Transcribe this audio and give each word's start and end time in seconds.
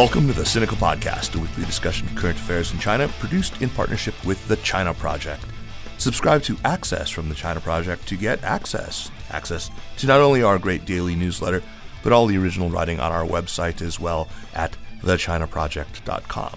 Welcome 0.00 0.28
to 0.28 0.32
the 0.32 0.44
Sinica 0.44 0.76
Podcast, 0.76 1.36
a 1.36 1.38
weekly 1.38 1.66
discussion 1.66 2.08
of 2.08 2.14
current 2.14 2.38
affairs 2.38 2.72
in 2.72 2.78
China, 2.78 3.06
produced 3.18 3.60
in 3.60 3.68
partnership 3.68 4.14
with 4.24 4.48
the 4.48 4.56
China 4.56 4.94
Project. 4.94 5.44
Subscribe 5.98 6.42
to 6.44 6.56
Access 6.64 7.10
from 7.10 7.28
the 7.28 7.34
China 7.34 7.60
Project 7.60 8.08
to 8.08 8.16
get 8.16 8.42
access. 8.42 9.10
Access 9.28 9.70
to 9.98 10.06
not 10.06 10.20
only 10.20 10.42
our 10.42 10.58
great 10.58 10.86
daily 10.86 11.14
newsletter, 11.14 11.62
but 12.02 12.14
all 12.14 12.26
the 12.26 12.38
original 12.38 12.70
writing 12.70 12.98
on 12.98 13.12
our 13.12 13.26
website 13.26 13.82
as 13.82 14.00
well 14.00 14.30
at 14.54 14.74
thechinaproject.com. 15.02 16.56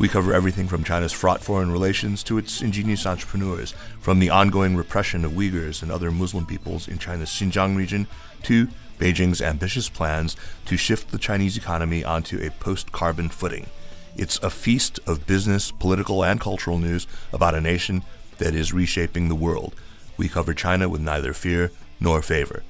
We 0.00 0.08
cover 0.08 0.34
everything 0.34 0.66
from 0.66 0.82
China's 0.82 1.12
fraught 1.12 1.44
foreign 1.44 1.70
relations 1.70 2.24
to 2.24 2.38
its 2.38 2.60
ingenious 2.60 3.06
entrepreneurs, 3.06 3.72
from 4.00 4.18
the 4.18 4.30
ongoing 4.30 4.76
repression 4.76 5.24
of 5.24 5.30
Uyghurs 5.30 5.84
and 5.84 5.92
other 5.92 6.10
Muslim 6.10 6.44
peoples 6.44 6.88
in 6.88 6.98
China's 6.98 7.30
Xinjiang 7.30 7.76
region 7.76 8.08
to 8.42 8.66
Beijing's 9.00 9.40
ambitious 9.40 9.88
plans 9.88 10.36
to 10.66 10.76
shift 10.76 11.10
the 11.10 11.18
Chinese 11.18 11.56
economy 11.56 12.04
onto 12.04 12.38
a 12.38 12.50
post 12.50 12.92
carbon 12.92 13.30
footing. 13.30 13.66
It's 14.14 14.38
a 14.42 14.50
feast 14.50 15.00
of 15.06 15.26
business, 15.26 15.72
political, 15.72 16.22
and 16.22 16.38
cultural 16.38 16.76
news 16.76 17.06
about 17.32 17.54
a 17.54 17.60
nation 17.62 18.02
that 18.36 18.54
is 18.54 18.74
reshaping 18.74 19.28
the 19.28 19.34
world. 19.34 19.74
We 20.18 20.28
cover 20.28 20.52
China 20.52 20.86
with 20.88 21.00
neither 21.00 21.32
fear 21.32 21.72
nor 21.98 22.20
favor. 22.20 22.62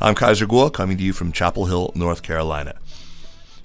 I'm 0.00 0.14
Kaiser 0.14 0.46
Kuo, 0.46 0.72
coming 0.72 0.96
to 0.96 1.04
you 1.04 1.12
from 1.12 1.30
Chapel 1.30 1.66
Hill, 1.66 1.92
North 1.94 2.22
Carolina. 2.22 2.76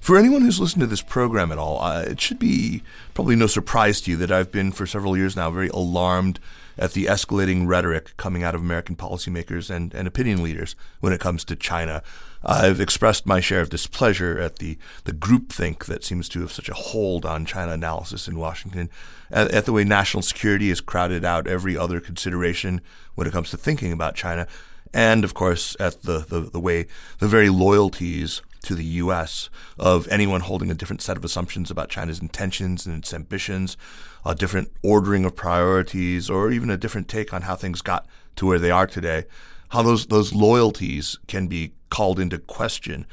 For 0.00 0.18
anyone 0.18 0.42
who's 0.42 0.60
listened 0.60 0.80
to 0.80 0.86
this 0.86 1.00
program 1.00 1.50
at 1.50 1.58
all, 1.58 1.80
uh, 1.80 2.02
it 2.02 2.20
should 2.20 2.38
be 2.38 2.82
probably 3.14 3.36
no 3.36 3.46
surprise 3.46 4.02
to 4.02 4.10
you 4.10 4.16
that 4.18 4.32
I've 4.32 4.52
been 4.52 4.72
for 4.72 4.84
several 4.84 5.16
years 5.16 5.34
now 5.34 5.50
very 5.50 5.68
alarmed 5.68 6.40
at 6.78 6.92
the 6.92 7.06
escalating 7.06 7.66
rhetoric 7.66 8.16
coming 8.16 8.42
out 8.42 8.54
of 8.54 8.60
American 8.60 8.96
policymakers 8.96 9.70
and, 9.70 9.94
and 9.94 10.08
opinion 10.08 10.42
leaders 10.42 10.74
when 11.00 11.12
it 11.12 11.20
comes 11.20 11.44
to 11.44 11.56
China. 11.56 12.02
I've 12.44 12.80
expressed 12.80 13.26
my 13.26 13.40
share 13.40 13.60
of 13.60 13.70
displeasure 13.70 14.38
at 14.38 14.56
the, 14.56 14.76
the 15.04 15.12
groupthink 15.12 15.84
that 15.84 16.04
seems 16.04 16.28
to 16.30 16.40
have 16.40 16.52
such 16.52 16.68
a 16.68 16.74
hold 16.74 17.24
on 17.24 17.46
China 17.46 17.72
analysis 17.72 18.26
in 18.26 18.38
Washington, 18.38 18.90
at, 19.30 19.50
at 19.52 19.64
the 19.64 19.72
way 19.72 19.84
national 19.84 20.22
security 20.22 20.68
has 20.70 20.80
crowded 20.80 21.24
out 21.24 21.46
every 21.46 21.76
other 21.76 22.00
consideration 22.00 22.80
when 23.14 23.26
it 23.26 23.32
comes 23.32 23.50
to 23.50 23.56
thinking 23.56 23.92
about 23.92 24.16
China, 24.16 24.48
and 24.92 25.24
of 25.24 25.34
course 25.34 25.76
at 25.78 26.02
the, 26.02 26.18
the, 26.18 26.40
the 26.40 26.60
way 26.60 26.86
the 27.18 27.28
very 27.28 27.48
loyalties 27.48 28.42
to 28.62 28.74
the 28.74 28.84
U.S. 28.84 29.50
of 29.78 30.08
anyone 30.08 30.40
holding 30.40 30.70
a 30.70 30.74
different 30.74 31.02
set 31.02 31.16
of 31.16 31.24
assumptions 31.24 31.70
about 31.70 31.88
China's 31.88 32.20
intentions 32.20 32.86
and 32.86 32.98
its 32.98 33.12
ambitions, 33.12 33.76
a 34.24 34.34
different 34.34 34.70
ordering 34.82 35.24
of 35.24 35.36
priorities, 35.36 36.30
or 36.30 36.50
even 36.50 36.70
a 36.70 36.76
different 36.76 37.08
take 37.08 37.32
on 37.32 37.42
how 37.42 37.56
things 37.56 37.82
got 37.82 38.06
to 38.36 38.46
where 38.46 38.58
they 38.58 38.70
are 38.70 38.86
today, 38.86 39.24
how 39.70 39.82
those 39.82 40.06
those 40.06 40.32
loyalties 40.32 41.18
can 41.26 41.46
be 41.46 41.72
called 41.90 42.20
into 42.20 42.38
question. 42.38 43.06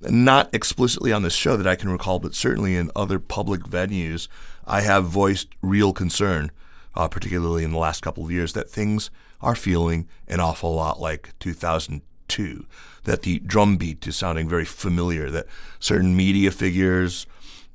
Not 0.00 0.54
explicitly 0.54 1.12
on 1.12 1.22
this 1.22 1.34
show 1.34 1.56
that 1.56 1.66
I 1.66 1.76
can 1.76 1.90
recall, 1.90 2.18
but 2.18 2.34
certainly 2.34 2.76
in 2.76 2.90
other 2.94 3.18
public 3.18 3.62
venues, 3.62 4.28
I 4.66 4.82
have 4.82 5.04
voiced 5.04 5.48
real 5.62 5.92
concern, 5.92 6.50
uh, 6.94 7.08
particularly 7.08 7.64
in 7.64 7.72
the 7.72 7.78
last 7.78 8.02
couple 8.02 8.24
of 8.24 8.30
years, 8.30 8.52
that 8.52 8.70
things 8.70 9.10
are 9.40 9.54
feeling 9.54 10.06
an 10.28 10.40
awful 10.40 10.74
lot 10.74 11.00
like 11.00 11.30
2002 11.38 12.66
that 13.04 13.22
the 13.22 13.38
drumbeat 13.40 14.06
is 14.06 14.16
sounding 14.16 14.48
very 14.48 14.64
familiar, 14.64 15.30
that 15.30 15.46
certain 15.78 16.16
media 16.16 16.50
figures 16.50 17.26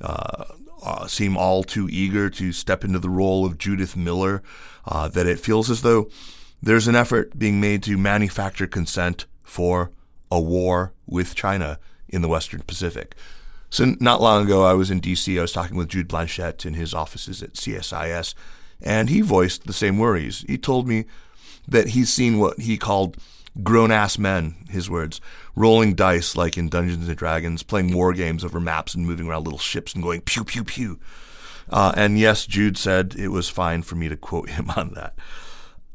uh, 0.01 0.45
uh, 0.83 1.07
seem 1.07 1.37
all 1.37 1.63
too 1.63 1.87
eager 1.91 2.29
to 2.29 2.51
step 2.51 2.83
into 2.83 2.99
the 2.99 3.09
role 3.09 3.45
of 3.45 3.57
Judith 3.57 3.95
Miller, 3.95 4.41
uh, 4.85 5.07
that 5.09 5.27
it 5.27 5.39
feels 5.39 5.69
as 5.69 5.81
though 5.81 6.09
there's 6.61 6.87
an 6.87 6.95
effort 6.95 7.37
being 7.37 7.59
made 7.59 7.83
to 7.83 7.97
manufacture 7.97 8.67
consent 8.67 9.25
for 9.43 9.91
a 10.31 10.39
war 10.39 10.93
with 11.05 11.35
China 11.35 11.79
in 12.07 12.21
the 12.21 12.27
Western 12.27 12.61
Pacific. 12.61 13.15
So, 13.69 13.95
not 13.99 14.21
long 14.21 14.45
ago, 14.45 14.63
I 14.63 14.73
was 14.73 14.89
in 14.89 14.99
DC. 14.99 15.37
I 15.37 15.41
was 15.41 15.51
talking 15.51 15.77
with 15.77 15.89
Jude 15.89 16.07
Blanchette 16.07 16.65
in 16.65 16.73
his 16.73 16.93
offices 16.93 17.43
at 17.43 17.53
CSIS, 17.53 18.33
and 18.81 19.09
he 19.09 19.21
voiced 19.21 19.67
the 19.67 19.73
same 19.73 19.99
worries. 19.99 20.43
He 20.47 20.57
told 20.57 20.87
me 20.87 21.05
that 21.67 21.89
he's 21.89 22.11
seen 22.11 22.39
what 22.39 22.59
he 22.59 22.77
called 22.77 23.17
grown 23.63 23.91
ass 23.91 24.17
men, 24.17 24.55
his 24.69 24.89
words, 24.89 25.21
rolling 25.55 25.95
dice 25.95 26.35
like 26.35 26.57
in 26.57 26.69
Dungeons 26.69 27.07
and 27.07 27.17
Dragons, 27.17 27.63
playing 27.63 27.93
war 27.93 28.13
games 28.13 28.43
over 28.43 28.59
maps 28.59 28.95
and 28.95 29.05
moving 29.05 29.27
around 29.27 29.43
little 29.43 29.59
ships 29.59 29.93
and 29.93 30.03
going 30.03 30.21
pew 30.21 30.43
pew 30.43 30.63
pew. 30.63 30.99
Uh, 31.69 31.93
and 31.95 32.17
yes, 32.17 32.45
Jude 32.45 32.77
said 32.77 33.15
it 33.15 33.29
was 33.29 33.49
fine 33.49 33.83
for 33.83 33.95
me 33.95 34.09
to 34.09 34.17
quote 34.17 34.49
him 34.51 34.69
on 34.71 34.93
that. 34.93 35.13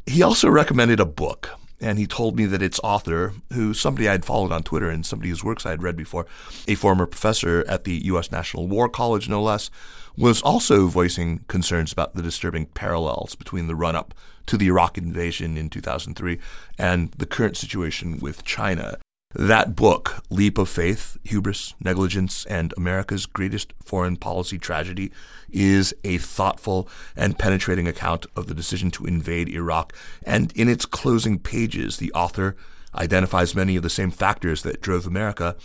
He 0.07 0.23
also 0.23 0.49
recommended 0.51 1.01
a 1.01 1.07
book, 1.07 1.51
and 1.81 1.99
he 1.99 2.07
told 2.07 2.37
me 2.37 2.47
that 2.47 2.63
its 2.63 2.81
author, 2.85 3.33
who 3.53 3.75
somebody 3.75 4.09
I 4.09 4.13
had 4.13 4.25
followed 4.25 4.53
on 4.53 4.63
Twitter 4.63 4.91
and 4.91 5.05
somebody 5.05 5.31
whose 5.31 5.43
works 5.43 5.65
I 5.65 5.71
had 5.71 5.83
read 5.83 5.97
before, 5.97 6.27
a 6.69 6.75
former 6.75 7.07
professor 7.07 7.65
at 7.67 7.85
the 7.85 7.95
U.S. 8.07 8.31
National 8.31 8.69
War 8.69 8.89
College, 8.89 9.29
no 9.29 9.43
less, 9.43 9.71
was 10.17 10.43
also 10.43 10.87
voicing 10.87 11.45
concerns 11.49 11.93
about 11.93 12.15
the 12.15 12.23
disturbing 12.23 12.67
parallels 12.67 13.35
between 13.35 13.67
the 13.67 13.75
run 13.75 13.97
up 13.97 14.15
to 14.47 14.57
the 14.57 14.67
Iraq 14.69 14.99
invasion 14.99 15.57
in 15.57 15.71
2003 15.71 16.39
and 16.79 17.11
the 17.13 17.27
current 17.27 17.57
situation 17.57 18.19
with 18.21 18.45
China. 18.45 18.99
That 19.37 19.75
book, 19.75 20.23
Leap 20.31 20.59
of 20.59 20.69
Faith 20.69 21.19
Hubris, 21.25 21.75
Negligence, 21.81 22.47
and 22.47 22.73
America's 22.77 23.27
Greatest 23.27 23.73
Foreign 23.83 24.17
Policy 24.17 24.59
Tragedy, 24.59 25.11
is 25.51 25.93
a 26.05 26.19
thoughtful 26.19 26.89
and 27.17 27.37
penetrating 27.37 27.89
account 27.89 28.27
of 28.37 28.47
the 28.47 28.55
decision 28.55 28.93
to 28.93 29.07
invade 29.07 29.49
Iraq. 29.49 29.93
And 30.23 30.53
in 30.53 30.69
its 30.69 30.87
closing 30.87 31.41
pages, 31.41 31.97
the 31.97 32.13
author 32.13 32.55
identifies 32.95 33.57
many 33.57 33.75
of 33.75 33.83
the 33.83 33.91
same 33.91 34.13
factors 34.13 34.63
that 34.63 34.81
drove 34.81 35.05
America 35.05 35.57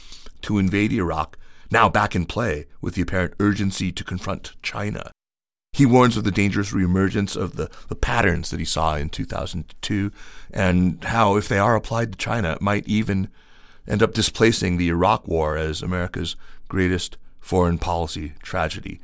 to 0.42 0.58
invade 0.58 0.92
Iraq, 0.92 1.38
now 1.70 1.88
back 1.88 2.16
in 2.16 2.26
play 2.26 2.66
with 2.82 2.96
the 2.96 3.04
apparent 3.04 3.36
urgency 3.40 3.92
to 3.92 4.04
confront 4.04 4.56
China. 4.64 5.12
He 5.80 5.85
warns 5.85 6.18
of 6.18 6.25
the 6.25 6.31
dangerous 6.31 6.74
reemergence 6.74 7.38
of 7.38 7.56
the, 7.56 7.69
the 7.88 7.96
patterns 7.96 8.50
that 8.50 8.59
he 8.59 8.66
saw 8.66 8.96
in 8.96 9.09
2002 9.09 10.12
and 10.52 11.02
how, 11.06 11.38
if 11.38 11.47
they 11.47 11.57
are 11.57 11.78
applied 11.78 12.12
to 12.12 12.18
China, 12.18 12.52
it 12.52 12.62
might 12.62 12.85
even 12.85 13.30
end 13.88 14.03
up 14.03 14.13
displacing 14.13 14.75
the 14.75 14.90
Iraq 14.90 15.25
War 15.25 15.56
as 15.56 15.81
America's 15.81 16.35
greatest 16.68 17.18
foreign 17.40 17.78
policy 17.78 18.34
tragedy. 18.44 19.00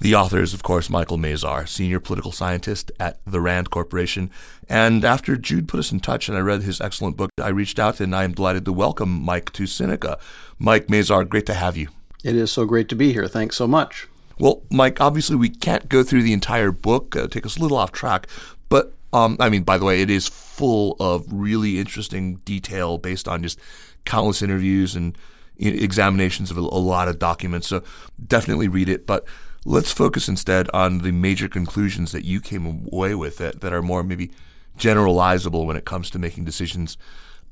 The 0.00 0.14
author 0.14 0.42
is, 0.42 0.52
of 0.52 0.62
course, 0.62 0.90
Michael 0.90 1.16
Mazarr, 1.16 1.66
senior 1.66 1.98
political 1.98 2.30
scientist 2.30 2.92
at 3.00 3.18
the 3.26 3.40
RAND 3.40 3.70
Corporation. 3.70 4.30
And 4.68 5.06
after 5.06 5.34
Jude 5.34 5.66
put 5.66 5.80
us 5.80 5.90
in 5.90 5.98
touch 5.98 6.28
and 6.28 6.36
I 6.36 6.42
read 6.42 6.62
his 6.62 6.80
excellent 6.80 7.16
book, 7.16 7.30
I 7.40 7.48
reached 7.48 7.78
out 7.78 8.00
and 8.00 8.14
I 8.14 8.24
am 8.24 8.32
delighted 8.32 8.66
to 8.66 8.72
welcome 8.74 9.08
Mike 9.08 9.50
to 9.54 9.62
Sinica. 9.62 10.18
Mike 10.58 10.88
Mazarr, 10.88 11.26
great 11.26 11.46
to 11.46 11.54
have 11.54 11.78
you. 11.78 11.88
It 12.22 12.36
is 12.36 12.52
so 12.52 12.66
great 12.66 12.90
to 12.90 12.96
be 12.96 13.14
here. 13.14 13.28
Thanks 13.28 13.56
so 13.56 13.66
much. 13.66 14.08
Well, 14.38 14.62
Mike, 14.70 15.00
obviously 15.00 15.36
we 15.36 15.48
can't 15.48 15.88
go 15.88 16.02
through 16.02 16.22
the 16.22 16.32
entire 16.32 16.70
book, 16.70 17.16
take 17.30 17.44
us 17.44 17.56
a 17.56 17.60
little 17.60 17.76
off 17.76 17.92
track, 17.92 18.26
but 18.68 18.94
um, 19.12 19.36
I 19.40 19.48
mean, 19.48 19.62
by 19.62 19.78
the 19.78 19.84
way, 19.84 20.02
it 20.02 20.10
is 20.10 20.28
full 20.28 20.96
of 21.00 21.26
really 21.32 21.78
interesting 21.78 22.36
detail 22.44 22.98
based 22.98 23.26
on 23.26 23.42
just 23.42 23.58
countless 24.04 24.42
interviews 24.42 24.94
and 24.94 25.16
examinations 25.56 26.50
of 26.50 26.58
a, 26.58 26.60
a 26.60 26.62
lot 26.62 27.08
of 27.08 27.18
documents. 27.18 27.66
So 27.66 27.82
definitely 28.24 28.68
read 28.68 28.88
it. 28.88 29.06
But 29.06 29.24
let's 29.64 29.92
focus 29.92 30.28
instead 30.28 30.68
on 30.72 30.98
the 30.98 31.12
major 31.12 31.48
conclusions 31.48 32.12
that 32.12 32.24
you 32.24 32.40
came 32.40 32.86
away 32.92 33.14
with 33.14 33.38
that, 33.38 33.60
that 33.60 33.72
are 33.72 33.82
more 33.82 34.02
maybe 34.02 34.30
generalizable 34.78 35.66
when 35.66 35.76
it 35.76 35.84
comes 35.84 36.10
to 36.10 36.18
making 36.18 36.44
decisions 36.44 36.96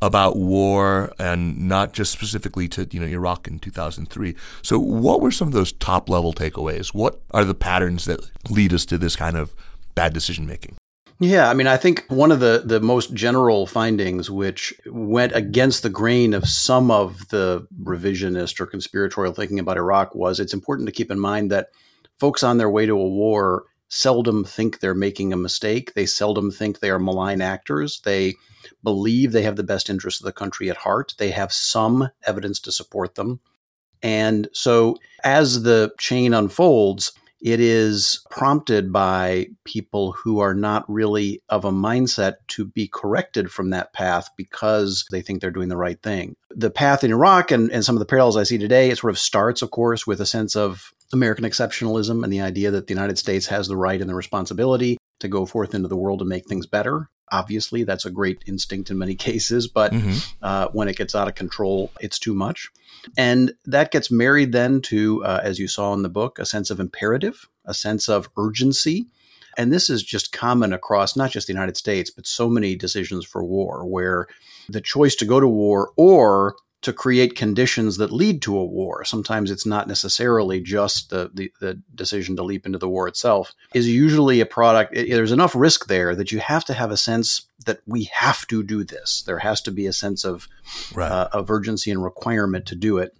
about 0.03 0.37
war 0.37 1.12
and 1.19 1.69
not 1.69 1.93
just 1.93 2.12
specifically 2.12 2.69
to 2.69 2.87
you 2.91 3.01
know 3.01 3.07
Iraq 3.07 3.49
in 3.49 3.59
2003. 3.59 4.34
So 4.62 4.79
what 4.79 5.21
were 5.21 5.31
some 5.31 5.49
of 5.49 5.55
those 5.55 5.73
top 5.73 6.09
level 6.09 6.33
takeaways? 6.33 6.89
What 6.89 7.21
are 7.33 7.45
the 7.45 7.55
patterns 7.55 8.05
that 8.05 8.31
lead 8.51 8.73
us 8.73 8.84
to 8.87 8.99
this 8.99 9.17
kind 9.17 9.37
of 9.37 9.55
bad 9.95 10.12
decision 10.12 10.47
making? 10.47 10.77
Yeah, 11.19 11.49
I 11.49 11.55
mean, 11.55 11.67
I 11.67 11.79
think 11.79 12.05
one 12.09 12.31
of 12.31 12.41
the, 12.41 12.63
the 12.63 12.78
most 12.78 13.15
general 13.15 13.66
findings, 13.66 14.31
which 14.31 14.75
went 14.84 15.34
against 15.34 15.83
the 15.83 15.89
grain 15.89 16.34
of 16.34 16.47
some 16.47 16.91
of 16.91 17.28
the 17.28 17.66
revisionist 17.83 18.60
or 18.60 18.66
conspiratorial 18.66 19.33
thinking 19.33 19.59
about 19.59 19.78
Iraq, 19.78 20.15
was 20.15 20.39
it's 20.39 20.53
important 20.53 20.87
to 20.89 20.93
keep 20.93 21.10
in 21.10 21.19
mind 21.19 21.51
that 21.51 21.69
folks 22.21 22.43
on 22.43 22.59
their 22.59 22.69
way 22.69 22.84
to 22.84 22.93
a 22.93 23.09
war 23.09 23.65
seldom 23.88 24.44
think 24.44 24.80
they're 24.80 24.94
making 24.94 25.33
a 25.33 25.36
mistake. 25.36 25.94
They 25.94 26.06
seldom 26.06 26.50
think 26.50 26.80
they 26.80 26.91
are 26.91 26.98
malign 26.98 27.41
actors. 27.41 28.00
They 28.04 28.34
believe 28.83 29.33
they 29.33 29.42
have 29.42 29.56
the 29.56 29.62
best 29.62 29.88
interests 29.88 30.21
of 30.21 30.24
the 30.24 30.33
country 30.33 30.71
at 30.71 30.78
heart. 30.78 31.15
They 31.18 31.30
have 31.30 31.53
some 31.53 32.10
evidence 32.27 32.60
to 32.60 32.72
support 32.72 33.15
them. 33.15 33.41
And 34.03 34.48
so 34.53 34.97
as 35.24 35.62
the 35.62 35.92
chain 35.98 36.34
unfolds, 36.34 37.12
it 37.41 37.60
is 37.60 38.24
prompted 38.30 38.92
by 38.92 39.48
people 39.65 40.12
who 40.12 40.41
are 40.41 40.54
not 40.54 40.84
really 40.88 41.42
of 41.48 41.65
a 41.65 41.71
mindset 41.71 42.36
to 42.48 42.65
be 42.65 42.88
corrected 42.88 43.53
from 43.53 43.71
that 43.71 43.92
path 43.92 44.30
because 44.36 45.04
they 45.10 45.21
think 45.21 45.41
they're 45.41 45.50
doing 45.50 45.68
the 45.68 45.77
right 45.77 46.03
thing. 46.03 46.34
The 46.50 46.71
path 46.71 47.04
in 47.04 47.12
Iraq 47.12 47.50
and, 47.50 47.71
and 47.71 47.84
some 47.84 47.94
of 47.94 48.00
the 48.00 48.06
parallels 48.06 48.36
I 48.36 48.44
see 48.44 48.59
today, 48.59 48.91
it 48.91 48.98
sort 48.98 49.10
of 49.10 49.18
starts, 49.18 49.60
of 49.60 49.71
course, 49.71 50.06
with 50.06 50.21
a 50.21 50.27
sense 50.27 50.56
of 50.56 50.92
American 51.13 51.45
exceptionalism 51.45 52.25
and 52.25 52.33
the 52.33 52.41
idea 52.41 52.71
that 52.71 52.87
the 52.87 52.95
United 52.95 53.19
States 53.19 53.47
has 53.47 53.69
the 53.69 53.77
right 53.77 54.01
and 54.01 54.11
the 54.11 54.15
responsibility 54.15 54.97
to 55.21 55.29
go 55.29 55.47
forth 55.47 55.75
into 55.75 55.89
the 55.89 55.97
world 55.97 56.19
to 56.19 56.25
make 56.25 56.47
things 56.47 56.67
better. 56.67 57.09
Obviously, 57.33 57.85
that's 57.85 58.05
a 58.05 58.11
great 58.11 58.43
instinct 58.47 58.91
in 58.91 58.99
many 58.99 59.15
cases, 59.29 59.67
but 59.69 59.93
mm-hmm. 59.93 60.19
uh, 60.43 60.69
when 60.73 60.89
it 60.89 60.97
gets 60.97 61.15
out 61.15 61.29
of 61.29 61.35
control, 61.35 61.91
it's 62.01 62.19
too 62.19 62.35
much. 62.35 62.69
And 63.17 63.53
that 63.65 63.91
gets 63.91 64.11
married 64.11 64.53
then 64.53 64.81
to, 64.83 65.25
uh, 65.25 65.41
as 65.43 65.59
you 65.59 65.69
saw 65.69 65.93
in 65.95 66.03
the 66.03 66.09
book, 66.09 66.39
a 66.39 66.47
sense 66.47 66.71
of 66.71 66.81
imperative, 66.81 67.49
a 67.65 67.75
sense 67.75 68.09
of 68.09 68.29
urgency. 68.37 69.07
And 69.57 69.73
this 69.73 69.89
is 69.89 70.03
just 70.03 70.33
common 70.33 70.73
across 70.73 71.17
not 71.17 71.31
just 71.31 71.47
the 71.47 71.53
United 71.53 71.77
States, 71.77 72.11
but 72.11 72.27
so 72.27 72.49
many 72.49 72.77
decisions 72.77 73.25
for 73.25 73.43
war, 73.43 73.87
where 73.87 74.27
the 74.69 74.81
choice 74.81 75.15
to 75.17 75.25
go 75.25 75.41
to 75.41 75.49
war 75.49 75.93
or 75.97 76.57
to 76.86 76.92
create 76.92 77.34
conditions 77.34 77.97
that 77.97 78.12
lead 78.12 78.41
to 78.41 78.56
a 78.56 78.65
war. 78.65 79.04
Sometimes 79.04 79.50
it's 79.50 79.66
not 79.66 79.88
necessarily 79.88 80.60
just 80.60 81.10
the, 81.10 81.28
the, 81.34 81.53
the, 81.60 81.83
decision 81.97 82.36
to 82.36 82.44
leap 82.44 82.65
into 82.65 82.78
the 82.78 82.88
war 82.88 83.09
itself, 83.09 83.53
is 83.74 83.88
usually 83.88 84.38
a 84.38 84.47
product. 84.47 84.97
It, 84.97 85.10
there's 85.10 85.33
enough 85.33 85.56
risk 85.56 85.88
there 85.88 86.15
that 86.15 86.30
you 86.30 86.38
have 86.38 86.65
to 86.66 86.74
have 86.74 86.92
a 86.92 86.97
sense 86.97 87.48
that 87.65 87.80
we 87.86 88.04
have 88.04 88.47
to 88.47 88.62
do 88.62 88.84
this. 88.84 89.24
There 89.27 89.41
has 89.41 89.60
to 89.62 89.72
be 89.72 89.86
a 89.86 89.92
sense 89.92 90.24
of, 90.24 90.47
right. 90.94 91.10
uh, 91.10 91.28
of 91.33 91.50
urgency 91.50 91.91
and 91.91 92.04
requirement 92.04 92.66
to 92.66 92.77
do 92.77 92.98
it. 92.98 93.16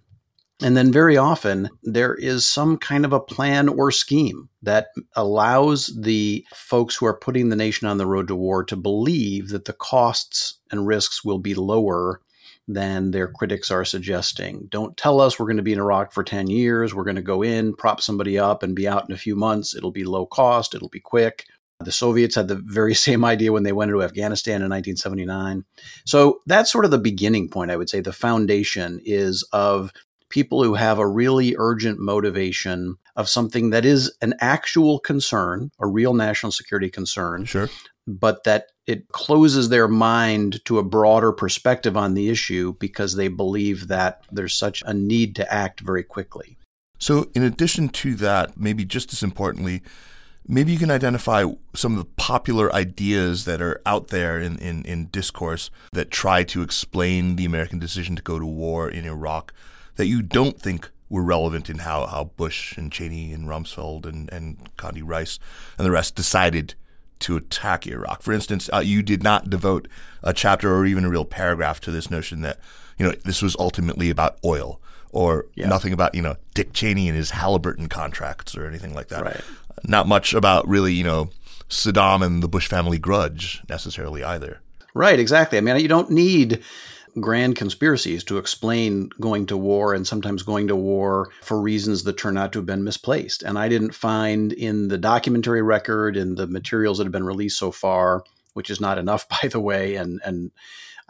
And 0.61 0.77
then 0.77 0.89
very 0.89 1.17
often 1.17 1.69
there 1.83 2.15
is 2.15 2.47
some 2.47 2.77
kind 2.77 3.03
of 3.03 3.11
a 3.11 3.19
plan 3.19 3.67
or 3.67 3.91
scheme 3.91 4.47
that 4.61 4.91
allows 5.13 5.87
the 5.87 6.45
folks 6.55 6.95
who 6.95 7.05
are 7.05 7.19
putting 7.19 7.49
the 7.49 7.57
nation 7.57 7.85
on 7.85 7.97
the 7.97 8.07
road 8.07 8.29
to 8.29 8.35
war 8.35 8.63
to 8.63 8.77
believe 8.77 9.49
that 9.49 9.65
the 9.65 9.73
costs 9.73 10.59
and 10.71 10.87
risks 10.87 11.25
will 11.25 11.39
be 11.39 11.53
lower 11.53 12.21
than 12.67 13.11
their 13.11 13.27
critics 13.27 13.71
are 13.71 13.85
suggesting. 13.85 14.67
Don't 14.69 14.97
tell 14.97 15.21
us 15.21 15.39
we're 15.39 15.45
going 15.45 15.57
to 15.57 15.63
be 15.63 15.73
in 15.73 15.79
Iraq 15.79 16.11
for 16.11 16.23
10 16.23 16.47
years. 16.47 16.93
We're 16.93 17.05
going 17.05 17.15
to 17.15 17.21
go 17.21 17.41
in, 17.41 17.73
prop 17.73 18.01
somebody 18.01 18.37
up, 18.37 18.61
and 18.61 18.75
be 18.75 18.87
out 18.87 19.05
in 19.07 19.15
a 19.15 19.17
few 19.17 19.35
months. 19.35 19.75
It'll 19.75 19.91
be 19.91 20.03
low 20.03 20.25
cost, 20.25 20.75
it'll 20.75 20.89
be 20.89 20.99
quick. 20.99 21.45
The 21.79 21.91
Soviets 21.91 22.35
had 22.35 22.47
the 22.47 22.55
very 22.55 22.95
same 23.07 23.23
idea 23.23 23.53
when 23.53 23.63
they 23.63 23.71
went 23.71 23.91
into 23.91 24.03
Afghanistan 24.03 24.61
in 24.61 24.69
1979. 24.69 25.63
So 26.05 26.41
that's 26.45 26.71
sort 26.71 26.85
of 26.85 26.91
the 26.91 26.97
beginning 26.97 27.49
point, 27.49 27.71
I 27.71 27.77
would 27.77 27.89
say. 27.89 28.01
The 28.01 28.13
foundation 28.13 28.99
is 29.05 29.47
of 29.53 29.93
people 30.29 30.63
who 30.63 30.73
have 30.73 30.99
a 30.99 31.07
really 31.07 31.55
urgent 31.57 31.99
motivation 31.99 32.97
of 33.15 33.29
something 33.29 33.69
that 33.69 33.85
is 33.85 34.15
an 34.21 34.33
actual 34.41 34.99
concern, 34.99 35.71
a 35.79 35.87
real 35.87 36.13
national 36.13 36.51
security 36.51 36.89
concern. 36.89 37.45
Sure. 37.45 37.69
But 38.05 38.43
that 38.43 38.67
it 38.87 39.09
closes 39.09 39.67
their 39.67 39.87
mind 39.87 40.63
to 40.65 40.79
a 40.79 40.83
broader 40.83 41.33
perspective 41.33 41.97
on 41.97 42.13
the 42.13 42.29
issue 42.29 42.73
because 42.79 43.15
they 43.15 43.27
believe 43.27 43.89
that 43.89 44.23
there's 44.31 44.55
such 44.55 44.81
a 44.85 44.93
need 44.93 45.35
to 45.35 45.53
act 45.53 45.81
very 45.81 46.03
quickly. 46.03 46.57
So, 46.97 47.29
in 47.35 47.43
addition 47.43 47.89
to 47.89 48.15
that, 48.15 48.57
maybe 48.57 48.85
just 48.85 49.13
as 49.13 49.21
importantly, 49.21 49.83
maybe 50.47 50.71
you 50.71 50.79
can 50.79 50.89
identify 50.89 51.45
some 51.75 51.91
of 51.91 51.99
the 51.99 52.11
popular 52.15 52.73
ideas 52.73 53.45
that 53.45 53.61
are 53.61 53.81
out 53.85 54.07
there 54.07 54.39
in, 54.39 54.57
in, 54.57 54.83
in 54.85 55.07
discourse 55.07 55.69
that 55.91 56.09
try 56.09 56.43
to 56.45 56.61
explain 56.61 57.35
the 57.35 57.45
American 57.45 57.77
decision 57.77 58.15
to 58.15 58.23
go 58.23 58.39
to 58.39 58.45
war 58.45 58.89
in 58.89 59.05
Iraq 59.05 59.53
that 59.97 60.07
you 60.07 60.21
don't 60.21 60.59
think 60.59 60.89
were 61.09 61.23
relevant 61.23 61.69
in 61.69 61.79
how, 61.79 62.05
how 62.07 62.31
Bush 62.35 62.77
and 62.77 62.91
Cheney 62.91 63.31
and 63.33 63.47
Rumsfeld 63.47 64.05
and, 64.05 64.31
and 64.31 64.75
Condi 64.77 65.01
Rice 65.03 65.39
and 65.77 65.85
the 65.85 65.91
rest 65.91 66.15
decided 66.15 66.75
to 67.19 67.37
attack 67.37 67.87
Iraq. 67.87 68.21
For 68.21 68.33
instance, 68.33 68.69
uh, 68.73 68.79
you 68.79 69.01
did 69.01 69.23
not 69.23 69.49
devote 69.49 69.87
a 70.23 70.33
chapter 70.33 70.73
or 70.75 70.85
even 70.85 71.05
a 71.05 71.09
real 71.09 71.25
paragraph 71.25 71.79
to 71.81 71.91
this 71.91 72.11
notion 72.11 72.41
that, 72.41 72.59
you 72.97 73.05
know, 73.05 73.13
this 73.25 73.41
was 73.41 73.55
ultimately 73.59 74.09
about 74.09 74.37
oil 74.43 74.79
or 75.11 75.45
yeah. 75.55 75.67
nothing 75.67 75.93
about, 75.93 76.13
you 76.15 76.21
know, 76.21 76.35
Dick 76.53 76.73
Cheney 76.73 77.07
and 77.07 77.17
his 77.17 77.31
Halliburton 77.31 77.87
contracts 77.87 78.55
or 78.55 78.67
anything 78.67 78.93
like 78.93 79.07
that. 79.07 79.23
Right. 79.23 79.41
Not 79.83 80.07
much 80.07 80.33
about 80.33 80.67
really, 80.67 80.93
you 80.93 81.03
know, 81.03 81.29
Saddam 81.69 82.25
and 82.25 82.41
the 82.41 82.47
Bush 82.47 82.67
family 82.67 82.97
grudge 82.97 83.61
necessarily 83.69 84.23
either. 84.23 84.61
Right, 84.93 85.19
exactly. 85.19 85.57
I 85.57 85.61
mean, 85.61 85.79
you 85.79 85.87
don't 85.87 86.09
need 86.09 86.63
grand 87.19 87.55
conspiracies 87.55 88.23
to 88.25 88.37
explain 88.37 89.09
going 89.19 89.45
to 89.47 89.57
war 89.57 89.93
and 89.93 90.05
sometimes 90.05 90.43
going 90.43 90.67
to 90.67 90.75
war 90.75 91.29
for 91.41 91.59
reasons 91.61 92.03
that 92.03 92.17
turn 92.17 92.37
out 92.37 92.51
to 92.51 92.59
have 92.59 92.65
been 92.65 92.83
misplaced. 92.83 93.43
And 93.43 93.57
I 93.57 93.69
didn't 93.69 93.95
find 93.95 94.53
in 94.53 94.87
the 94.87 94.97
documentary 94.97 95.61
record 95.61 96.17
and 96.17 96.37
the 96.37 96.47
materials 96.47 96.97
that 96.97 97.05
have 97.05 97.11
been 97.11 97.23
released 97.23 97.57
so 97.57 97.71
far, 97.71 98.23
which 98.53 98.69
is 98.69 98.79
not 98.79 98.97
enough, 98.97 99.27
by 99.41 99.47
the 99.47 99.59
way, 99.59 99.95
and 99.95 100.21
and 100.23 100.51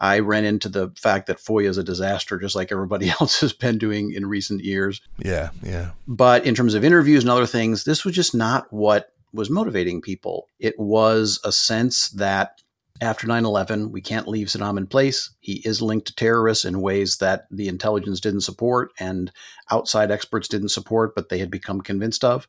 I 0.00 0.20
ran 0.20 0.44
into 0.44 0.68
the 0.68 0.90
fact 0.96 1.26
that 1.26 1.38
FOIA 1.38 1.68
is 1.68 1.78
a 1.78 1.84
disaster, 1.84 2.38
just 2.38 2.54
like 2.54 2.70
everybody 2.70 3.10
else 3.20 3.40
has 3.40 3.52
been 3.52 3.78
doing 3.78 4.12
in 4.12 4.26
recent 4.26 4.62
years. 4.62 5.00
Yeah, 5.18 5.50
yeah. 5.62 5.90
But 6.06 6.46
in 6.46 6.54
terms 6.54 6.74
of 6.74 6.84
interviews 6.84 7.24
and 7.24 7.30
other 7.30 7.46
things, 7.46 7.84
this 7.84 8.04
was 8.04 8.14
just 8.14 8.34
not 8.34 8.72
what 8.72 9.12
was 9.32 9.50
motivating 9.50 10.00
people. 10.00 10.48
It 10.58 10.78
was 10.78 11.40
a 11.44 11.52
sense 11.52 12.08
that 12.10 12.62
after 13.00 13.26
9 13.26 13.44
11, 13.44 13.92
we 13.92 14.00
can't 14.00 14.28
leave 14.28 14.48
Saddam 14.48 14.78
in 14.78 14.86
place. 14.86 15.30
He 15.40 15.62
is 15.64 15.82
linked 15.82 16.06
to 16.08 16.14
terrorists 16.14 16.64
in 16.64 16.80
ways 16.80 17.18
that 17.18 17.46
the 17.50 17.68
intelligence 17.68 18.20
didn't 18.20 18.42
support 18.42 18.92
and 18.98 19.30
outside 19.70 20.10
experts 20.10 20.48
didn't 20.48 20.70
support, 20.70 21.14
but 21.14 21.28
they 21.28 21.38
had 21.38 21.50
become 21.50 21.80
convinced 21.80 22.24
of. 22.24 22.46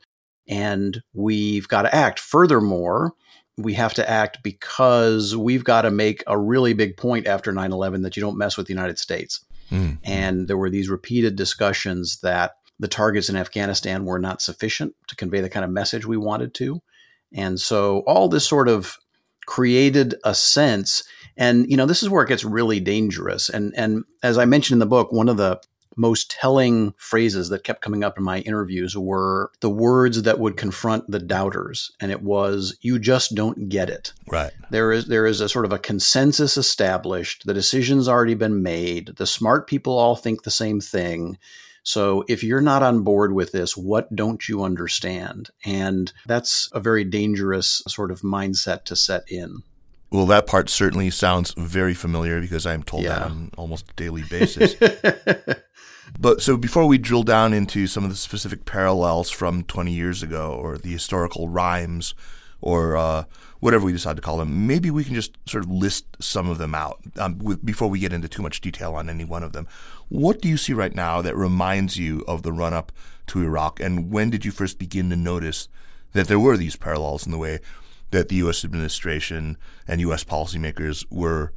And 0.47 1.03
we've 1.13 1.67
got 1.67 1.83
to 1.83 1.93
act. 1.93 2.19
Furthermore, 2.19 3.13
we 3.57 3.73
have 3.73 3.93
to 3.95 4.09
act 4.09 4.39
because 4.41 5.35
we've 5.35 5.63
got 5.63 5.83
to 5.83 5.91
make 5.91 6.23
a 6.25 6.37
really 6.37 6.73
big 6.73 6.97
point 6.97 7.27
after 7.27 7.51
9 7.51 7.71
11 7.71 8.01
that 8.01 8.17
you 8.17 8.21
don't 8.21 8.37
mess 8.37 8.57
with 8.57 8.67
the 8.67 8.73
United 8.73 8.97
States. 8.97 9.45
Mm. 9.69 9.99
And 10.03 10.47
there 10.47 10.57
were 10.57 10.69
these 10.69 10.89
repeated 10.89 11.35
discussions 11.35 12.21
that 12.21 12.53
the 12.79 12.87
targets 12.87 13.29
in 13.29 13.35
Afghanistan 13.35 14.05
were 14.05 14.19
not 14.19 14.41
sufficient 14.41 14.95
to 15.07 15.15
convey 15.15 15.41
the 15.41 15.49
kind 15.49 15.65
of 15.65 15.71
message 15.71 16.05
we 16.05 16.17
wanted 16.17 16.53
to. 16.55 16.81
And 17.33 17.59
so 17.59 17.99
all 18.07 18.29
this 18.29 18.47
sort 18.47 18.69
of 18.69 18.97
created 19.49 20.13
a 20.23 20.35
sense. 20.35 21.03
And 21.35 21.69
you 21.71 21.75
know 21.75 21.87
this 21.87 22.03
is 22.03 22.09
where 22.09 22.23
it 22.23 22.29
gets 22.29 22.45
really 22.45 22.79
dangerous. 22.79 23.49
And 23.49 23.73
and 23.75 24.03
as 24.21 24.37
i 24.37 24.45
mentioned 24.45 24.75
in 24.75 24.79
the 24.79 24.85
book 24.85 25.11
one 25.11 25.27
of 25.27 25.37
the 25.37 25.59
most 25.95 26.29
telling 26.29 26.93
phrases 26.97 27.49
that 27.49 27.63
kept 27.63 27.81
coming 27.81 28.03
up 28.03 28.17
in 28.17 28.23
my 28.23 28.39
interviews 28.41 28.95
were 28.95 29.51
the 29.59 29.69
words 29.69 30.21
that 30.21 30.39
would 30.39 30.55
confront 30.55 31.09
the 31.09 31.19
doubters. 31.19 31.91
And 31.99 32.11
it 32.11 32.21
was 32.21 32.77
you 32.81 32.99
just 32.99 33.33
don't 33.33 33.69
get 33.69 33.89
it. 33.89 34.13
Right. 34.27 34.51
There 34.69 34.91
is 34.91 35.07
there 35.07 35.25
is 35.25 35.41
a 35.41 35.49
sort 35.49 35.65
of 35.65 35.73
a 35.73 35.79
consensus 35.79 36.55
established 36.55 37.47
the 37.47 37.53
decision's 37.55 38.07
already 38.07 38.35
been 38.35 38.61
made 38.61 39.15
the 39.17 39.25
smart 39.25 39.65
people 39.65 39.97
all 39.97 40.15
think 40.15 40.43
the 40.43 40.51
same 40.51 40.79
thing 40.79 41.39
so 41.83 42.23
if 42.27 42.43
you're 42.43 42.61
not 42.61 42.83
on 42.83 43.03
board 43.03 43.33
with 43.33 43.51
this, 43.51 43.75
what 43.75 44.15
don't 44.15 44.47
you 44.47 44.63
understand? 44.63 45.49
And 45.65 46.11
that's 46.25 46.69
a 46.73 46.79
very 46.79 47.03
dangerous 47.03 47.81
sort 47.87 48.11
of 48.11 48.21
mindset 48.21 48.83
to 48.85 48.95
set 48.95 49.23
in. 49.27 49.63
Well, 50.11 50.25
that 50.27 50.47
part 50.47 50.69
certainly 50.69 51.09
sounds 51.11 51.53
very 51.55 51.93
familiar 51.93 52.41
because 52.41 52.65
I'm 52.65 52.83
told 52.83 53.03
yeah. 53.03 53.19
that 53.19 53.21
on 53.23 53.51
almost 53.57 53.91
a 53.91 53.93
daily 53.93 54.23
basis. 54.23 54.75
but 56.19 56.41
so 56.41 56.57
before 56.57 56.87
we 56.87 56.97
drill 56.97 57.23
down 57.23 57.53
into 57.53 57.85
some 57.85 58.03
of 58.03 58.09
the 58.09 58.15
specific 58.15 58.65
parallels 58.65 59.29
from 59.29 59.63
20 59.63 59.91
years 59.91 60.23
ago 60.23 60.53
or 60.53 60.77
the 60.79 60.91
historical 60.91 61.47
rhymes 61.47 62.15
or 62.59 62.97
uh, 62.97 63.23
whatever 63.59 63.85
we 63.85 63.91
decide 63.91 64.15
to 64.15 64.21
call 64.21 64.37
them, 64.37 64.65
maybe 64.65 64.89
we 64.89 65.03
can 65.03 65.13
just 65.13 65.37
sort 65.47 65.63
of 65.63 65.69
list 65.69 66.05
some 66.19 66.49
of 66.49 66.57
them 66.57 66.73
out 66.73 66.99
um, 67.17 67.37
with, 67.37 67.63
before 67.63 67.87
we 67.87 67.99
get 67.99 68.11
into 68.11 68.27
too 68.27 68.41
much 68.41 68.61
detail 68.61 68.95
on 68.95 69.09
any 69.09 69.23
one 69.23 69.43
of 69.43 69.53
them. 69.53 69.67
What 70.09 70.41
do 70.41 70.49
you 70.49 70.57
see 70.57 70.73
right 70.73 70.93
now 70.93 71.21
that 71.21 71.35
reminds 71.35 71.97
you 71.97 72.23
of 72.27 72.43
the 72.43 72.51
run 72.51 72.73
up 72.73 72.91
to 73.27 73.43
Iraq? 73.43 73.79
And 73.79 74.11
when 74.11 74.29
did 74.29 74.43
you 74.43 74.51
first 74.51 74.79
begin 74.79 75.09
to 75.11 75.15
notice 75.15 75.67
that 76.13 76.27
there 76.27 76.39
were 76.39 76.57
these 76.57 76.75
parallels 76.75 77.25
in 77.25 77.31
the 77.31 77.37
way 77.37 77.59
that 78.11 78.29
the 78.29 78.37
U.S. 78.37 78.65
administration 78.65 79.57
and 79.87 80.01
U.S. 80.01 80.23
policymakers 80.23 81.05
were 81.11 81.53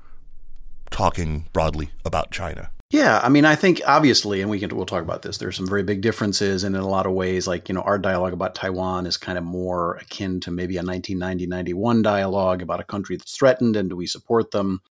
talking 0.91 1.49
broadly 1.53 1.91
about 2.05 2.31
China? 2.31 2.71
Yeah, 2.91 3.21
I 3.23 3.31
mean, 3.31 3.47
I 3.47 3.55
think 3.55 3.81
obviously, 3.87 4.43
and 4.43 4.51
we 4.51 4.61
can 4.61 4.77
we'll 4.77 4.85
talk 4.85 5.03
about 5.03 5.23
this. 5.23 5.39
There's 5.39 5.57
some 5.57 5.67
very 5.67 5.83
big 5.83 6.03
differences, 6.03 6.63
and 6.63 6.77
in 6.77 6.83
a 6.83 6.89
lot 6.89 7.07
of 7.07 7.13
ways, 7.13 7.49
like 7.49 7.71
you 7.71 7.75
know, 7.75 7.81
our 7.81 7.99
dialogue 7.99 8.35
about 8.35 8.55
Taiwan 8.55 9.07
is 9.07 9.17
kind 9.17 9.39
of 9.39 9.45
more 9.45 9.95
akin 9.95 10.41
to 10.41 10.51
maybe 10.51 10.77
a 10.77 10.83
1990-91 10.83 12.03
dialogue 12.03 12.61
about 12.61 12.81
a 12.81 12.85
country 12.85 13.17
that's 13.17 13.35
threatened, 13.35 13.77
and 13.77 13.89
do 13.89 13.97
we 13.97 14.07
support 14.07 14.51
them? 14.51 14.83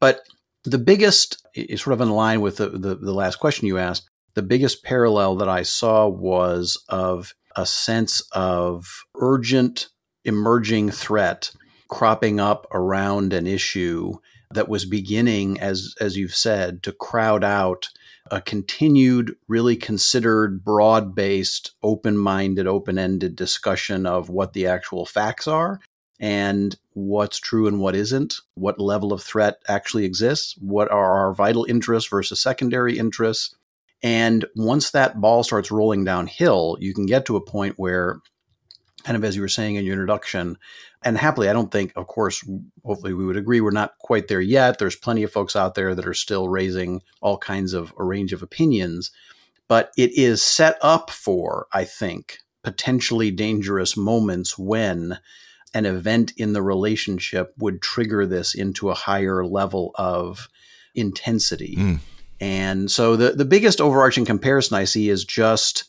But 0.00 0.22
the 0.66 0.78
biggest 0.78 1.46
is 1.54 1.82
sort 1.82 1.94
of 1.94 2.00
in 2.00 2.10
line 2.10 2.40
with 2.40 2.56
the, 2.56 2.68
the, 2.68 2.96
the 2.96 3.12
last 3.12 3.36
question 3.36 3.66
you 3.66 3.78
asked. 3.78 4.08
The 4.34 4.42
biggest 4.42 4.84
parallel 4.84 5.36
that 5.36 5.48
I 5.48 5.62
saw 5.62 6.08
was 6.08 6.82
of 6.88 7.34
a 7.56 7.64
sense 7.64 8.20
of 8.32 8.86
urgent 9.14 9.88
emerging 10.24 10.90
threat 10.90 11.50
cropping 11.88 12.40
up 12.40 12.66
around 12.72 13.32
an 13.32 13.46
issue 13.46 14.14
that 14.52 14.68
was 14.68 14.84
beginning, 14.84 15.58
as 15.60 15.94
as 16.00 16.16
you've 16.16 16.34
said, 16.34 16.82
to 16.82 16.92
crowd 16.92 17.42
out 17.42 17.88
a 18.30 18.40
continued, 18.40 19.36
really 19.48 19.76
considered, 19.76 20.64
broad 20.64 21.14
based, 21.14 21.72
open 21.82 22.18
minded, 22.18 22.66
open 22.66 22.98
ended 22.98 23.36
discussion 23.36 24.04
of 24.04 24.28
what 24.28 24.52
the 24.52 24.66
actual 24.66 25.06
facts 25.06 25.46
are 25.46 25.80
and 26.18 26.76
what's 26.94 27.38
true 27.38 27.66
and 27.66 27.80
what 27.80 27.94
isn't, 27.94 28.36
what 28.54 28.80
level 28.80 29.12
of 29.12 29.22
threat 29.22 29.56
actually 29.68 30.04
exists, 30.04 30.56
what 30.58 30.90
are 30.90 31.18
our 31.18 31.34
vital 31.34 31.64
interests 31.64 32.08
versus 32.08 32.40
secondary 32.40 32.98
interests. 32.98 33.54
And 34.02 34.44
once 34.54 34.90
that 34.90 35.20
ball 35.20 35.42
starts 35.42 35.70
rolling 35.70 36.04
downhill, 36.04 36.76
you 36.80 36.94
can 36.94 37.06
get 37.06 37.26
to 37.26 37.36
a 37.36 37.44
point 37.44 37.74
where 37.76 38.20
kind 39.06 39.16
of 39.16 39.24
as 39.24 39.36
you 39.36 39.42
were 39.42 39.48
saying 39.48 39.76
in 39.76 39.84
your 39.84 39.92
introduction. 39.92 40.58
And 41.04 41.16
happily, 41.16 41.48
I 41.48 41.52
don't 41.52 41.70
think, 41.70 41.92
of 41.94 42.08
course, 42.08 42.44
hopefully 42.84 43.14
we 43.14 43.24
would 43.24 43.36
agree 43.36 43.60
we're 43.60 43.70
not 43.70 43.96
quite 44.00 44.26
there 44.26 44.40
yet. 44.40 44.78
There's 44.78 44.96
plenty 44.96 45.22
of 45.22 45.30
folks 45.30 45.54
out 45.54 45.76
there 45.76 45.94
that 45.94 46.08
are 46.08 46.14
still 46.14 46.48
raising 46.48 47.02
all 47.20 47.38
kinds 47.38 47.72
of 47.72 47.94
a 47.98 48.04
range 48.04 48.32
of 48.32 48.42
opinions. 48.42 49.12
But 49.68 49.92
it 49.96 50.10
is 50.18 50.42
set 50.42 50.76
up 50.82 51.10
for, 51.10 51.68
I 51.72 51.84
think, 51.84 52.38
potentially 52.64 53.30
dangerous 53.30 53.96
moments 53.96 54.58
when 54.58 55.18
an 55.76 55.84
event 55.84 56.32
in 56.38 56.54
the 56.54 56.62
relationship 56.62 57.52
would 57.58 57.82
trigger 57.82 58.24
this 58.24 58.54
into 58.54 58.88
a 58.88 58.94
higher 58.94 59.44
level 59.44 59.92
of 59.96 60.48
intensity. 60.94 61.76
Mm. 61.76 61.98
And 62.40 62.90
so 62.90 63.14
the, 63.14 63.32
the 63.32 63.44
biggest 63.44 63.80
overarching 63.80 64.24
comparison 64.24 64.76
I 64.76 64.84
see 64.84 65.10
is 65.10 65.24
just 65.24 65.84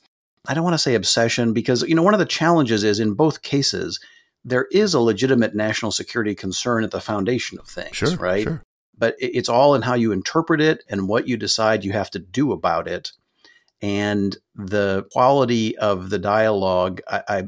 I 0.46 0.54
don't 0.54 0.64
want 0.64 0.74
to 0.74 0.80
say 0.80 0.96
obsession 0.96 1.54
because 1.54 1.84
you 1.84 1.96
know 1.96 2.04
one 2.04 2.14
of 2.14 2.20
the 2.20 2.26
challenges 2.26 2.84
is 2.84 3.00
in 3.00 3.14
both 3.14 3.42
cases 3.42 4.00
there 4.44 4.68
is 4.72 4.94
a 4.94 5.00
legitimate 5.00 5.56
national 5.56 5.92
security 5.92 6.36
concern 6.36 6.84
at 6.84 6.92
the 6.92 7.02
foundation 7.02 7.58
of 7.60 7.68
things, 7.68 7.96
sure, 7.96 8.16
right? 8.16 8.44
Sure. 8.44 8.64
But 8.98 9.16
it's 9.20 9.50
all 9.50 9.76
in 9.76 9.82
how 9.84 9.94
you 9.94 10.12
interpret 10.12 10.60
it 10.62 10.84
and 10.90 11.08
what 11.08 11.28
you 11.28 11.38
decide 11.38 11.84
you 11.84 11.92
have 11.94 12.10
to 12.12 12.20
do 12.20 12.52
about 12.52 12.88
it. 12.88 13.12
And 13.82 14.36
the 14.56 15.06
quality 15.12 15.78
of 15.78 16.10
the 16.10 16.18
dialogue, 16.18 17.02
I, 17.08 17.24
I 17.28 17.44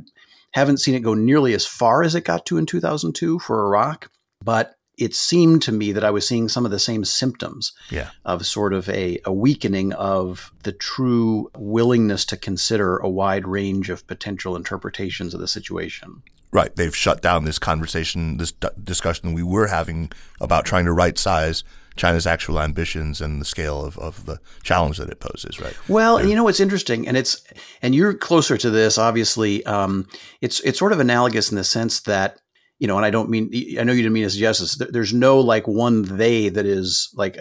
haven't 0.54 0.78
seen 0.78 0.96
it 0.96 1.02
go 1.02 1.14
nearly 1.14 1.54
as 1.54 1.66
far 1.66 2.04
as 2.04 2.16
it 2.16 2.26
got 2.26 2.46
to 2.48 2.58
in 2.58 2.66
2002 2.66 3.40
for 3.40 3.66
Iraq, 3.66 4.10
but 4.44 4.76
it 4.98 5.16
seemed 5.16 5.62
to 5.62 5.72
me 5.72 5.94
that 5.94 6.04
I 6.04 6.12
was 6.12 6.28
seeing 6.28 6.50
some 6.50 6.66
of 6.66 6.72
the 6.72 6.80
same 6.80 7.06
symptoms 7.06 7.72
yeah. 7.90 8.10
of 8.26 8.46
sort 8.46 8.74
of 8.74 8.90
a, 8.90 9.20
a 9.24 9.32
weakening 9.32 9.94
of 9.94 10.52
the 10.64 10.74
true 10.74 11.50
willingness 11.58 12.26
to 12.26 12.38
consider 12.38 12.98
a 12.98 13.10
wide 13.10 13.48
range 13.48 13.90
of 13.90 14.06
potential 14.08 14.58
interpretations 14.58 15.34
of 15.34 15.40
the 15.40 15.48
situation. 15.48 16.22
Right. 16.52 16.76
They've 16.76 16.96
shut 16.96 17.22
down 17.22 17.46
this 17.46 17.60
conversation, 17.60 18.38
this 18.38 18.52
d- 18.52 18.68
discussion 18.84 19.34
we 19.34 19.44
were 19.44 19.68
having 19.68 20.12
about 20.42 20.66
trying 20.66 20.86
to 20.86 20.92
right 20.92 21.18
size 21.18 21.64
China's 22.00 22.26
actual 22.26 22.60
ambitions 22.60 23.20
and 23.22 23.42
the 23.42 23.46
scale 23.46 23.84
of, 23.84 23.98
of 24.00 24.26
the 24.26 24.40
challenge 24.64 24.98
that 24.98 25.10
it 25.10 25.20
poses, 25.20 25.60
right? 25.60 25.76
Well, 25.90 26.18
and 26.18 26.30
you 26.30 26.36
know 26.36 26.46
what's 26.46 26.62
interesting, 26.62 27.08
and 27.08 27.18
it's 27.18 27.44
and 27.82 27.94
you're 27.94 28.14
closer 28.14 28.58
to 28.58 28.70
this. 28.70 28.98
Obviously, 28.98 29.66
um, 29.66 30.08
it's 30.42 30.62
it's 30.62 30.80
sort 30.80 30.94
of 30.94 31.00
analogous 31.00 31.52
in 31.52 31.58
the 31.58 31.64
sense 31.64 32.00
that 32.02 32.40
you 32.80 32.88
know, 32.88 32.96
and 32.96 33.06
I 33.06 33.10
don't 33.10 33.30
mean, 33.30 33.52
I 33.78 33.84
know 33.84 33.92
you 33.92 34.02
didn't 34.02 34.14
mean 34.14 34.24
to 34.24 34.30
suggest 34.30 34.62
this. 34.62 34.76
There's 34.90 35.14
no 35.14 35.42
like 35.42 35.68
one 35.68 36.04
they 36.04 36.48
that 36.48 36.66
is 36.66 37.14
like, 37.14 37.38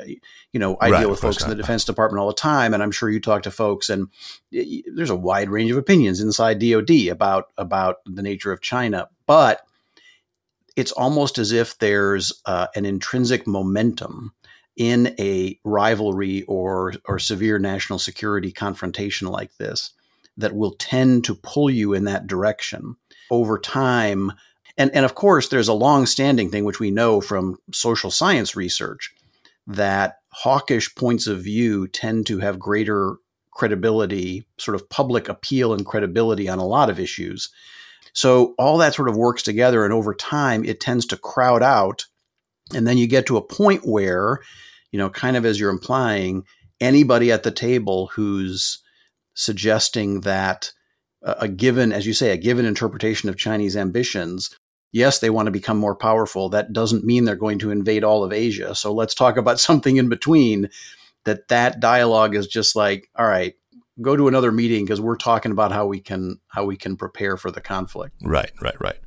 you 0.52 0.58
know, 0.58 0.76
I 0.80 0.90
right, 0.90 1.00
deal 1.00 1.10
with 1.10 1.20
folks 1.20 1.44
in 1.44 1.48
the 1.48 1.54
Defense 1.54 1.84
Department 1.84 2.20
all 2.20 2.26
the 2.26 2.34
time, 2.34 2.74
and 2.74 2.82
I'm 2.82 2.90
sure 2.90 3.08
you 3.08 3.20
talk 3.20 3.44
to 3.44 3.52
folks, 3.52 3.88
and 3.88 4.08
there's 4.50 5.10
a 5.10 5.16
wide 5.16 5.48
range 5.48 5.70
of 5.70 5.78
opinions 5.78 6.20
inside 6.20 6.58
DoD 6.58 7.06
about 7.12 7.52
about 7.56 7.98
the 8.04 8.22
nature 8.22 8.50
of 8.50 8.60
China, 8.60 9.08
but 9.26 9.62
it's 10.74 10.92
almost 10.92 11.38
as 11.38 11.52
if 11.52 11.78
there's 11.78 12.32
uh, 12.46 12.66
an 12.74 12.84
intrinsic 12.84 13.46
momentum 13.46 14.32
in 14.78 15.14
a 15.18 15.58
rivalry 15.64 16.44
or 16.44 16.94
or 17.04 17.18
severe 17.18 17.58
national 17.58 17.98
security 17.98 18.50
confrontation 18.50 19.28
like 19.28 19.54
this 19.58 19.92
that 20.38 20.54
will 20.54 20.72
tend 20.78 21.24
to 21.24 21.34
pull 21.34 21.68
you 21.68 21.92
in 21.92 22.04
that 22.04 22.26
direction 22.26 22.96
over 23.30 23.58
time 23.58 24.32
and, 24.78 24.94
and 24.94 25.04
of 25.04 25.16
course, 25.16 25.48
there's 25.48 25.68
a 25.68 25.74
long 25.74 26.06
standing 26.06 26.50
thing, 26.50 26.64
which 26.64 26.78
we 26.78 26.92
know 26.92 27.20
from 27.20 27.58
social 27.72 28.12
science 28.12 28.54
research, 28.54 29.12
that 29.66 30.18
hawkish 30.30 30.94
points 30.94 31.26
of 31.26 31.42
view 31.42 31.88
tend 31.88 32.26
to 32.28 32.38
have 32.38 32.60
greater 32.60 33.16
credibility, 33.50 34.46
sort 34.56 34.76
of 34.76 34.88
public 34.88 35.28
appeal 35.28 35.74
and 35.74 35.84
credibility 35.84 36.48
on 36.48 36.60
a 36.60 36.66
lot 36.66 36.88
of 36.88 37.00
issues. 37.00 37.48
So 38.12 38.54
all 38.56 38.78
that 38.78 38.94
sort 38.94 39.08
of 39.08 39.16
works 39.16 39.42
together, 39.42 39.84
and 39.84 39.92
over 39.92 40.14
time, 40.14 40.64
it 40.64 40.80
tends 40.80 41.06
to 41.06 41.16
crowd 41.16 41.62
out. 41.62 42.06
And 42.72 42.86
then 42.86 42.98
you 42.98 43.08
get 43.08 43.26
to 43.26 43.36
a 43.36 43.42
point 43.42 43.82
where, 43.84 44.38
you 44.92 44.98
know, 44.98 45.10
kind 45.10 45.36
of 45.36 45.44
as 45.44 45.58
you're 45.58 45.70
implying, 45.70 46.44
anybody 46.80 47.32
at 47.32 47.42
the 47.42 47.50
table 47.50 48.08
who's 48.14 48.82
suggesting 49.34 50.22
that 50.22 50.72
a 51.22 51.48
given, 51.48 51.92
as 51.92 52.06
you 52.06 52.12
say, 52.12 52.30
a 52.30 52.36
given 52.36 52.64
interpretation 52.64 53.28
of 53.28 53.36
Chinese 53.36 53.76
ambitions 53.76 54.50
yes, 54.92 55.18
they 55.18 55.30
want 55.30 55.46
to 55.46 55.52
become 55.52 55.78
more 55.78 55.94
powerful. 55.94 56.48
That 56.48 56.72
doesn't 56.72 57.04
mean 57.04 57.24
they're 57.24 57.36
going 57.36 57.58
to 57.60 57.70
invade 57.70 58.04
all 58.04 58.24
of 58.24 58.32
Asia. 58.32 58.74
So 58.74 58.92
let's 58.92 59.14
talk 59.14 59.36
about 59.36 59.60
something 59.68 59.96
in 59.96 60.08
between. 60.08 60.70
That 61.24 61.48
that 61.48 61.80
dialogue 61.80 62.34
is 62.34 62.46
just 62.46 62.74
like, 62.74 63.08
all 63.14 63.26
right, 63.26 63.54
go 64.00 64.16
to 64.16 64.28
another 64.28 64.52
meeting 64.52 64.84
because 64.84 65.00
we're 65.00 65.16
talking 65.16 65.52
about 65.52 65.72
how 65.72 65.86
we 65.86 66.00
can 66.00 66.40
how 66.46 66.64
we 66.64 66.76
can 66.76 66.96
prepare 66.96 67.36
for 67.36 67.50
the 67.50 67.60
conflict. 67.60 68.14
Right, 68.22 68.52
right, 68.62 68.80
right. 68.80 68.98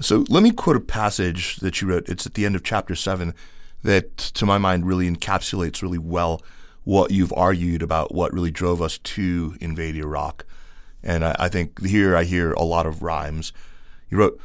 So 0.00 0.24
let 0.28 0.44
me 0.44 0.52
quote 0.52 0.76
a 0.76 0.80
passage 0.80 1.56
that 1.56 1.80
you 1.80 1.88
wrote. 1.88 2.08
It's 2.08 2.26
at 2.26 2.34
the 2.34 2.46
end 2.46 2.54
of 2.54 2.62
chapter 2.62 2.94
seven 2.94 3.34
that, 3.82 4.16
to 4.16 4.46
my 4.46 4.58
mind, 4.58 4.86
really 4.86 5.10
encapsulates 5.10 5.82
really 5.82 5.98
well 5.98 6.42
what 6.84 7.10
you've 7.10 7.32
argued 7.34 7.82
about 7.82 8.14
what 8.14 8.32
really 8.32 8.50
drove 8.50 8.80
us 8.80 8.98
to 8.98 9.56
invade 9.60 9.96
Iraq. 9.96 10.44
And 11.02 11.24
I, 11.24 11.36
I 11.38 11.48
think 11.48 11.84
here 11.84 12.16
I 12.16 12.24
hear 12.24 12.52
a 12.52 12.62
lot 12.62 12.86
of 12.86 13.02
rhymes. 13.02 13.52
You 14.10 14.18
wrote, 14.18 14.40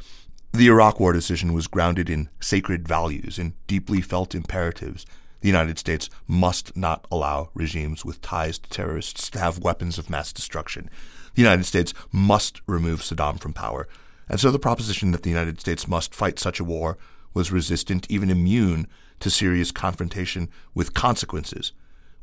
the 0.51 0.67
Iraq 0.67 0.99
War 0.99 1.13
decision 1.13 1.53
was 1.53 1.67
grounded 1.67 2.09
in 2.09 2.29
sacred 2.39 2.87
values 2.87 3.39
and 3.39 3.53
deeply 3.65 4.01
felt 4.01 4.35
imperatives. 4.35 5.05
The 5.41 5.47
United 5.47 5.79
States 5.79 6.09
must 6.27 6.77
not 6.77 7.07
allow 7.11 7.49
regimes 7.53 8.05
with 8.05 8.21
ties 8.21 8.59
to 8.59 8.69
terrorists 8.69 9.29
to 9.31 9.39
have 9.39 9.59
weapons 9.59 9.97
of 9.97 10.09
mass 10.09 10.31
destruction. 10.31 10.89
The 11.35 11.41
United 11.41 11.65
States 11.65 11.93
must 12.11 12.61
remove 12.67 13.01
Saddam 13.01 13.39
from 13.39 13.53
power. 13.53 13.87
And 14.29 14.39
so 14.39 14.51
the 14.51 14.59
proposition 14.59 15.11
that 15.11 15.23
the 15.23 15.29
United 15.29 15.59
States 15.59 15.87
must 15.87 16.13
fight 16.13 16.39
such 16.39 16.59
a 16.59 16.63
war 16.63 16.97
was 17.33 17.51
resistant, 17.51 18.05
even 18.09 18.29
immune, 18.29 18.87
to 19.23 19.29
serious 19.29 19.71
confrontation 19.71 20.49
with 20.75 20.93
consequences. 20.93 21.71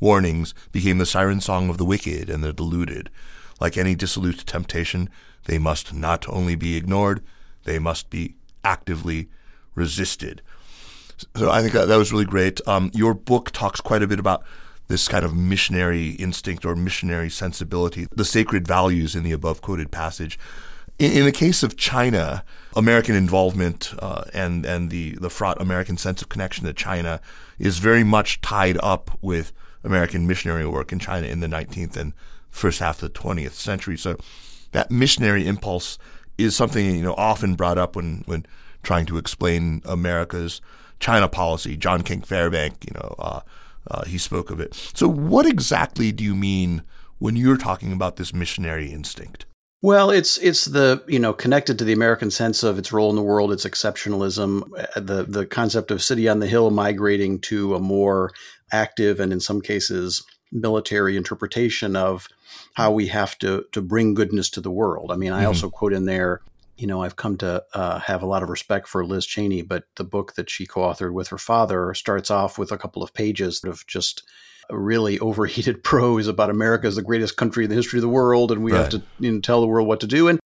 Warnings 0.00 0.54
became 0.70 0.98
the 0.98 1.06
siren 1.06 1.40
song 1.40 1.70
of 1.70 1.78
the 1.78 1.84
wicked 1.84 2.28
and 2.28 2.44
the 2.44 2.52
deluded. 2.52 3.10
Like 3.58 3.76
any 3.76 3.94
dissolute 3.94 4.46
temptation, 4.46 5.08
they 5.46 5.58
must 5.58 5.94
not 5.94 6.28
only 6.28 6.56
be 6.56 6.76
ignored, 6.76 7.22
they 7.64 7.78
must 7.78 8.10
be 8.10 8.34
actively 8.64 9.28
resisted. 9.74 10.42
So 11.36 11.50
I 11.50 11.62
think 11.62 11.72
that, 11.72 11.88
that 11.88 11.96
was 11.96 12.12
really 12.12 12.26
great. 12.26 12.66
Um, 12.68 12.90
your 12.92 13.14
book 13.14 13.50
talks 13.50 13.80
quite 13.80 14.02
a 14.02 14.06
bit 14.06 14.20
about 14.20 14.44
this 14.88 15.08
kind 15.08 15.24
of 15.24 15.34
missionary 15.34 16.10
instinct 16.10 16.66
or 16.66 16.76
missionary 16.76 17.30
sensibility, 17.30 18.08
the 18.10 18.24
sacred 18.24 18.66
values 18.66 19.14
in 19.14 19.22
the 19.22 19.32
above 19.32 19.62
quoted 19.62 19.90
passage. 19.90 20.38
In, 21.00 21.12
in 21.12 21.24
the 21.24 21.32
case 21.32 21.62
of 21.62 21.78
China, 21.78 22.44
American 22.76 23.14
involvement 23.16 23.94
uh, 24.00 24.24
and 24.34 24.66
and 24.66 24.90
the 24.90 25.14
the 25.14 25.30
fraught 25.30 25.60
American 25.60 25.96
sense 25.96 26.20
of 26.20 26.28
connection 26.28 26.66
to 26.66 26.74
China 26.74 27.22
is 27.58 27.78
very 27.78 28.04
much 28.04 28.42
tied 28.42 28.76
up 28.82 29.10
with 29.22 29.52
American 29.82 30.26
missionary 30.26 30.66
work 30.66 30.92
in 30.92 30.98
China 30.98 31.26
in 31.26 31.40
the 31.40 31.46
19th 31.46 31.96
and 31.96 32.12
first 32.50 32.80
half 32.80 33.02
of 33.02 33.12
the 33.12 33.18
20th 33.18 33.52
century. 33.52 33.96
So 33.96 34.18
that 34.72 34.90
missionary 34.90 35.46
impulse 35.46 35.98
is 36.36 36.54
something 36.54 36.94
you 36.94 37.02
know 37.02 37.14
often 37.14 37.54
brought 37.54 37.78
up 37.78 37.96
when 37.96 38.22
when 38.26 38.44
trying 38.82 39.06
to 39.06 39.16
explain 39.16 39.80
America's 39.86 40.60
China 40.98 41.28
policy. 41.28 41.78
John 41.78 42.02
King 42.02 42.20
Fairbank, 42.20 42.84
you 42.86 42.92
know, 42.92 43.14
uh, 43.18 43.40
uh, 43.90 44.04
he 44.04 44.18
spoke 44.18 44.50
of 44.50 44.60
it. 44.60 44.74
So, 44.94 45.08
what 45.08 45.46
exactly 45.46 46.12
do 46.12 46.22
you 46.22 46.34
mean 46.34 46.82
when 47.18 47.36
you're 47.36 47.56
talking 47.56 47.90
about 47.90 48.16
this 48.16 48.34
missionary 48.34 48.92
instinct? 48.92 49.46
Well, 49.82 50.10
it's 50.10 50.36
it's 50.38 50.66
the 50.66 51.02
you 51.06 51.18
know 51.18 51.32
connected 51.32 51.78
to 51.78 51.84
the 51.84 51.94
American 51.94 52.30
sense 52.30 52.62
of 52.62 52.78
its 52.78 52.92
role 52.92 53.08
in 53.08 53.16
the 53.16 53.22
world, 53.22 53.50
its 53.50 53.64
exceptionalism, 53.64 54.62
uh, 54.78 55.00
the 55.00 55.24
the 55.24 55.46
concept 55.46 55.90
of 55.90 56.02
city 56.02 56.28
on 56.28 56.40
the 56.40 56.46
hill 56.46 56.70
migrating 56.70 57.40
to 57.40 57.74
a 57.74 57.80
more 57.80 58.30
active 58.72 59.20
and 59.20 59.32
in 59.32 59.40
some 59.40 59.60
cases 59.60 60.22
military 60.52 61.16
interpretation 61.16 61.96
of 61.96 62.28
how 62.74 62.90
we 62.90 63.06
have 63.06 63.38
to 63.38 63.64
to 63.72 63.80
bring 63.80 64.12
goodness 64.12 64.50
to 64.50 64.60
the 64.60 64.70
world. 64.70 65.10
I 65.10 65.16
mean, 65.16 65.32
I 65.32 65.38
mm-hmm. 65.40 65.48
also 65.48 65.70
quote 65.70 65.94
in 65.94 66.04
there, 66.04 66.42
you 66.76 66.86
know, 66.86 67.02
I've 67.02 67.16
come 67.16 67.38
to 67.38 67.64
uh, 67.72 68.00
have 68.00 68.22
a 68.22 68.26
lot 68.26 68.42
of 68.42 68.50
respect 68.50 68.86
for 68.86 69.04
Liz 69.04 69.24
Cheney, 69.24 69.62
but 69.62 69.84
the 69.96 70.04
book 70.04 70.34
that 70.34 70.50
she 70.50 70.66
co-authored 70.66 71.14
with 71.14 71.28
her 71.28 71.38
father 71.38 71.94
starts 71.94 72.30
off 72.30 72.58
with 72.58 72.70
a 72.70 72.78
couple 72.78 73.02
of 73.02 73.14
pages 73.14 73.64
of 73.64 73.86
just 73.86 74.24
really 74.72 75.18
overheated 75.18 75.82
prose 75.84 76.26
about 76.26 76.50
America 76.50 76.86
is 76.86 76.96
the 76.96 77.02
greatest 77.02 77.36
country 77.36 77.64
in 77.64 77.70
the 77.70 77.76
history 77.76 77.98
of 77.98 78.02
the 78.02 78.08
world, 78.08 78.52
and 78.52 78.62
we 78.62 78.72
right. 78.72 78.80
have 78.80 78.90
to 78.90 79.02
you 79.18 79.32
know, 79.32 79.40
tell 79.40 79.60
the 79.60 79.66
world 79.66 79.88
what 79.88 80.00
to 80.00 80.06
do. 80.06 80.28
And 80.28 80.40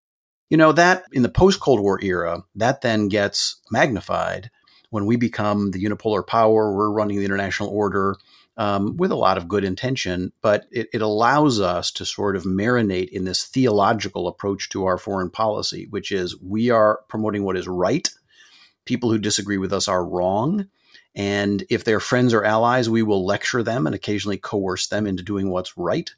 you 0.50 0.58
know 0.58 0.72
that 0.74 1.04
in 1.12 1.24
the 1.24 1.30
post 1.30 1.60
Cold 1.60 1.80
War 1.80 2.00
era, 2.02 2.44
that 2.56 2.82
then 2.82 3.08
gets 3.08 3.62
magnified 3.72 4.52
when 4.90 5.06
we 5.06 5.16
become 5.16 5.72
the 5.72 5.84
unipolar 5.84 6.26
power. 6.26 6.76
We're 6.76 6.92
running 6.92 7.18
the 7.18 7.26
international 7.26 7.70
order 7.70 8.18
um, 8.58 8.98
with 8.98 9.12
a 9.12 9.16
lot 9.16 9.38
of 9.38 9.48
good 9.48 9.64
intention, 9.64 10.34
but 10.42 10.66
it, 10.72 10.90
it 10.94 11.02
allows 11.02 11.60
us 11.60 11.90
to 11.92 12.06
sort 12.06 12.36
of 12.36 12.44
marinate 12.44 13.10
in 13.10 13.24
this 13.24 13.44
theological 13.46 14.28
approach 14.28 14.70
to 14.70 14.86
our 14.86 14.98
foreign 14.98 15.30
policy, 15.30 15.88
which 15.90 16.12
is 16.12 16.40
we 16.42 16.70
are 16.70 17.00
promoting 17.08 17.44
what 17.44 17.58
is 17.58 17.68
right. 17.68 18.10
People 18.86 19.10
who 19.10 19.18
disagree 19.18 19.58
with 19.58 19.72
us 19.72 19.88
are 19.88 20.06
wrong. 20.06 20.68
And 21.16 21.64
if 21.70 21.84
they're 21.84 22.00
friends 22.00 22.34
or 22.34 22.44
allies, 22.44 22.90
we 22.90 23.04
will 23.04 23.26
lecture 23.26 23.64
them 23.64 23.86
and 23.86 23.94
occasionally 23.94 24.38
coerce 24.38 24.88
them 24.88 25.06
into 25.06 25.24
doing 25.24 25.50
what's 25.50 25.78
right. 25.78 26.10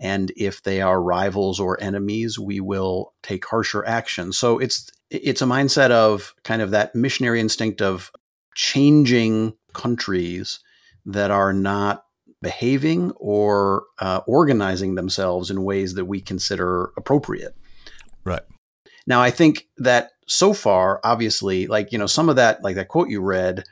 And 0.00 0.32
if 0.36 0.62
they 0.62 0.80
are 0.80 1.02
rivals 1.02 1.60
or 1.60 1.82
enemies, 1.82 2.38
we 2.38 2.60
will 2.60 3.12
take 3.22 3.44
harsher 3.46 3.84
action. 3.84 4.32
So 4.32 4.58
it's 4.58 4.90
it's 5.10 5.42
a 5.42 5.46
mindset 5.46 5.90
of 5.90 6.34
kind 6.44 6.62
of 6.62 6.70
that 6.70 6.94
missionary 6.94 7.40
instinct 7.40 7.82
of 7.82 8.12
changing 8.54 9.54
countries 9.72 10.60
that 11.06 11.30
are 11.30 11.52
not 11.52 12.04
behaving 12.42 13.10
or 13.16 13.84
uh, 13.98 14.20
organizing 14.26 14.94
themselves 14.94 15.50
in 15.50 15.64
ways 15.64 15.94
that 15.94 16.04
we 16.04 16.20
consider 16.20 16.92
appropriate. 16.96 17.56
Right. 18.24 18.42
Now, 19.06 19.22
I 19.22 19.30
think 19.30 19.68
that 19.78 20.10
so 20.26 20.52
far, 20.52 21.00
obviously, 21.02 21.66
like, 21.66 21.92
you 21.92 21.98
know, 21.98 22.06
some 22.06 22.28
of 22.28 22.36
that, 22.36 22.62
like 22.62 22.76
that 22.76 22.88
quote 22.88 23.08
you 23.08 23.22
read, 23.22 23.64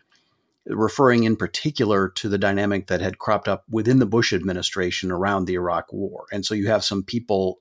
referring 0.67 1.25
in 1.25 1.37
particular 1.37 2.09
to 2.09 2.29
the 2.29 2.39
dynamic 2.39 2.87
that 2.89 3.01
had 3.01 3.19
cropped 3.19 3.49
up 3.49 3.65
within 3.71 3.99
the 3.99 4.07
Bush 4.07 4.33
administration 4.33 5.11
around 5.11 5.45
the 5.45 5.55
Iraq 5.55 5.93
war. 5.93 6.27
And 6.33 6.45
so 6.45 6.55
you 6.55 6.67
have 6.69 6.85
some 6.85 7.03
people, 7.03 7.61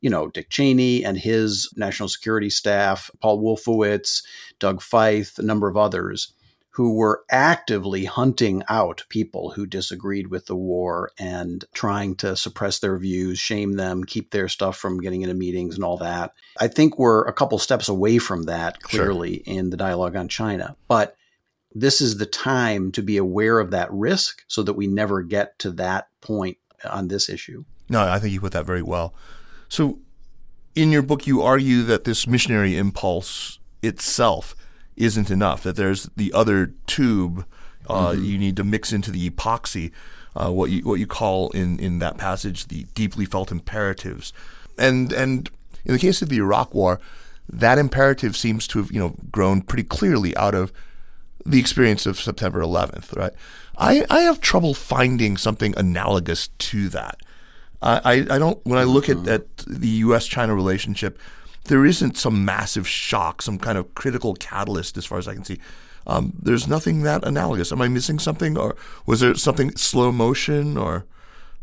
you 0.00 0.10
know, 0.10 0.28
Dick 0.28 0.48
Cheney 0.50 1.04
and 1.04 1.18
his 1.18 1.72
national 1.76 2.08
security 2.08 2.50
staff, 2.50 3.10
Paul 3.20 3.42
Wolfowitz, 3.42 4.22
Doug 4.58 4.80
Feith, 4.80 5.38
a 5.38 5.42
number 5.42 5.68
of 5.68 5.76
others 5.76 6.32
who 6.76 6.92
were 6.92 7.24
actively 7.30 8.04
hunting 8.04 8.62
out 8.68 9.02
people 9.08 9.50
who 9.52 9.64
disagreed 9.64 10.26
with 10.26 10.44
the 10.44 10.54
war 10.54 11.10
and 11.18 11.64
trying 11.72 12.14
to 12.14 12.36
suppress 12.36 12.80
their 12.80 12.98
views, 12.98 13.38
shame 13.38 13.76
them, 13.76 14.04
keep 14.04 14.30
their 14.30 14.46
stuff 14.46 14.76
from 14.76 15.00
getting 15.00 15.22
into 15.22 15.34
meetings 15.34 15.74
and 15.74 15.82
all 15.82 15.96
that. 15.96 16.32
I 16.60 16.68
think 16.68 16.98
we're 16.98 17.24
a 17.24 17.32
couple 17.32 17.58
steps 17.58 17.88
away 17.88 18.18
from 18.18 18.42
that 18.42 18.82
clearly 18.82 19.42
sure. 19.46 19.54
in 19.54 19.70
the 19.70 19.78
dialogue 19.78 20.16
on 20.16 20.28
China. 20.28 20.76
But 20.86 21.16
this 21.80 22.00
is 22.00 22.16
the 22.16 22.26
time 22.26 22.90
to 22.92 23.02
be 23.02 23.18
aware 23.18 23.60
of 23.60 23.70
that 23.70 23.92
risk 23.92 24.42
so 24.48 24.62
that 24.62 24.72
we 24.72 24.86
never 24.86 25.22
get 25.22 25.58
to 25.58 25.70
that 25.72 26.08
point 26.22 26.56
on 26.88 27.08
this 27.08 27.28
issue. 27.28 27.64
No, 27.90 28.00
I 28.00 28.18
think 28.18 28.32
you 28.32 28.40
put 28.40 28.52
that 28.52 28.64
very 28.64 28.82
well. 28.82 29.14
So, 29.68 29.98
in 30.74 30.90
your 30.90 31.02
book, 31.02 31.26
you 31.26 31.42
argue 31.42 31.82
that 31.82 32.04
this 32.04 32.26
missionary 32.26 32.78
impulse 32.78 33.58
itself 33.82 34.56
isn't 34.96 35.30
enough. 35.30 35.62
That 35.62 35.76
there's 35.76 36.08
the 36.16 36.32
other 36.32 36.72
tube 36.86 37.44
uh, 37.88 38.12
mm-hmm. 38.12 38.24
you 38.24 38.38
need 38.38 38.56
to 38.56 38.64
mix 38.64 38.92
into 38.92 39.10
the 39.10 39.28
epoxy, 39.28 39.92
uh, 40.34 40.50
what 40.50 40.70
you 40.70 40.82
what 40.82 40.98
you 40.98 41.06
call 41.06 41.50
in 41.50 41.78
in 41.78 41.98
that 41.98 42.16
passage 42.16 42.68
the 42.68 42.84
deeply 42.94 43.26
felt 43.26 43.52
imperatives, 43.52 44.32
and 44.78 45.12
and 45.12 45.50
in 45.84 45.92
the 45.92 45.98
case 45.98 46.22
of 46.22 46.30
the 46.30 46.38
Iraq 46.38 46.74
War, 46.74 47.00
that 47.48 47.78
imperative 47.78 48.34
seems 48.34 48.66
to 48.68 48.78
have 48.78 48.90
you 48.90 48.98
know 48.98 49.14
grown 49.30 49.60
pretty 49.60 49.84
clearly 49.84 50.34
out 50.36 50.54
of 50.54 50.72
the 51.46 51.60
experience 51.60 52.06
of 52.06 52.18
September 52.18 52.60
11th. 52.60 53.16
Right, 53.16 53.32
I 53.78 54.04
I 54.10 54.20
have 54.20 54.40
trouble 54.40 54.74
finding 54.74 55.36
something 55.36 55.74
analogous 55.76 56.48
to 56.48 56.88
that. 56.90 57.20
I, 57.82 58.26
I 58.28 58.38
don't 58.38 58.64
when 58.66 58.78
I 58.78 58.84
look 58.84 59.08
at, 59.08 59.16
mm-hmm. 59.18 59.28
at 59.28 59.56
the 59.58 59.88
U.S. 59.88 60.26
China 60.26 60.54
relationship, 60.54 61.18
there 61.64 61.84
isn't 61.84 62.16
some 62.16 62.44
massive 62.44 62.88
shock, 62.88 63.42
some 63.42 63.58
kind 63.58 63.78
of 63.78 63.94
critical 63.94 64.34
catalyst, 64.34 64.96
as 64.96 65.04
far 65.04 65.18
as 65.18 65.28
I 65.28 65.34
can 65.34 65.44
see. 65.44 65.60
Um, 66.06 66.32
there's 66.40 66.68
nothing 66.68 67.02
that 67.02 67.24
analogous. 67.24 67.72
Am 67.72 67.82
I 67.82 67.88
missing 67.88 68.18
something, 68.18 68.56
or 68.56 68.76
was 69.06 69.20
there 69.20 69.34
something 69.34 69.76
slow 69.76 70.12
motion 70.12 70.76
or 70.76 71.04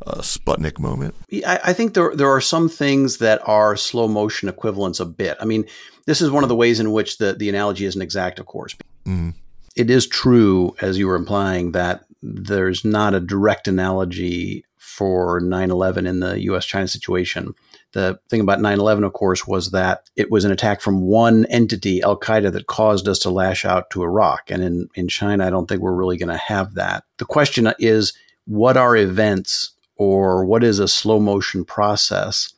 a 0.06 0.18
Sputnik 0.18 0.80
moment? 0.80 1.16
I, 1.46 1.60
I 1.66 1.74
think 1.74 1.94
there 1.94 2.16
there 2.16 2.30
are 2.30 2.42
some 2.42 2.68
things 2.68 3.18
that 3.18 3.42
are 3.48 3.76
slow 3.76 4.08
motion 4.08 4.50
equivalents 4.50 5.00
a 5.00 5.06
bit. 5.06 5.38
I 5.40 5.46
mean, 5.46 5.66
this 6.06 6.22
is 6.22 6.30
one 6.30 6.44
of 6.44 6.50
the 6.50 6.56
ways 6.56 6.80
in 6.80 6.92
which 6.92 7.18
the 7.18 7.34
the 7.34 7.50
analogy 7.50 7.86
isn't 7.86 8.02
exact, 8.02 8.40
of 8.40 8.46
course. 8.46 8.76
Mm-hmm. 9.06 9.32
It 9.76 9.90
is 9.90 10.08
true, 10.08 10.76
as 10.82 10.98
you 10.98 11.08
were 11.08 11.16
implying, 11.16 11.72
that 11.72 12.06
there's 12.22 12.86
not 12.86 13.14
a 13.14 13.20
direct 13.20 13.68
analogy 13.68 14.66
for 14.78 15.42
9/11 15.42 16.08
in 16.08 16.20
the 16.20 16.40
U.S. 16.44 16.66
China 16.66 16.88
situation. 16.88 17.56
The 17.94 18.20
thing 18.30 18.42
about 18.42 18.62
9 18.62 18.80
11, 18.80 19.04
of 19.04 19.14
course, 19.14 19.48
was 19.48 19.72
that 19.72 20.10
it 20.16 20.32
was 20.32 20.46
an 20.46 20.52
attack 20.52 20.82
from 20.82 21.02
one 21.02 21.46
entity, 21.46 22.02
Al 22.02 22.20
Qaeda, 22.20 22.52
that 22.52 22.68
caused 22.68 23.08
us 23.08 23.20
to 23.20 23.30
lash 23.30 23.66
out 23.66 23.90
to 23.92 24.04
Iraq. 24.04 24.50
And 24.50 24.64
in, 24.64 24.90
in 24.96 25.08
China, 25.08 25.46
I 25.46 25.50
don't 25.50 25.68
think 25.68 25.82
we're 25.82 25.94
really 25.94 26.18
going 26.18 26.30
to 26.30 26.38
have 26.38 26.76
that. 26.76 27.04
The 27.18 27.26
question 27.26 27.72
is 27.80 28.14
what 28.46 28.78
are 28.78 28.96
events 28.96 29.72
or 29.96 30.46
what 30.46 30.64
is 30.64 30.80
a 30.80 30.88
slow 30.88 31.20
motion 31.20 31.66
process 31.66 32.54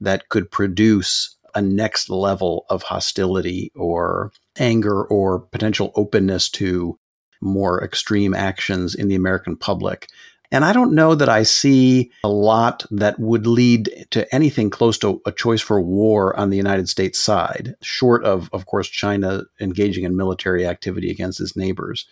that 0.00 0.28
could 0.28 0.50
produce 0.50 1.36
a 1.54 1.62
next 1.62 2.08
level 2.08 2.66
of 2.70 2.84
hostility 2.84 3.72
or 3.74 4.32
anger 4.58 5.04
or 5.04 5.40
potential 5.40 5.92
openness 5.94 6.48
to 6.50 6.98
more 7.40 7.82
extreme 7.82 8.34
actions 8.34 8.94
in 8.94 9.08
the 9.08 9.14
American 9.14 9.56
public? 9.56 10.08
And 10.50 10.64
I 10.64 10.72
don't 10.72 10.94
know 10.94 11.14
that 11.14 11.28
I 11.28 11.42
see 11.42 12.10
a 12.24 12.28
lot 12.28 12.86
that 12.90 13.20
would 13.20 13.46
lead 13.46 14.06
to 14.12 14.34
anything 14.34 14.70
close 14.70 14.96
to 14.98 15.20
a 15.26 15.32
choice 15.32 15.60
for 15.60 15.80
war 15.80 16.38
on 16.38 16.48
the 16.48 16.56
United 16.56 16.88
States 16.88 17.18
side, 17.18 17.76
short 17.82 18.24
of, 18.24 18.48
of 18.52 18.64
course, 18.64 18.88
China 18.88 19.42
engaging 19.60 20.04
in 20.04 20.16
military 20.16 20.66
activity 20.66 21.10
against 21.10 21.40
its 21.40 21.54
neighbors. 21.54 22.06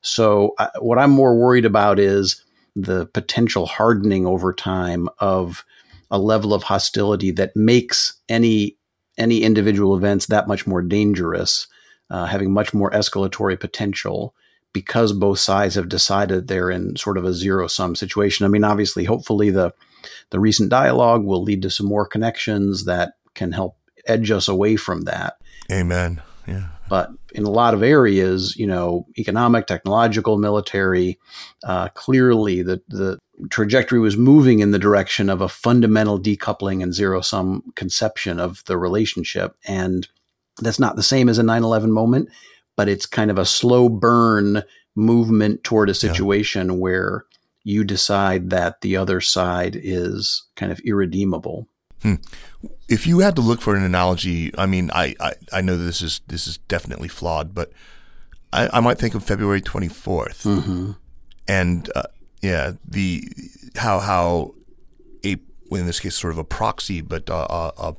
So, 0.00 0.54
uh, 0.58 0.68
what 0.80 0.98
I'm 0.98 1.10
more 1.10 1.36
worried 1.36 1.66
about 1.66 1.98
is 1.98 2.42
the 2.74 3.06
potential 3.06 3.66
hardening 3.66 4.26
over 4.26 4.52
time 4.52 5.08
of 5.18 5.64
a 6.10 6.18
level 6.18 6.54
of 6.54 6.62
hostility 6.62 7.30
that 7.32 7.54
makes 7.54 8.14
any 8.28 8.76
any 9.16 9.42
individual 9.42 9.96
events 9.96 10.26
that 10.26 10.48
much 10.48 10.66
more 10.66 10.82
dangerous, 10.82 11.68
uh, 12.10 12.26
having 12.26 12.52
much 12.52 12.74
more 12.74 12.90
escalatory 12.90 13.58
potential 13.58 14.34
because 14.72 15.12
both 15.12 15.38
sides 15.38 15.76
have 15.76 15.88
decided 15.88 16.48
they're 16.48 16.70
in 16.70 16.96
sort 16.96 17.16
of 17.16 17.24
a 17.24 17.32
zero 17.32 17.66
sum 17.66 17.94
situation. 17.94 18.44
I 18.44 18.48
mean, 18.48 18.64
obviously, 18.64 19.04
hopefully 19.04 19.50
the 19.50 19.72
the 20.30 20.40
recent 20.40 20.68
dialogue 20.68 21.24
will 21.24 21.42
lead 21.42 21.62
to 21.62 21.70
some 21.70 21.86
more 21.86 22.06
connections 22.06 22.84
that 22.84 23.14
can 23.34 23.52
help 23.52 23.76
edge 24.06 24.30
us 24.30 24.48
away 24.48 24.76
from 24.76 25.02
that. 25.02 25.36
Amen. 25.72 26.20
Yeah. 26.46 26.68
But 26.88 27.10
in 27.32 27.44
a 27.44 27.50
lot 27.50 27.72
of 27.72 27.82
areas, 27.82 28.54
you 28.56 28.66
know, 28.66 29.06
economic, 29.16 29.66
technological, 29.66 30.36
military, 30.36 31.18
uh, 31.64 31.88
clearly 31.90 32.62
the 32.62 32.82
the 32.88 33.18
trajectory 33.50 33.98
was 33.98 34.16
moving 34.16 34.60
in 34.60 34.70
the 34.70 34.78
direction 34.78 35.30
of 35.30 35.40
a 35.40 35.48
fundamental 35.48 36.20
decoupling 36.20 36.82
and 36.82 36.92
zero 36.92 37.20
sum 37.20 37.62
conception 37.74 38.38
of 38.38 38.62
the 38.66 38.76
relationship, 38.76 39.56
and 39.66 40.08
that's 40.60 40.78
not 40.78 40.96
the 40.96 41.02
same 41.02 41.28
as 41.28 41.38
a 41.38 41.42
9-11 41.42 41.88
moment 41.88 42.28
but 42.76 42.88
it's 42.88 43.06
kind 43.06 43.30
of 43.30 43.38
a 43.38 43.44
slow 43.44 43.88
burn 43.88 44.62
movement 44.96 45.64
toward 45.64 45.88
a 45.88 45.94
situation 45.94 46.68
yeah. 46.68 46.74
where 46.74 47.24
you 47.64 47.84
decide 47.84 48.50
that 48.50 48.80
the 48.82 48.96
other 48.96 49.20
side 49.20 49.78
is 49.80 50.44
kind 50.56 50.70
of 50.70 50.80
irredeemable. 50.80 51.66
Hmm. 52.02 52.16
If 52.88 53.06
you 53.06 53.20
had 53.20 53.36
to 53.36 53.42
look 53.42 53.60
for 53.60 53.74
an 53.74 53.82
analogy, 53.82 54.56
I 54.58 54.66
mean, 54.66 54.90
I, 54.92 55.14
I, 55.18 55.32
I 55.52 55.60
know 55.62 55.76
this 55.76 56.02
is 56.02 56.20
this 56.26 56.46
is 56.46 56.58
definitely 56.58 57.08
flawed, 57.08 57.54
but 57.54 57.72
I, 58.52 58.68
I 58.74 58.80
might 58.80 58.98
think 58.98 59.14
of 59.14 59.24
February 59.24 59.62
24th, 59.62 60.42
mm-hmm. 60.44 60.92
and 61.48 61.90
uh, 61.94 62.02
yeah, 62.42 62.72
the 62.86 63.26
how 63.76 64.00
how 64.00 64.54
a 65.24 65.38
in 65.70 65.86
this 65.86 66.00
case 66.00 66.14
sort 66.14 66.34
of 66.34 66.38
a 66.38 66.44
proxy, 66.44 67.00
but 67.00 67.30
uh, 67.30 67.46
a, 67.48 67.54
uh, 67.54 67.70
uh, 67.78 67.92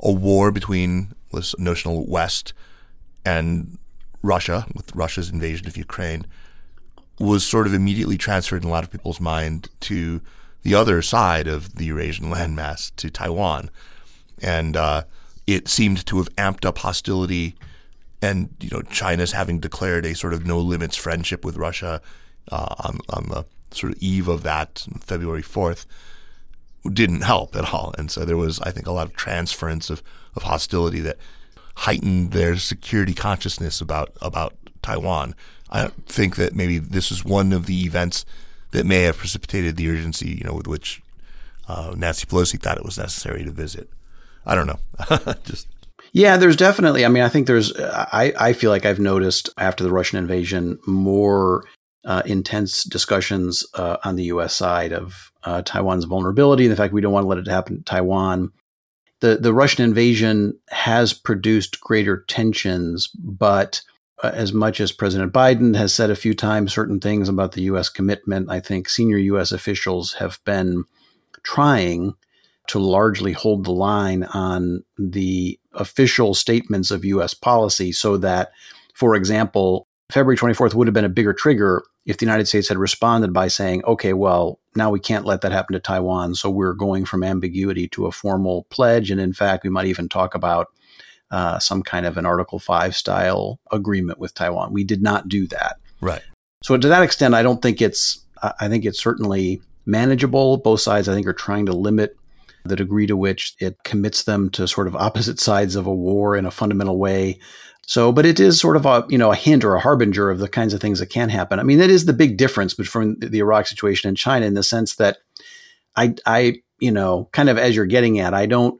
a 0.00 0.12
war 0.12 0.52
between 0.52 1.12
this 1.32 1.54
notional 1.58 2.06
West 2.06 2.52
and 3.24 3.78
Russia, 4.22 4.66
with 4.74 4.94
Russia's 4.94 5.30
invasion 5.30 5.66
of 5.66 5.76
Ukraine, 5.76 6.26
was 7.18 7.44
sort 7.44 7.66
of 7.66 7.74
immediately 7.74 8.16
transferred 8.16 8.62
in 8.62 8.68
a 8.68 8.72
lot 8.72 8.84
of 8.84 8.90
people's 8.90 9.20
mind 9.20 9.68
to 9.80 10.20
the 10.62 10.74
other 10.74 11.02
side 11.02 11.46
of 11.46 11.76
the 11.76 11.86
Eurasian 11.86 12.26
landmass, 12.32 12.94
to 12.96 13.10
Taiwan. 13.10 13.70
And 14.40 14.76
uh, 14.76 15.04
it 15.46 15.68
seemed 15.68 16.04
to 16.06 16.18
have 16.18 16.34
amped 16.36 16.64
up 16.64 16.78
hostility. 16.78 17.56
And, 18.20 18.54
you 18.60 18.70
know, 18.70 18.82
China's 18.82 19.32
having 19.32 19.60
declared 19.60 20.04
a 20.06 20.14
sort 20.14 20.34
of 20.34 20.46
no 20.46 20.58
limits 20.58 20.96
friendship 20.96 21.44
with 21.44 21.56
Russia 21.56 22.00
uh, 22.50 22.74
on, 22.80 22.98
on 23.10 23.28
the 23.28 23.44
sort 23.70 23.92
of 23.92 24.02
eve 24.02 24.28
of 24.28 24.42
that, 24.42 24.86
February 25.00 25.42
4th, 25.42 25.86
didn't 26.92 27.22
help 27.22 27.54
at 27.56 27.72
all. 27.72 27.94
And 27.98 28.10
so 28.10 28.24
there 28.24 28.36
was, 28.36 28.60
I 28.60 28.70
think, 28.70 28.86
a 28.86 28.92
lot 28.92 29.06
of 29.06 29.14
transference 29.14 29.90
of, 29.90 30.02
of 30.38 30.44
hostility 30.44 31.00
that 31.00 31.18
heightened 31.74 32.32
their 32.32 32.56
security 32.56 33.14
consciousness 33.14 33.80
about 33.80 34.10
about 34.22 34.54
Taiwan. 34.82 35.34
I 35.70 35.88
think 36.06 36.36
that 36.36 36.54
maybe 36.54 36.78
this 36.78 37.10
is 37.12 37.24
one 37.24 37.52
of 37.52 37.66
the 37.66 37.84
events 37.84 38.24
that 38.70 38.86
may 38.86 39.02
have 39.02 39.18
precipitated 39.18 39.76
the 39.76 39.88
urgency, 39.90 40.30
you 40.30 40.44
know, 40.44 40.54
with 40.54 40.66
which 40.66 41.02
uh, 41.68 41.94
Nancy 41.96 42.26
Pelosi 42.26 42.60
thought 42.60 42.78
it 42.78 42.84
was 42.84 42.98
necessary 42.98 43.44
to 43.44 43.50
visit. 43.50 43.90
I 44.46 44.54
don't 44.54 44.66
know, 44.66 44.78
just. 45.44 45.68
Yeah, 46.12 46.38
there's 46.38 46.56
definitely. 46.56 47.04
I 47.04 47.08
mean, 47.08 47.22
I 47.22 47.28
think 47.28 47.46
there's. 47.46 47.78
I 47.78 48.32
I 48.38 48.52
feel 48.54 48.70
like 48.70 48.86
I've 48.86 49.00
noticed 49.00 49.50
after 49.58 49.84
the 49.84 49.92
Russian 49.92 50.18
invasion 50.18 50.78
more 50.86 51.64
uh, 52.04 52.22
intense 52.24 52.84
discussions 52.84 53.66
uh, 53.74 53.98
on 54.04 54.16
the 54.16 54.24
U.S. 54.24 54.54
side 54.54 54.92
of 54.92 55.30
uh, 55.44 55.62
Taiwan's 55.62 56.04
vulnerability 56.04 56.64
and 56.64 56.72
the 56.72 56.76
fact 56.76 56.94
we 56.94 57.02
don't 57.02 57.12
want 57.12 57.24
to 57.24 57.28
let 57.28 57.38
it 57.38 57.46
happen 57.46 57.78
to 57.78 57.84
Taiwan 57.84 58.52
the 59.20 59.36
the 59.36 59.52
Russian 59.52 59.84
invasion 59.84 60.58
has 60.68 61.12
produced 61.12 61.80
greater 61.80 62.24
tensions, 62.28 63.08
but 63.08 63.82
uh, 64.22 64.30
as 64.34 64.52
much 64.52 64.80
as 64.80 64.92
President 64.92 65.32
Biden 65.32 65.76
has 65.76 65.94
said 65.94 66.10
a 66.10 66.16
few 66.16 66.34
times 66.34 66.72
certain 66.72 67.00
things 67.00 67.28
about 67.28 67.52
the 67.52 67.62
U.S. 67.62 67.88
commitment, 67.88 68.50
I 68.50 68.60
think 68.60 68.88
senior 68.88 69.18
U.S. 69.18 69.52
officials 69.52 70.14
have 70.14 70.38
been 70.44 70.84
trying 71.42 72.14
to 72.68 72.78
largely 72.78 73.32
hold 73.32 73.64
the 73.64 73.72
line 73.72 74.24
on 74.24 74.84
the 74.98 75.58
official 75.72 76.34
statements 76.34 76.90
of 76.90 77.04
U.S. 77.04 77.34
policy 77.34 77.92
so 77.92 78.16
that, 78.18 78.52
for 78.94 79.14
example, 79.14 79.87
February 80.10 80.36
24th 80.36 80.74
would 80.74 80.86
have 80.86 80.94
been 80.94 81.04
a 81.04 81.10
bigger 81.10 81.34
trigger 81.34 81.84
if 82.06 82.16
the 82.16 82.24
United 82.24 82.46
States 82.46 82.68
had 82.68 82.78
responded 82.78 83.32
by 83.32 83.48
saying, 83.48 83.84
okay, 83.84 84.14
well, 84.14 84.58
now 84.74 84.90
we 84.90 84.98
can't 84.98 85.26
let 85.26 85.42
that 85.42 85.52
happen 85.52 85.74
to 85.74 85.80
Taiwan. 85.80 86.34
So 86.34 86.48
we're 86.48 86.72
going 86.72 87.04
from 87.04 87.22
ambiguity 87.22 87.88
to 87.88 88.06
a 88.06 88.12
formal 88.12 88.66
pledge. 88.70 89.10
And 89.10 89.20
in 89.20 89.34
fact, 89.34 89.64
we 89.64 89.70
might 89.70 89.86
even 89.86 90.08
talk 90.08 90.34
about 90.34 90.68
uh, 91.30 91.58
some 91.58 91.82
kind 91.82 92.06
of 92.06 92.16
an 92.16 92.24
Article 92.24 92.58
5 92.58 92.96
style 92.96 93.60
agreement 93.70 94.18
with 94.18 94.32
Taiwan. 94.32 94.72
We 94.72 94.84
did 94.84 95.02
not 95.02 95.28
do 95.28 95.46
that. 95.48 95.76
Right. 96.00 96.22
So 96.62 96.78
to 96.78 96.88
that 96.88 97.02
extent, 97.02 97.34
I 97.34 97.42
don't 97.42 97.60
think 97.60 97.82
it's, 97.82 98.24
I 98.42 98.68
think 98.68 98.86
it's 98.86 99.00
certainly 99.00 99.60
manageable. 99.84 100.56
Both 100.56 100.80
sides, 100.80 101.08
I 101.08 101.14
think, 101.14 101.26
are 101.26 101.34
trying 101.34 101.66
to 101.66 101.72
limit 101.72 102.16
the 102.64 102.76
degree 102.76 103.06
to 103.06 103.16
which 103.16 103.54
it 103.58 103.82
commits 103.84 104.22
them 104.24 104.50
to 104.50 104.66
sort 104.66 104.86
of 104.86 104.96
opposite 104.96 105.38
sides 105.38 105.76
of 105.76 105.86
a 105.86 105.94
war 105.94 106.34
in 106.34 106.46
a 106.46 106.50
fundamental 106.50 106.98
way. 106.98 107.38
So, 107.88 108.12
but 108.12 108.26
it 108.26 108.38
is 108.38 108.60
sort 108.60 108.76
of 108.76 108.84
a 108.84 109.06
you 109.08 109.16
know 109.16 109.32
a 109.32 109.36
hint 109.36 109.64
or 109.64 109.74
a 109.74 109.80
harbinger 109.80 110.30
of 110.30 110.40
the 110.40 110.48
kinds 110.48 110.74
of 110.74 110.80
things 110.80 110.98
that 110.98 111.06
can 111.06 111.30
happen. 111.30 111.58
I 111.58 111.62
mean, 111.62 111.78
that 111.78 111.88
is 111.88 112.04
the 112.04 112.12
big 112.12 112.36
difference 112.36 112.74
between 112.74 113.18
the 113.18 113.38
Iraq 113.38 113.66
situation 113.66 114.08
and 114.08 114.16
China 114.16 114.44
in 114.44 114.52
the 114.52 114.62
sense 114.62 114.96
that 114.96 115.16
I, 115.96 116.14
I 116.26 116.56
you 116.80 116.90
know, 116.92 117.30
kind 117.32 117.48
of 117.48 117.56
as 117.56 117.74
you're 117.74 117.86
getting 117.86 118.18
at, 118.20 118.34
I 118.34 118.44
don't. 118.44 118.78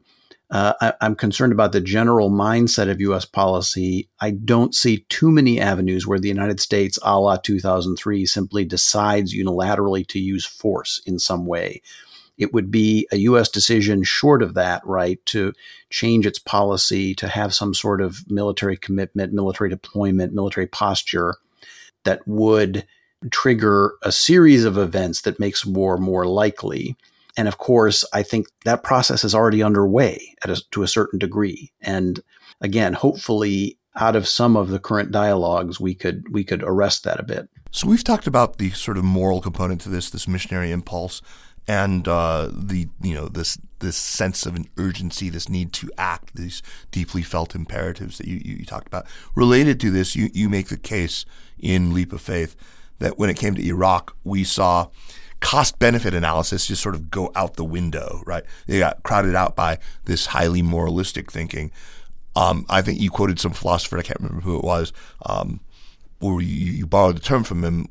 Uh, 0.51 0.73
I, 0.79 0.93
I'm 1.01 1.15
concerned 1.15 1.53
about 1.53 1.71
the 1.71 1.81
general 1.81 2.31
mindset 2.31 2.89
of 2.89 3.01
U.S. 3.01 3.25
policy. 3.25 4.09
I 4.19 4.31
don't 4.31 4.73
see 4.73 5.05
too 5.09 5.31
many 5.31 5.59
avenues 5.59 6.07
where 6.07 6.19
the 6.19 6.27
United 6.27 6.59
States, 6.59 6.97
a 7.03 7.19
la 7.19 7.37
2003, 7.37 8.25
simply 8.25 8.65
decides 8.65 9.35
unilaterally 9.35 10.07
to 10.07 10.19
use 10.19 10.45
force 10.45 11.01
in 11.05 11.19
some 11.19 11.45
way 11.45 11.81
it 12.39 12.53
would 12.53 12.71
be 12.71 13.05
a 13.11 13.17
U.S. 13.17 13.49
decision 13.49 14.01
short 14.03 14.41
of 14.41 14.53
that, 14.53 14.81
right, 14.85 15.23
to 15.27 15.53
change 15.89 16.25
its 16.25 16.39
policy, 16.39 17.13
to 17.15 17.27
have 17.27 17.53
some 17.53 17.73
sort 17.73 18.01
of 18.01 18.23
military 18.31 18.77
commitment, 18.77 19.33
military 19.33 19.69
deployment, 19.69 20.33
military 20.33 20.65
posture 20.65 21.35
that 22.05 22.25
would 22.25 22.87
trigger 23.29 23.95
a 24.01 24.11
series 24.11 24.63
of 24.63 24.77
events 24.77 25.21
that 25.21 25.39
makes 25.39 25.65
war 25.65 25.97
more 25.97 26.25
likely. 26.25 26.95
And 27.35 27.49
of 27.49 27.57
course, 27.57 28.05
I 28.13 28.23
think 28.23 28.47
that 28.63 28.83
process 28.83 29.25
is 29.25 29.35
already 29.35 29.61
underway 29.61 30.35
a, 30.43 30.55
to 30.71 30.83
a 30.83 30.87
certain 30.87 31.19
degree. 31.19 31.73
And 31.81 32.21
again, 32.61 32.93
hopefully, 32.93 33.77
out 33.95 34.15
of 34.15 34.27
some 34.27 34.55
of 34.55 34.69
the 34.69 34.79
current 34.79 35.11
dialogues, 35.11 35.77
we 35.79 35.93
could 35.93 36.31
we 36.31 36.45
could 36.45 36.63
arrest 36.63 37.03
that 37.03 37.19
a 37.19 37.23
bit. 37.23 37.49
So 37.71 37.87
we've 37.87 38.03
talked 38.03 38.27
about 38.27 38.57
the 38.57 38.71
sort 38.71 38.97
of 38.97 39.03
moral 39.03 39.41
component 39.41 39.81
to 39.81 39.89
this, 39.89 40.09
this 40.09 40.27
missionary 40.27 40.71
impulse 40.71 41.21
and 41.69 42.07
uh, 42.07 42.49
the 42.51 42.89
you 42.99 43.13
know 43.13 43.27
this 43.27 43.59
this 43.77 43.95
sense 43.95 44.47
of 44.47 44.55
an 44.55 44.67
urgency, 44.77 45.29
this 45.29 45.47
need 45.47 45.71
to 45.71 45.89
act, 45.99 46.35
these 46.35 46.63
deeply 46.91 47.21
felt 47.21 47.55
imperatives 47.55 48.17
that 48.17 48.27
you, 48.27 48.41
you 48.43 48.65
talked 48.65 48.87
about. 48.87 49.05
Related 49.35 49.79
to 49.79 49.91
this, 49.91 50.15
you, 50.15 50.29
you 50.33 50.49
make 50.49 50.67
the 50.67 50.75
case 50.75 51.25
in 51.59 51.93
Leap 51.93 52.11
of 52.11 52.19
Faith 52.21 52.55
that 52.97 53.17
when 53.17 53.29
it 53.29 53.37
came 53.37 53.55
to 53.55 53.65
Iraq, 53.65 54.17
we 54.25 54.43
saw 54.43 54.87
cost 55.39 55.79
benefit 55.79 56.13
analysis 56.13 56.65
just 56.65 56.81
sort 56.81 56.95
of 56.95 57.09
go 57.11 57.31
out 57.35 57.53
the 57.53 57.63
window, 57.63 58.21
right? 58.25 58.43
They 58.67 58.79
got 58.79 59.03
crowded 59.03 59.35
out 59.35 59.55
by 59.55 59.77
this 60.05 60.25
highly 60.25 60.63
moralistic 60.63 61.31
thinking. 61.31 61.71
Um, 62.35 62.65
I 62.67 62.81
think 62.81 62.99
you 62.99 63.11
quoted 63.11 63.39
some 63.39 63.53
philosopher, 63.53 63.97
I 63.97 64.01
can't 64.01 64.19
remember 64.19 64.41
who 64.41 64.57
it 64.57 64.63
was, 64.63 64.91
um, 65.25 65.61
where 66.17 66.41
you, 66.41 66.73
you 66.73 66.87
borrowed 66.87 67.15
the 67.15 67.21
term 67.21 67.43
from 67.43 67.63
him 67.63 67.87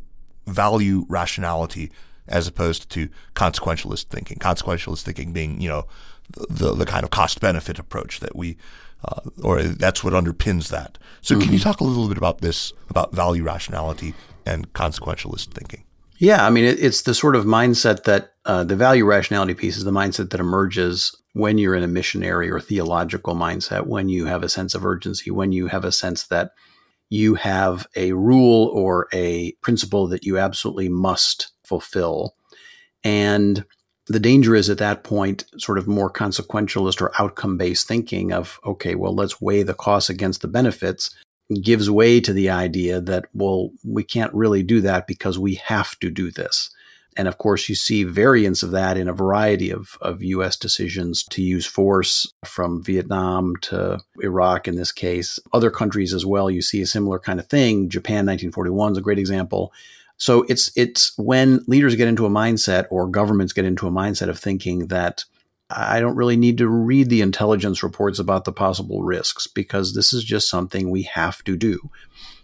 value 0.47 1.07
rationality 1.09 1.91
as 2.29 2.47
opposed 2.47 2.91
to 2.91 3.09
consequentialist 3.35 4.05
thinking. 4.05 4.39
Consequentialist 4.39 5.03
thinking 5.03 5.33
being, 5.33 5.61
you 5.61 5.69
know, 5.69 5.87
the 6.31 6.75
the 6.75 6.87
kind 6.87 7.05
of 7.05 7.11
cost 7.11 7.41
benefit 7.41 7.79
approach 7.79 8.21
that 8.21 8.37
we, 8.37 8.57
uh, 9.05 9.21
or 9.43 9.63
that's 9.63 10.05
what 10.05 10.13
underpins 10.13 10.69
that. 10.69 10.99
So, 11.21 11.35
mm-hmm. 11.35 11.43
can 11.43 11.53
you 11.53 11.59
mm-hmm. 11.59 11.69
talk 11.69 11.81
a 11.81 11.85
little 11.85 12.09
bit 12.09 12.19
about 12.19 12.41
this, 12.41 12.73
about 12.91 13.13
value 13.13 13.43
rationality 13.43 14.15
and 14.45 14.73
consequentialist 14.73 15.49
thinking? 15.49 15.85
Yeah, 16.19 16.45
I 16.45 16.51
mean, 16.51 16.65
it, 16.65 16.81
it's 16.81 17.03
the 17.03 17.15
sort 17.15 17.37
of 17.37 17.45
mindset 17.45 18.05
that 18.05 18.33
uh, 18.45 18.65
the 18.65 18.77
value 18.77 19.05
rationality 19.05 19.55
piece 19.55 19.77
is 19.77 19.85
the 19.85 19.93
mindset 19.93 20.31
that 20.31 20.41
emerges 20.41 21.17
when 21.33 21.59
you're 21.59 21.77
in 21.77 21.85
a 21.85 21.89
missionary 21.89 22.51
or 22.51 22.61
theological 22.61 23.37
mindset, 23.37 23.87
when 23.87 24.09
you 24.09 24.27
have 24.27 24.43
a 24.43 24.49
sense 24.49 24.75
of 24.75 24.85
urgency, 24.85 25.31
when 25.31 25.53
you 25.53 25.69
have 25.69 25.85
a 25.85 25.93
sense 25.93 26.27
that 26.27 26.51
you 27.11 27.37
have 27.37 27.87
a 27.95 28.13
rule 28.13 28.67
or 28.75 29.09
a 29.13 29.53
principle 29.63 30.09
that 30.09 30.25
you 30.25 30.39
absolutely 30.39 30.89
must 30.89 31.53
fulfill. 31.69 32.35
And 33.05 33.65
the 34.07 34.21
danger 34.21 34.55
is 34.55 34.71
at 34.71 34.79
that 34.79 35.05
point 35.05 35.45
sort 35.59 35.79
of 35.79 35.87
more 35.87 36.11
consequentialist 36.11 37.01
or 37.03 37.13
outcome 37.21 37.59
based 37.59 37.87
thinking 37.87 38.33
of, 38.33 38.59
okay, 38.65 38.95
well, 38.95 39.15
let's 39.15 39.41
weigh 39.41 39.63
the 39.63 39.75
costs 39.75 40.11
against 40.11 40.41
the 40.41 40.49
benefits 40.49 41.15
gives 41.63 41.91
way 41.91 42.21
to 42.21 42.33
the 42.33 42.51
idea 42.51 43.01
that, 43.01 43.27
well, 43.33 43.71
we 43.85 44.05
can't 44.05 44.35
really 44.35 44.63
do 44.63 44.81
that 44.83 45.07
because 45.07 45.39
we 45.39 45.55
have 45.55 45.99
to 46.01 46.11
do 46.11 46.31
this. 46.31 46.71
And 47.17 47.27
of 47.27 47.39
course, 47.39 47.69
you 47.69 47.75
see 47.75 48.05
variants 48.05 48.63
of 48.63 48.71
that 48.73 48.97
in 48.97 49.09
a 49.09 49.13
variety 49.13 49.71
of, 49.71 49.99
of 50.01 50.23
U.S. 50.23 50.57
decisions 50.57 51.25
to 51.31 51.43
use 51.43 51.67
force 51.67 52.33
from 52.45 52.83
Vietnam 52.85 53.57
to 53.63 53.99
Iraq 54.21 54.69
in 54.69 54.77
this 54.77 54.93
case. 54.93 55.41
Other 55.53 55.71
countries 55.71 56.15
as 56.15 56.25
well, 56.25 56.49
you 56.49 56.63
see 56.63 56.81
a 56.81 56.87
similar 56.87 57.19
kind 57.19 57.41
of 57.41 57.49
thing. 57.49 57.89
Japan 57.89 58.27
1941 58.27 58.93
is 58.93 58.99
a 58.99 59.03
great 59.03 59.19
example. 59.19 59.73
So 60.19 60.45
it's 60.49 60.71
it's 60.77 61.17
when 61.17 61.65
leaders 61.67 61.95
get 61.95 62.09
into 62.09 62.27
a 62.27 62.31
mindset 62.31 62.87
or 62.91 63.09
governments 63.09 63.53
get 63.53 63.65
into 63.65 63.87
a 63.87 63.91
mindset 63.91 64.29
of 64.29 64.39
thinking 64.39 64.89
that 64.89 65.25
I 65.71 66.01
don't 66.01 66.17
really 66.17 66.37
need 66.37 66.59
to 66.59 66.69
read 66.69 67.09
the 67.09 67.21
intelligence 67.21 67.83
reports 67.83 68.19
about 68.19 68.45
the 68.45 68.53
possible 68.53 69.03
risks 69.03 69.47
because 69.47 69.95
this 69.95 70.13
is 70.13 70.25
just 70.25 70.49
something 70.49 70.91
we 70.91 71.03
have 71.03 71.43
to 71.45 71.57
do. 71.57 71.91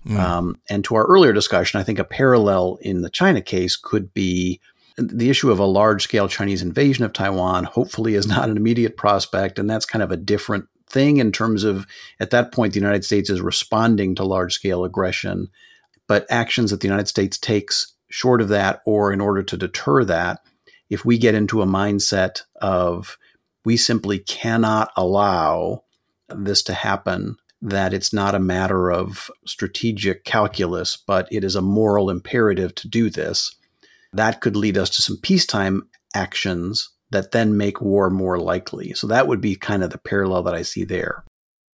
Mm. 0.07 0.19
Um, 0.19 0.61
and 0.69 0.85
to 0.85 0.95
our 0.95 1.07
earlier 1.07 1.33
discussion, 1.33 1.81
I 1.81 1.85
think 1.85 1.99
a 1.99 2.05
parallel 2.05 2.79
in 2.83 3.03
the 3.03 3.11
China 3.11 3.41
case 3.41 3.77
could 3.77 4.13
be 4.13 4.61
the 4.97 5.31
issue 5.31 5.51
of 5.51 5.59
a 5.59 5.65
large 5.65 6.05
scale 6.05 6.29
Chinese 6.29 6.63
invasion 6.63 7.05
of 7.05 7.13
Taiwan, 7.13 7.65
hopefully, 7.65 8.15
is 8.15 8.27
not 8.27 8.49
an 8.49 8.57
immediate 8.57 8.97
prospect. 8.97 9.59
And 9.59 9.69
that's 9.69 9.87
kind 9.87 10.03
of 10.03 10.13
a 10.13 10.17
different 10.17 10.67
thing 10.89 11.17
in 11.17 11.33
terms 11.33 11.65
of, 11.65 11.87
at 12.21 12.31
that 12.31 12.53
point, 12.53 12.75
the 12.75 12.81
United 12.81 13.05
States 13.05 13.31
is 13.31 13.41
responding 13.41 14.15
to 14.15 14.25
large 14.25 14.53
scale 14.53 14.85
aggression. 14.85 15.49
But 16.07 16.27
actions 16.31 16.71
that 16.71 16.81
the 16.81 16.88
United 16.88 17.09
States 17.09 17.38
takes 17.38 17.95
short 18.11 18.40
of 18.40 18.49
that, 18.49 18.81
or 18.85 19.12
in 19.12 19.21
order 19.21 19.43
to 19.43 19.57
deter 19.57 20.05
that, 20.05 20.40
if 20.90 21.05
we 21.05 21.19
get 21.19 21.35
into 21.35 21.62
a 21.62 21.67
mindset 21.67 22.43
of 22.61 23.17
we 23.64 23.77
simply 23.77 24.19
cannot 24.19 24.90
allow 24.97 25.85
this 26.29 26.62
to 26.64 26.75
happen, 26.75 27.37
that 27.62 27.95
it's 27.95 28.12
not 28.12 28.35
a 28.35 28.38
matter 28.38 28.93
of 28.93 29.31
strategic 29.47 30.25
calculus, 30.25 30.97
but 30.97 31.27
it 31.31 31.43
is 31.43 31.57
a 31.57 31.62
moral 31.62 32.11
imperative 32.11 32.75
to 32.75 32.88
do 32.88 33.09
this. 33.09 33.57
That 34.12 34.43
could 34.43 34.55
lead 34.55 34.77
us 34.77 34.90
to 34.90 35.03
some 35.03 35.17
peacetime 35.17 35.88
actions 36.14 36.90
that 37.11 37.33
then 37.33 37.57
make 37.57 37.81
war 37.81 38.11
more 38.11 38.38
likely. 38.38 38.93
So 38.93 39.07
that 39.07 39.27
would 39.27 39.40
be 39.40 39.57
kind 39.57 39.83
of 39.83 39.90
the 39.90 39.99
parallel 39.99 40.43
that 40.43 40.55
I 40.55 40.62
see 40.62 40.85
there. 40.85 41.25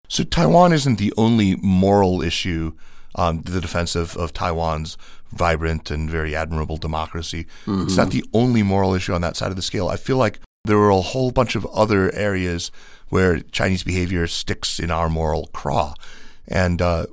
So 0.08 0.24
Taiwan 0.24 0.72
isn't 0.72 0.98
the 0.98 1.12
only 1.16 1.56
moral 1.56 2.22
issue, 2.22 2.72
um, 3.18 3.42
the 3.42 3.60
defense 3.60 3.94
of, 3.94 4.16
of 4.16 4.32
Taiwan's 4.32 4.96
vibrant 5.32 5.90
and 5.90 6.08
very 6.08 6.34
admirable 6.34 6.78
democracy. 6.78 7.46
Mm-hmm. 7.66 7.82
It's 7.82 7.96
not 7.96 8.10
the 8.10 8.24
only 8.32 8.62
moral 8.62 8.94
issue 8.94 9.12
on 9.12 9.20
that 9.20 9.36
side 9.36 9.50
of 9.50 9.56
the 9.56 9.62
scale. 9.62 9.88
I 9.88 9.96
feel 9.96 10.16
like 10.16 10.40
there 10.64 10.78
are 10.78 10.90
a 10.90 11.00
whole 11.00 11.30
bunch 11.30 11.56
of 11.56 11.66
other 11.66 12.12
areas 12.14 12.70
where 13.08 13.40
Chinese 13.40 13.82
behavior 13.82 14.26
sticks 14.26 14.78
in 14.78 14.90
our 14.90 15.08
moral 15.08 15.48
craw. 15.52 15.94
And, 16.46 16.80
uh, 16.80 17.06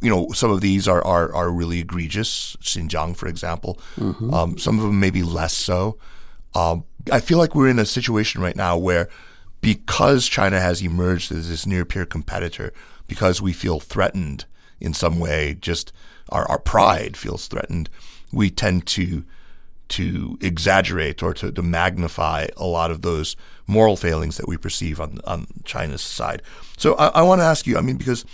you 0.00 0.10
know, 0.10 0.28
some 0.32 0.50
of 0.50 0.60
these 0.60 0.86
are, 0.86 1.04
are, 1.04 1.34
are 1.34 1.50
really 1.50 1.80
egregious. 1.80 2.56
Xinjiang, 2.60 3.16
for 3.16 3.26
example. 3.26 3.80
Mm-hmm. 3.96 4.34
Um, 4.34 4.58
some 4.58 4.78
of 4.78 4.84
them 4.84 5.00
maybe 5.00 5.22
less 5.22 5.54
so. 5.54 5.98
Um, 6.54 6.84
I 7.10 7.20
feel 7.20 7.38
like 7.38 7.54
we're 7.54 7.68
in 7.68 7.78
a 7.78 7.86
situation 7.86 8.42
right 8.42 8.56
now 8.56 8.76
where 8.76 9.08
because 9.60 10.28
China 10.28 10.60
has 10.60 10.82
emerged 10.82 11.32
as 11.32 11.48
this 11.48 11.66
near 11.66 11.84
peer 11.84 12.06
competitor, 12.06 12.72
because 13.06 13.42
we 13.42 13.52
feel 13.52 13.80
threatened 13.80 14.44
in 14.80 14.94
some 14.94 15.18
way, 15.18 15.56
just 15.60 15.92
our, 16.28 16.48
our 16.48 16.58
pride 16.58 17.16
feels 17.16 17.46
threatened, 17.46 17.88
we 18.32 18.50
tend 18.50 18.86
to 18.86 19.24
to 19.88 20.36
exaggerate 20.42 21.22
or 21.22 21.32
to, 21.32 21.50
to 21.50 21.62
magnify 21.62 22.46
a 22.58 22.66
lot 22.66 22.90
of 22.90 23.00
those 23.00 23.36
moral 23.66 23.96
failings 23.96 24.36
that 24.36 24.46
we 24.46 24.56
perceive 24.56 25.00
on 25.00 25.20
on 25.24 25.46
China's 25.64 26.02
side. 26.02 26.42
So 26.76 26.94
I, 26.94 27.08
I 27.08 27.22
want 27.22 27.40
to 27.40 27.44
ask 27.44 27.66
you, 27.66 27.78
I 27.78 27.80
mean, 27.80 27.96
because 27.96 28.24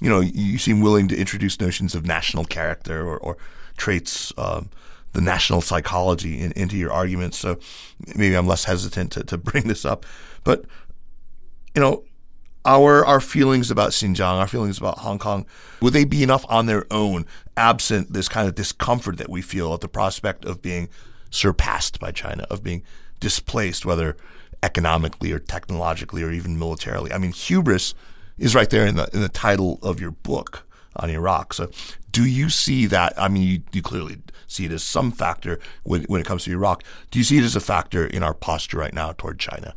you 0.00 0.08
know 0.08 0.20
you 0.20 0.58
seem 0.58 0.80
willing 0.80 1.08
to 1.08 1.16
introduce 1.16 1.60
notions 1.60 1.94
of 1.94 2.04
national 2.04 2.44
character 2.44 3.06
or, 3.06 3.16
or 3.18 3.36
traits, 3.76 4.32
um, 4.36 4.70
the 5.12 5.20
national 5.20 5.60
psychology 5.60 6.40
in, 6.40 6.52
into 6.52 6.76
your 6.76 6.92
arguments. 6.92 7.38
So 7.38 7.58
maybe 8.16 8.34
I'm 8.34 8.48
less 8.48 8.64
hesitant 8.64 9.12
to, 9.12 9.24
to 9.24 9.38
bring 9.50 9.68
this 9.68 9.84
up, 9.84 10.04
but 10.42 10.64
you 11.74 11.80
know. 11.80 12.04
Our 12.66 13.04
our 13.04 13.20
feelings 13.20 13.70
about 13.70 13.90
Xinjiang, 13.90 14.38
our 14.38 14.48
feelings 14.48 14.78
about 14.78 14.98
Hong 14.98 15.18
Kong, 15.18 15.44
would 15.82 15.92
they 15.92 16.04
be 16.04 16.22
enough 16.22 16.46
on 16.48 16.66
their 16.66 16.86
own, 16.90 17.26
absent 17.56 18.12
this 18.12 18.28
kind 18.28 18.48
of 18.48 18.54
discomfort 18.54 19.18
that 19.18 19.28
we 19.28 19.42
feel 19.42 19.74
at 19.74 19.80
the 19.80 19.88
prospect 19.88 20.44
of 20.44 20.62
being 20.62 20.88
surpassed 21.30 22.00
by 22.00 22.10
China, 22.10 22.46
of 22.50 22.62
being 22.62 22.82
displaced, 23.20 23.84
whether 23.84 24.16
economically 24.62 25.30
or 25.30 25.38
technologically 25.38 26.22
or 26.22 26.30
even 26.30 26.58
militarily. 26.58 27.12
I 27.12 27.18
mean, 27.18 27.32
hubris 27.32 27.94
is 28.38 28.54
right 28.54 28.70
there 28.70 28.86
in 28.86 28.96
the 28.96 29.08
in 29.12 29.20
the 29.20 29.28
title 29.28 29.78
of 29.82 30.00
your 30.00 30.12
book 30.12 30.66
on 30.96 31.10
Iraq. 31.10 31.52
So, 31.52 31.70
do 32.10 32.24
you 32.24 32.48
see 32.48 32.86
that? 32.86 33.12
I 33.18 33.28
mean, 33.28 33.42
you, 33.42 33.62
you 33.72 33.82
clearly 33.82 34.18
see 34.46 34.64
it 34.64 34.72
as 34.72 34.82
some 34.82 35.12
factor 35.12 35.58
when, 35.82 36.04
when 36.04 36.20
it 36.20 36.26
comes 36.26 36.44
to 36.44 36.52
Iraq. 36.52 36.82
Do 37.10 37.18
you 37.18 37.24
see 37.24 37.38
it 37.38 37.44
as 37.44 37.56
a 37.56 37.60
factor 37.60 38.06
in 38.06 38.22
our 38.22 38.34
posture 38.34 38.78
right 38.78 38.94
now 38.94 39.12
toward 39.12 39.38
China? 39.38 39.74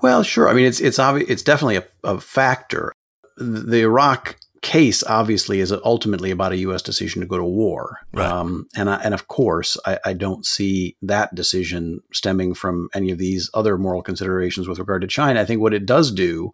Well, 0.00 0.22
sure. 0.22 0.48
I 0.48 0.54
mean, 0.54 0.66
it's 0.66 0.80
it's 0.80 0.98
obvious. 0.98 1.28
It's 1.28 1.42
definitely 1.42 1.76
a, 1.76 1.84
a 2.04 2.20
factor. 2.20 2.92
The 3.36 3.80
Iraq 3.80 4.36
case 4.62 5.04
obviously 5.04 5.60
is 5.60 5.72
ultimately 5.72 6.30
about 6.30 6.52
a 6.52 6.58
U.S. 6.58 6.82
decision 6.82 7.20
to 7.20 7.26
go 7.26 7.36
to 7.36 7.44
war, 7.44 7.98
right. 8.12 8.26
um, 8.26 8.66
and 8.76 8.90
I, 8.90 8.96
and 8.96 9.14
of 9.14 9.28
course, 9.28 9.76
I, 9.86 9.98
I, 10.04 10.12
don't 10.14 10.44
see 10.44 10.96
that 11.02 11.34
decision 11.34 12.00
stemming 12.12 12.54
from 12.54 12.88
any 12.92 13.10
of 13.12 13.18
these 13.18 13.48
other 13.54 13.78
moral 13.78 14.02
considerations 14.02 14.68
with 14.68 14.80
regard 14.80 15.02
to 15.02 15.08
China. 15.08 15.40
I 15.40 15.44
think 15.44 15.60
what 15.60 15.74
it 15.74 15.86
does 15.86 16.10
do 16.10 16.52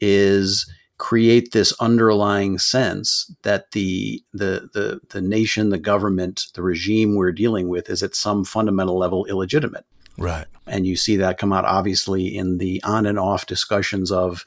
is 0.00 0.68
create 0.98 1.52
this 1.52 1.72
underlying 1.80 2.58
sense 2.58 3.32
that 3.42 3.70
the 3.72 4.22
the 4.32 4.68
the 4.74 5.00
the 5.10 5.20
nation, 5.20 5.70
the 5.70 5.78
government, 5.78 6.46
the 6.54 6.62
regime 6.62 7.14
we're 7.14 7.32
dealing 7.32 7.68
with 7.68 7.88
is 7.88 8.02
at 8.02 8.14
some 8.14 8.44
fundamental 8.44 8.98
level 8.98 9.24
illegitimate. 9.26 9.86
Right. 10.20 10.46
And 10.66 10.86
you 10.86 10.96
see 10.96 11.16
that 11.16 11.38
come 11.38 11.52
out 11.52 11.64
obviously 11.64 12.36
in 12.36 12.58
the 12.58 12.80
on 12.84 13.06
and 13.06 13.18
off 13.18 13.46
discussions 13.46 14.12
of 14.12 14.44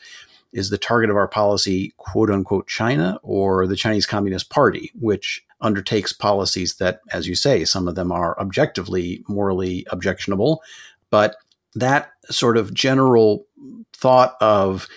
is 0.54 0.70
the 0.70 0.78
target 0.78 1.10
of 1.10 1.18
our 1.18 1.28
policy 1.28 1.94
quote 1.98 2.30
unquote 2.30 2.68
China 2.68 3.20
or 3.24 3.66
the 3.66 3.76
Chinese 3.76 4.06
Communist 4.06 4.52
Party, 4.52 4.92
which 5.00 5.44
undertakes 5.62 6.14
policies 6.14 6.76
that, 6.76 7.02
as 7.12 7.28
you 7.28 7.34
say, 7.34 7.66
some 7.66 7.88
of 7.88 7.96
them 7.96 8.12
are 8.12 8.40
objectively 8.40 9.24
morally 9.28 9.86
objectionable. 9.90 10.62
But 11.10 11.38
that 11.74 12.12
sort 12.30 12.56
of 12.56 12.74
general 12.74 13.46
thought 13.94 14.36
of 14.42 14.88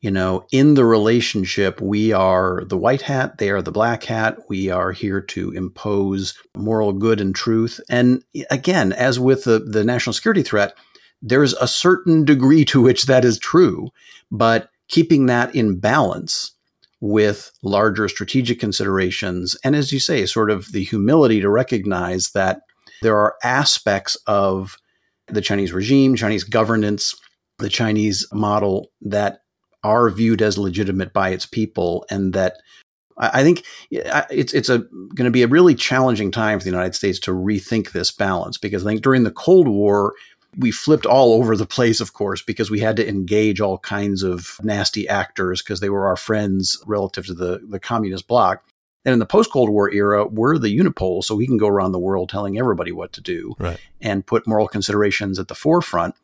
you 0.00 0.10
know, 0.12 0.46
in 0.52 0.74
the 0.74 0.84
relationship, 0.84 1.80
we 1.80 2.12
are 2.12 2.64
the 2.64 2.76
white 2.76 3.02
hat, 3.02 3.38
they 3.38 3.50
are 3.50 3.62
the 3.62 3.72
black 3.72 4.04
hat. 4.04 4.38
We 4.48 4.70
are 4.70 4.92
here 4.92 5.20
to 5.20 5.50
impose 5.50 6.34
moral 6.56 6.92
good 6.92 7.20
and 7.20 7.34
truth. 7.34 7.80
And 7.90 8.22
again, 8.50 8.92
as 8.92 9.18
with 9.18 9.44
the, 9.44 9.58
the 9.58 9.82
national 9.82 10.12
security 10.12 10.42
threat, 10.42 10.74
there's 11.20 11.52
a 11.54 11.66
certain 11.66 12.24
degree 12.24 12.64
to 12.66 12.80
which 12.80 13.06
that 13.06 13.24
is 13.24 13.40
true, 13.40 13.88
but 14.30 14.70
keeping 14.86 15.26
that 15.26 15.52
in 15.54 15.80
balance 15.80 16.52
with 17.00 17.50
larger 17.62 18.08
strategic 18.08 18.60
considerations. 18.60 19.56
And 19.64 19.74
as 19.74 19.92
you 19.92 19.98
say, 19.98 20.24
sort 20.26 20.50
of 20.50 20.70
the 20.72 20.84
humility 20.84 21.40
to 21.40 21.50
recognize 21.50 22.30
that 22.30 22.60
there 23.02 23.16
are 23.16 23.34
aspects 23.42 24.16
of 24.26 24.76
the 25.26 25.40
Chinese 25.40 25.72
regime, 25.72 26.14
Chinese 26.14 26.44
governance, 26.44 27.14
the 27.58 27.68
Chinese 27.68 28.26
model 28.32 28.90
that 29.02 29.40
are 29.84 30.10
viewed 30.10 30.42
as 30.42 30.58
legitimate 30.58 31.12
by 31.12 31.30
its 31.30 31.46
people, 31.46 32.04
and 32.10 32.32
that 32.32 32.58
I 33.18 33.42
think 33.42 33.64
it's 33.90 34.54
it's 34.54 34.68
a 34.68 34.78
going 34.78 35.24
to 35.24 35.30
be 35.30 35.42
a 35.42 35.48
really 35.48 35.74
challenging 35.74 36.30
time 36.30 36.58
for 36.58 36.64
the 36.64 36.70
United 36.70 36.94
States 36.94 37.18
to 37.20 37.32
rethink 37.32 37.90
this 37.90 38.10
balance 38.10 38.58
because 38.58 38.86
I 38.86 38.90
think 38.90 39.02
during 39.02 39.24
the 39.24 39.30
Cold 39.30 39.66
War 39.66 40.14
we 40.56 40.70
flipped 40.70 41.04
all 41.04 41.34
over 41.34 41.56
the 41.56 41.66
place, 41.66 42.00
of 42.00 42.14
course, 42.14 42.42
because 42.42 42.70
we 42.70 42.80
had 42.80 42.96
to 42.96 43.08
engage 43.08 43.60
all 43.60 43.78
kinds 43.78 44.22
of 44.22 44.58
nasty 44.62 45.08
actors 45.08 45.62
because 45.62 45.80
they 45.80 45.90
were 45.90 46.06
our 46.06 46.16
friends 46.16 46.82
relative 46.86 47.26
to 47.26 47.34
the 47.34 47.60
the 47.68 47.80
communist 47.80 48.28
bloc. 48.28 48.62
And 49.04 49.12
in 49.12 49.18
the 49.18 49.26
post 49.26 49.50
Cold 49.50 49.70
War 49.70 49.90
era, 49.90 50.26
we're 50.26 50.58
the 50.58 50.76
unipole, 50.76 51.24
so 51.24 51.34
we 51.34 51.46
can 51.46 51.56
go 51.56 51.68
around 51.68 51.92
the 51.92 51.98
world 51.98 52.28
telling 52.28 52.58
everybody 52.58 52.92
what 52.92 53.12
to 53.14 53.20
do 53.20 53.54
right. 53.58 53.80
and 54.00 54.26
put 54.26 54.46
moral 54.46 54.68
considerations 54.68 55.38
at 55.38 55.48
the 55.48 55.54
forefront. 55.54 56.14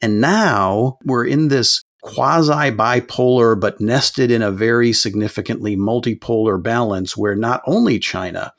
And 0.00 0.20
now 0.20 0.98
we're 1.04 1.24
in 1.24 1.48
this 1.48 1.82
quasi 2.08 2.70
bipolar, 2.70 3.58
but 3.58 3.80
nested 3.80 4.30
in 4.30 4.42
a 4.42 4.50
very 4.50 4.92
significantly 4.92 5.76
multipolar 5.76 6.60
balance 6.60 7.16
where 7.16 7.36
not 7.36 7.62
only 7.66 7.98
China, 7.98 8.52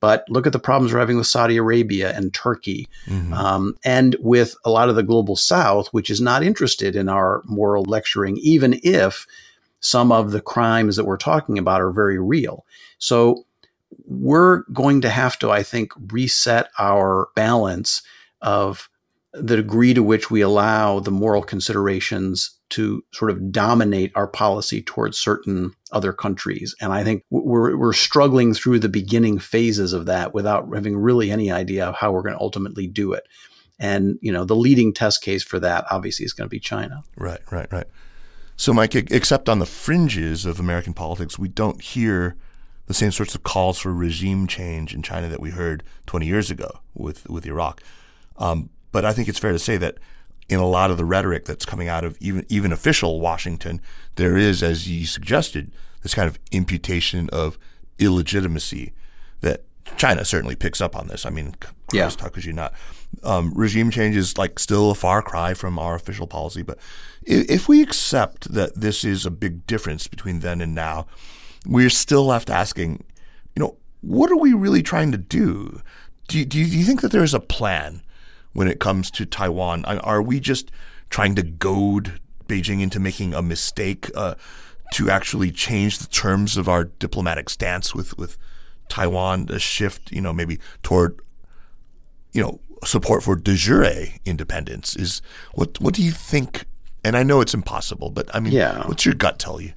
but 0.00 0.24
look 0.28 0.46
at 0.46 0.52
the 0.52 0.58
problems 0.58 0.92
we're 0.92 0.98
having 0.98 1.16
with 1.16 1.26
Saudi 1.26 1.56
Arabia 1.56 2.12
and 2.16 2.34
Turkey, 2.34 2.88
mm-hmm. 3.06 3.32
um, 3.32 3.76
and 3.84 4.16
with 4.18 4.56
a 4.64 4.70
lot 4.70 4.88
of 4.88 4.96
the 4.96 5.02
global 5.02 5.36
south, 5.36 5.88
which 5.88 6.10
is 6.10 6.20
not 6.20 6.42
interested 6.42 6.96
in 6.96 7.08
our 7.08 7.42
moral 7.46 7.84
lecturing, 7.84 8.36
even 8.38 8.78
if 8.82 9.26
some 9.80 10.10
of 10.10 10.32
the 10.32 10.40
crimes 10.40 10.96
that 10.96 11.04
we're 11.04 11.16
talking 11.16 11.58
about 11.58 11.80
are 11.80 11.92
very 11.92 12.18
real. 12.18 12.66
So 12.98 13.46
we're 14.04 14.64
going 14.72 15.00
to 15.02 15.10
have 15.10 15.38
to, 15.38 15.50
I 15.50 15.62
think, 15.62 15.92
reset 16.12 16.68
our 16.78 17.28
balance 17.36 18.02
of 18.42 18.88
the 19.40 19.56
degree 19.56 19.92
to 19.94 20.02
which 20.02 20.30
we 20.30 20.40
allow 20.40 21.00
the 21.00 21.10
moral 21.10 21.42
considerations 21.42 22.58
to 22.70 23.04
sort 23.12 23.30
of 23.30 23.52
dominate 23.52 24.10
our 24.14 24.26
policy 24.26 24.82
towards 24.82 25.18
certain 25.18 25.72
other 25.92 26.12
countries. 26.12 26.74
And 26.80 26.92
I 26.92 27.04
think 27.04 27.22
we're, 27.30 27.76
we're 27.76 27.92
struggling 27.92 28.54
through 28.54 28.80
the 28.80 28.88
beginning 28.88 29.38
phases 29.38 29.92
of 29.92 30.06
that 30.06 30.34
without 30.34 30.68
having 30.74 30.96
really 30.96 31.30
any 31.30 31.52
idea 31.52 31.86
of 31.86 31.94
how 31.94 32.12
we're 32.12 32.22
going 32.22 32.34
to 32.34 32.40
ultimately 32.40 32.86
do 32.86 33.12
it. 33.12 33.24
And, 33.78 34.18
you 34.20 34.32
know, 34.32 34.44
the 34.44 34.56
leading 34.56 34.92
test 34.92 35.22
case 35.22 35.44
for 35.44 35.60
that 35.60 35.84
obviously 35.90 36.24
is 36.24 36.32
going 36.32 36.46
to 36.46 36.50
be 36.50 36.60
China. 36.60 37.02
Right, 37.16 37.40
right, 37.50 37.70
right. 37.70 37.86
So, 38.56 38.72
Mike, 38.72 38.94
except 38.94 39.50
on 39.50 39.58
the 39.58 39.66
fringes 39.66 40.46
of 40.46 40.58
American 40.58 40.94
politics, 40.94 41.38
we 41.38 41.48
don't 41.48 41.80
hear 41.82 42.36
the 42.86 42.94
same 42.94 43.12
sorts 43.12 43.34
of 43.34 43.42
calls 43.42 43.78
for 43.78 43.92
regime 43.92 44.46
change 44.46 44.94
in 44.94 45.02
China 45.02 45.28
that 45.28 45.40
we 45.40 45.50
heard 45.50 45.82
20 46.06 46.26
years 46.26 46.50
ago 46.50 46.80
with, 46.94 47.28
with 47.28 47.44
Iraq. 47.44 47.82
Um, 48.38 48.70
but 48.96 49.04
I 49.04 49.12
think 49.12 49.28
it's 49.28 49.38
fair 49.38 49.52
to 49.52 49.58
say 49.58 49.76
that 49.76 49.98
in 50.48 50.58
a 50.58 50.66
lot 50.66 50.90
of 50.90 50.96
the 50.96 51.04
rhetoric 51.04 51.44
that's 51.44 51.66
coming 51.66 51.86
out 51.86 52.02
of 52.02 52.16
even 52.18 52.46
even 52.48 52.72
official 52.72 53.20
Washington, 53.20 53.78
there 54.14 54.38
is, 54.38 54.62
as 54.62 54.88
you 54.88 55.04
suggested, 55.04 55.70
this 56.00 56.14
kind 56.14 56.26
of 56.26 56.38
imputation 56.50 57.28
of 57.30 57.58
illegitimacy 57.98 58.94
that 59.42 59.64
China 59.98 60.24
certainly 60.24 60.56
picks 60.56 60.80
up 60.80 60.96
on 60.96 61.08
this. 61.08 61.26
I 61.26 61.30
mean, 61.30 61.56
yeah. 61.92 62.10
how 62.18 62.28
could 62.28 62.46
you 62.46 62.54
not? 62.54 62.72
Um, 63.22 63.52
regime 63.54 63.90
change 63.90 64.16
is 64.16 64.38
like 64.38 64.58
still 64.58 64.90
a 64.90 64.94
far 64.94 65.20
cry 65.20 65.52
from 65.52 65.78
our 65.78 65.94
official 65.94 66.26
policy, 66.26 66.62
but 66.62 66.78
if 67.22 67.68
we 67.68 67.82
accept 67.82 68.50
that 68.50 68.80
this 68.80 69.04
is 69.04 69.26
a 69.26 69.30
big 69.30 69.66
difference 69.66 70.06
between 70.06 70.40
then 70.40 70.62
and 70.62 70.74
now, 70.74 71.06
we're 71.66 71.90
still 71.90 72.24
left 72.24 72.48
asking, 72.48 73.04
you 73.54 73.60
know, 73.60 73.76
what 74.00 74.30
are 74.30 74.38
we 74.38 74.54
really 74.54 74.82
trying 74.82 75.12
to 75.12 75.18
do? 75.18 75.82
Do 76.28 76.38
you, 76.38 76.46
do 76.46 76.58
you, 76.58 76.64
do 76.64 76.78
you 76.78 76.84
think 76.86 77.02
that 77.02 77.12
there 77.12 77.22
is 77.22 77.34
a 77.34 77.40
plan 77.40 78.00
when 78.56 78.68
it 78.68 78.80
comes 78.80 79.10
to 79.10 79.26
Taiwan? 79.26 79.84
Are 79.84 80.22
we 80.22 80.40
just 80.40 80.70
trying 81.10 81.34
to 81.34 81.42
goad 81.42 82.20
Beijing 82.48 82.80
into 82.80 82.98
making 82.98 83.34
a 83.34 83.42
mistake 83.42 84.10
uh, 84.14 84.34
to 84.94 85.10
actually 85.10 85.50
change 85.50 85.98
the 85.98 86.06
terms 86.06 86.56
of 86.56 86.68
our 86.68 86.84
diplomatic 86.84 87.50
stance 87.50 87.94
with, 87.94 88.16
with 88.16 88.38
Taiwan, 88.88 89.48
a 89.50 89.58
shift, 89.58 90.10
you 90.10 90.22
know, 90.22 90.32
maybe 90.32 90.58
toward, 90.82 91.20
you 92.32 92.42
know, 92.42 92.60
support 92.82 93.22
for 93.22 93.36
de 93.36 93.54
jure 93.54 94.06
independence? 94.24 94.96
Is 94.96 95.20
what 95.54 95.78
what 95.80 95.92
do 95.92 96.02
you 96.02 96.12
think? 96.12 96.64
And 97.04 97.16
I 97.16 97.22
know 97.22 97.42
it's 97.42 97.54
impossible, 97.54 98.10
but 98.10 98.34
I 98.34 98.40
mean, 98.40 98.52
yeah. 98.52 98.86
what's 98.86 99.04
your 99.04 99.14
gut 99.14 99.38
tell 99.38 99.60
you? 99.60 99.74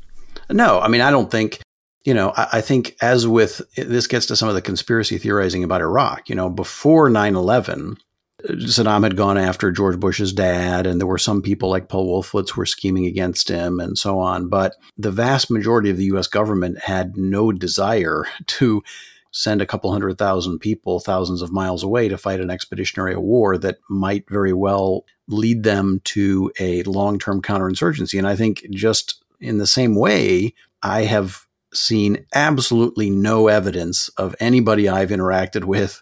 No, 0.50 0.80
I 0.80 0.88
mean, 0.88 1.02
I 1.02 1.12
don't 1.12 1.30
think 1.30 1.60
you 2.06 2.14
know, 2.14 2.32
I, 2.38 2.48
I, 2.54 2.62
think 2.62 2.96
as 3.02 3.28
with 3.28 3.62
this 3.76 4.08
gets 4.08 4.26
to 4.28 4.36
some 4.38 4.48
of 4.48 4.56
the 4.56 4.62
conspiracy 4.62 5.18
theorizing 5.18 5.66
about 5.66 5.82
Iraq, 5.82 6.30
you 6.30 6.34
know, 6.34 6.50
before 6.50 7.10
9 7.10 7.36
11, 7.36 7.98
Saddam 8.46 9.04
had 9.04 9.18
gone 9.18 9.38
after 9.38 9.72
George 9.72 10.00
Bush's 10.00 10.32
dad, 10.32 10.88
and 10.88 11.00
there 11.00 11.08
were 11.08 11.18
some 11.18 11.42
people 11.42 11.70
like 11.70 11.90
Paul 11.90 12.08
Wolfowitz 12.08 12.52
who 12.52 12.62
were 12.62 12.66
scheming 12.66 13.06
against 13.06 13.50
him 13.50 13.80
and 13.80 13.98
so 13.98 14.20
on. 14.20 14.48
But 14.48 14.76
the 14.98 15.12
vast 15.12 15.52
majority 15.52 15.90
of 15.90 15.98
the 15.98 16.06
U.S. 16.06 16.28
government 16.28 16.80
had 16.80 17.18
no 17.18 17.52
desire 17.52 18.26
to 18.48 18.82
send 19.32 19.62
a 19.62 19.66
couple 19.66 19.92
hundred 19.92 20.18
thousand 20.18 20.60
people 20.60 21.00
thousands 21.00 21.42
of 21.42 21.52
miles 21.52 21.84
away 21.84 22.08
to 22.08 22.18
fight 22.18 22.40
an 22.40 22.50
expeditionary 22.50 23.16
war 23.16 23.58
that 23.58 23.78
might 23.90 24.28
very 24.30 24.54
well 24.54 25.06
lead 25.28 25.64
them 25.64 26.02
to 26.04 26.52
a 26.60 26.82
long 26.84 27.20
term 27.20 27.42
counterinsurgency. 27.42 28.18
And 28.18 28.28
I 28.28 28.36
think 28.36 28.66
just 28.72 29.24
in 29.40 29.58
the 29.58 29.68
same 29.68 29.96
way, 29.96 30.54
I 30.82 31.04
have 31.04 31.46
seen 31.74 32.26
absolutely 32.34 33.10
no 33.10 33.48
evidence 33.48 34.10
of 34.18 34.36
anybody 34.40 34.90
I've 34.90 35.10
interacted 35.10 35.66
with 35.66 36.02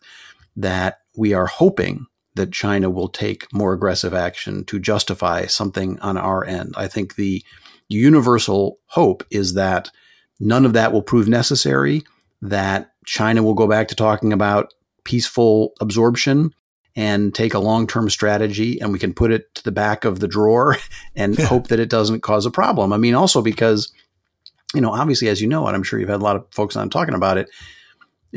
that 0.55 1.01
we 1.15 1.33
are 1.33 1.47
hoping 1.47 2.05
that 2.37 2.51
China 2.51 2.89
will 2.89 3.09
take 3.09 3.51
more 3.53 3.73
aggressive 3.73 4.13
action 4.13 4.63
to 4.65 4.79
justify 4.79 5.45
something 5.45 5.99
on 5.99 6.17
our 6.17 6.45
end. 6.45 6.73
I 6.77 6.87
think 6.87 7.15
the 7.15 7.43
universal 7.89 8.79
hope 8.87 9.23
is 9.29 9.53
that 9.53 9.89
none 10.39 10.65
of 10.65 10.73
that 10.73 10.93
will 10.93 11.01
prove 11.01 11.27
necessary, 11.27 12.03
that 12.41 12.91
China 13.05 13.43
will 13.43 13.53
go 13.53 13.67
back 13.67 13.87
to 13.89 13.95
talking 13.95 14.33
about 14.33 14.73
peaceful 15.03 15.73
absorption 15.79 16.53
and 16.95 17.33
take 17.33 17.53
a 17.53 17.59
long 17.59 17.87
term 17.87 18.09
strategy, 18.09 18.79
and 18.81 18.91
we 18.91 18.99
can 18.99 19.13
put 19.13 19.31
it 19.31 19.53
to 19.55 19.63
the 19.63 19.71
back 19.71 20.03
of 20.03 20.19
the 20.19 20.27
drawer 20.27 20.77
and 21.15 21.37
hope 21.37 21.67
that 21.67 21.79
it 21.79 21.89
doesn't 21.89 22.21
cause 22.21 22.45
a 22.45 22.51
problem. 22.51 22.91
I 22.91 22.97
mean, 22.97 23.13
also 23.13 23.41
because, 23.41 23.91
you 24.73 24.81
know, 24.81 24.91
obviously, 24.91 25.29
as 25.29 25.41
you 25.41 25.47
know, 25.47 25.67
and 25.67 25.75
I'm 25.75 25.83
sure 25.83 25.99
you've 25.99 26.09
had 26.09 26.21
a 26.21 26.23
lot 26.23 26.35
of 26.35 26.47
folks 26.51 26.75
on 26.75 26.89
talking 26.89 27.13
about 27.13 27.37
it, 27.37 27.49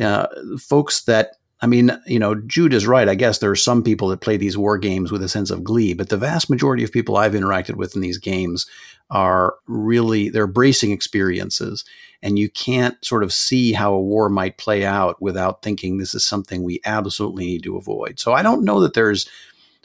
uh, 0.01 0.27
folks 0.59 1.03
that 1.05 1.37
I 1.63 1.67
mean, 1.67 1.91
you 2.07 2.19
know, 2.19 2.35
Jude 2.35 2.73
is 2.73 2.87
right. 2.87 3.09
I 3.09 3.15
guess 3.15 3.39
there 3.39 3.51
are 3.51 3.57
some 3.57 3.83
people 3.83 4.09
that 4.09 4.23
play 4.23 4.39
these 4.39 4.57
war 4.57 4.79
games 4.79 5.13
with 5.13 5.23
a 5.23 5.29
sense 5.29 5.51
of 5.51 5.63
glee, 5.63 5.93
but 5.93 6.09
the 6.09 6.17
vast 6.17 6.49
majority 6.49 6.83
of 6.85 6.93
people 6.93 7.17
I've 7.17 7.35
interacted 7.35 7.75
with 7.75 7.95
in 7.95 8.01
these 8.01 8.19
games 8.19 8.67
are 9.11 9.57
really 9.67 10.29
they're 10.29 10.47
bracing 10.47 10.93
experiences 10.93 11.85
and 12.23 12.39
you 12.39 12.49
can't 12.49 13.03
sort 13.05 13.23
of 13.23 13.33
see 13.33 13.73
how 13.73 13.93
a 13.93 14.01
war 14.01 14.29
might 14.29 14.57
play 14.57 14.85
out 14.85 15.21
without 15.21 15.63
thinking 15.63 15.99
this 15.99 16.15
is 16.15 16.25
something 16.25 16.63
we 16.63 16.81
absolutely 16.85 17.47
need 17.47 17.63
to 17.65 17.77
avoid. 17.77 18.21
So 18.21 18.33
I 18.33 18.43
don't 18.43 18.65
know 18.65 18.81
that 18.81 18.95
there's 18.95 19.29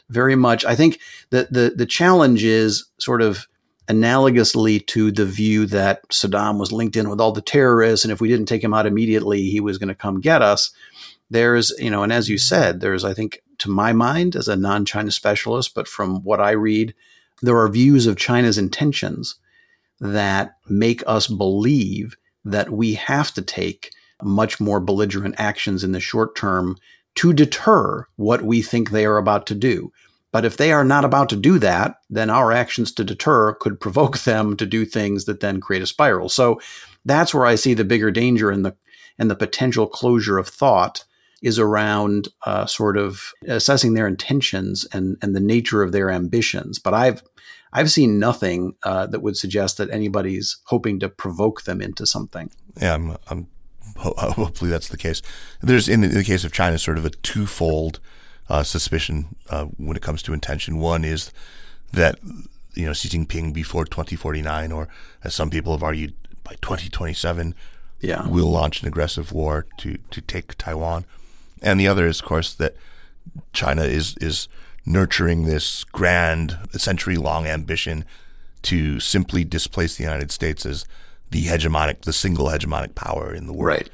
very 0.08 0.36
much 0.36 0.64
I 0.64 0.76
think 0.76 1.00
that 1.30 1.52
the 1.52 1.72
the 1.76 1.86
challenge 1.86 2.44
is 2.44 2.88
sort 2.98 3.20
of 3.20 3.48
analogously 3.88 4.84
to 4.86 5.10
the 5.10 5.26
view 5.26 5.66
that 5.66 6.08
Saddam 6.08 6.58
was 6.58 6.72
linked 6.72 6.96
in 6.96 7.08
with 7.08 7.20
all 7.20 7.32
the 7.32 7.40
terrorists 7.40 8.04
and 8.04 8.12
if 8.12 8.20
we 8.20 8.28
didn't 8.28 8.46
take 8.46 8.62
him 8.62 8.74
out 8.74 8.86
immediately 8.86 9.42
he 9.42 9.60
was 9.60 9.78
going 9.78 9.88
to 9.88 9.94
come 9.94 10.20
get 10.20 10.42
us. 10.42 10.70
There's, 11.30 11.72
you 11.78 11.90
know, 11.90 12.02
and 12.02 12.12
as 12.12 12.28
you 12.28 12.38
said, 12.38 12.80
there's 12.80 13.04
I 13.04 13.14
think 13.14 13.42
to 13.58 13.70
my 13.70 13.92
mind 13.92 14.36
as 14.36 14.48
a 14.48 14.56
non-China 14.56 15.10
specialist, 15.10 15.74
but 15.74 15.88
from 15.88 16.22
what 16.22 16.40
I 16.40 16.52
read, 16.52 16.94
there 17.42 17.58
are 17.58 17.68
views 17.68 18.06
of 18.06 18.16
China's 18.16 18.58
intentions 18.58 19.36
that 20.00 20.56
make 20.68 21.02
us 21.06 21.26
believe 21.26 22.16
that 22.44 22.70
we 22.70 22.94
have 22.94 23.32
to 23.34 23.42
take 23.42 23.92
much 24.22 24.60
more 24.60 24.80
belligerent 24.80 25.34
actions 25.38 25.82
in 25.82 25.92
the 25.92 26.00
short 26.00 26.36
term 26.36 26.76
to 27.16 27.32
deter 27.32 28.06
what 28.16 28.42
we 28.42 28.62
think 28.62 28.90
they 28.90 29.04
are 29.04 29.16
about 29.16 29.46
to 29.46 29.54
do. 29.54 29.90
But 30.32 30.44
if 30.44 30.56
they 30.58 30.70
are 30.70 30.84
not 30.84 31.04
about 31.04 31.30
to 31.30 31.36
do 31.36 31.58
that, 31.60 31.96
then 32.10 32.28
our 32.28 32.52
actions 32.52 32.92
to 32.92 33.04
deter 33.04 33.54
could 33.54 33.80
provoke 33.80 34.18
them 34.18 34.56
to 34.58 34.66
do 34.66 34.84
things 34.84 35.24
that 35.24 35.40
then 35.40 35.60
create 35.60 35.82
a 35.82 35.86
spiral. 35.86 36.28
So 36.28 36.60
that's 37.04 37.32
where 37.32 37.46
I 37.46 37.54
see 37.54 37.74
the 37.74 37.84
bigger 37.84 38.10
danger 38.10 38.52
in 38.52 38.62
the 38.62 38.76
and 39.18 39.30
the 39.30 39.34
potential 39.34 39.86
closure 39.86 40.36
of 40.36 40.46
thought 40.46 41.05
is 41.42 41.58
around 41.58 42.28
uh, 42.44 42.66
sort 42.66 42.96
of 42.96 43.32
assessing 43.46 43.94
their 43.94 44.06
intentions 44.06 44.86
and 44.92 45.16
and 45.22 45.34
the 45.34 45.40
nature 45.40 45.82
of 45.82 45.92
their 45.92 46.10
ambitions. 46.10 46.78
But 46.78 46.94
I've 46.94 47.22
I've 47.72 47.90
seen 47.90 48.18
nothing 48.18 48.74
uh, 48.84 49.06
that 49.06 49.20
would 49.20 49.36
suggest 49.36 49.76
that 49.78 49.90
anybody's 49.90 50.56
hoping 50.64 50.98
to 51.00 51.08
provoke 51.08 51.64
them 51.64 51.82
into 51.82 52.06
something. 52.06 52.50
Yeah, 52.80 52.94
I'm, 52.94 53.16
I'm 53.28 53.48
hopefully 53.96 54.70
that's 54.70 54.88
the 54.88 54.96
case. 54.96 55.22
There's 55.60 55.88
in 55.88 56.00
the, 56.00 56.08
in 56.08 56.14
the, 56.14 56.24
case 56.24 56.44
of 56.44 56.52
China 56.52 56.78
sort 56.78 56.98
of 56.98 57.04
a 57.04 57.10
twofold 57.10 58.00
uh, 58.48 58.62
suspicion 58.62 59.36
uh, 59.50 59.64
when 59.76 59.96
it 59.96 60.02
comes 60.02 60.22
to 60.22 60.32
intention. 60.32 60.78
One 60.78 61.04
is 61.04 61.32
that 61.92 62.18
you 62.74 62.86
know 62.86 62.92
Xi 62.92 63.08
Jinping 63.08 63.52
before 63.52 63.84
2049, 63.84 64.72
or 64.72 64.88
as 65.24 65.34
some 65.34 65.50
people 65.50 65.72
have 65.72 65.82
argued, 65.82 66.14
by 66.44 66.54
2027, 66.62 67.54
yeah. 68.00 68.26
will 68.28 68.50
launch 68.50 68.82
an 68.82 68.88
aggressive 68.88 69.32
war 69.32 69.66
to 69.78 69.98
to 70.10 70.20
take 70.20 70.56
Taiwan. 70.56 71.04
And 71.62 71.80
the 71.80 71.88
other 71.88 72.06
is, 72.06 72.20
of 72.20 72.26
course, 72.26 72.54
that 72.54 72.76
China 73.52 73.82
is 73.82 74.16
is 74.20 74.48
nurturing 74.84 75.44
this 75.44 75.84
grand, 75.84 76.58
century 76.72 77.16
long 77.16 77.46
ambition 77.46 78.04
to 78.62 79.00
simply 79.00 79.44
displace 79.44 79.96
the 79.96 80.04
United 80.04 80.30
States 80.30 80.64
as 80.64 80.84
the 81.30 81.44
hegemonic, 81.44 82.02
the 82.02 82.12
single 82.12 82.46
hegemonic 82.46 82.94
power 82.94 83.34
in 83.34 83.46
the 83.46 83.52
world. 83.52 83.78
Right. 83.78 83.90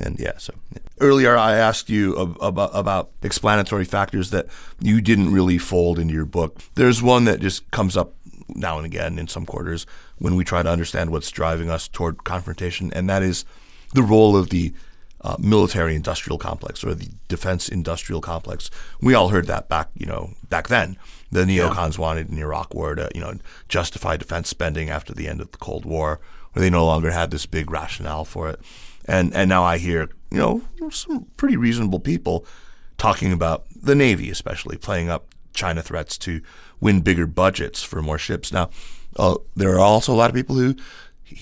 And 0.00 0.18
yeah, 0.20 0.32
so 0.36 0.54
earlier 1.00 1.36
I 1.36 1.54
asked 1.56 1.88
you 1.88 2.14
about, 2.16 2.70
about 2.74 3.10
explanatory 3.22 3.84
factors 3.84 4.30
that 4.30 4.46
you 4.80 5.00
didn't 5.00 5.32
really 5.32 5.58
fold 5.58 5.98
into 5.98 6.14
your 6.14 6.26
book. 6.26 6.60
There's 6.74 7.02
one 7.02 7.24
that 7.24 7.40
just 7.40 7.70
comes 7.70 7.96
up 7.96 8.14
now 8.48 8.76
and 8.76 8.86
again 8.86 9.18
in 9.18 9.26
some 9.26 9.46
quarters 9.46 9.86
when 10.18 10.36
we 10.36 10.44
try 10.44 10.62
to 10.62 10.70
understand 10.70 11.10
what's 11.10 11.30
driving 11.30 11.70
us 11.70 11.88
toward 11.88 12.24
confrontation, 12.24 12.92
and 12.92 13.08
that 13.08 13.22
is 13.22 13.44
the 13.94 14.02
role 14.02 14.36
of 14.36 14.50
the 14.50 14.72
uh, 15.22 15.36
military 15.38 15.94
industrial 15.94 16.38
complex 16.38 16.84
or 16.84 16.94
the 16.94 17.08
defense 17.28 17.68
industrial 17.68 18.20
complex. 18.20 18.70
We 19.00 19.14
all 19.14 19.28
heard 19.28 19.46
that 19.46 19.68
back, 19.68 19.88
you 19.94 20.06
know, 20.06 20.34
back 20.48 20.68
then. 20.68 20.96
The 21.32 21.44
neocons 21.44 21.96
yeah. 21.96 22.02
wanted 22.02 22.30
in 22.30 22.38
Iraq 22.38 22.74
war 22.74 22.94
to, 22.94 23.10
you 23.14 23.20
know, 23.20 23.34
justify 23.68 24.16
defense 24.16 24.48
spending 24.48 24.90
after 24.90 25.12
the 25.12 25.28
end 25.28 25.40
of 25.40 25.50
the 25.50 25.58
Cold 25.58 25.84
War, 25.84 26.20
where 26.52 26.60
they 26.60 26.70
no 26.70 26.86
longer 26.86 27.10
had 27.10 27.30
this 27.30 27.46
big 27.46 27.70
rationale 27.70 28.24
for 28.24 28.48
it. 28.48 28.60
And 29.06 29.34
and 29.34 29.48
now 29.48 29.64
I 29.64 29.78
hear, 29.78 30.08
you 30.30 30.38
know, 30.38 30.62
some 30.90 31.26
pretty 31.36 31.56
reasonable 31.56 32.00
people 32.00 32.46
talking 32.98 33.32
about 33.32 33.66
the 33.74 33.94
Navy, 33.94 34.30
especially 34.30 34.76
playing 34.76 35.08
up 35.08 35.34
China 35.52 35.82
threats 35.82 36.16
to 36.18 36.40
win 36.80 37.00
bigger 37.00 37.26
budgets 37.26 37.82
for 37.82 38.02
more 38.02 38.18
ships. 38.18 38.52
Now, 38.52 38.70
uh, 39.16 39.36
there 39.54 39.74
are 39.74 39.80
also 39.80 40.12
a 40.12 40.16
lot 40.16 40.30
of 40.30 40.36
people 40.36 40.56
who, 40.56 40.76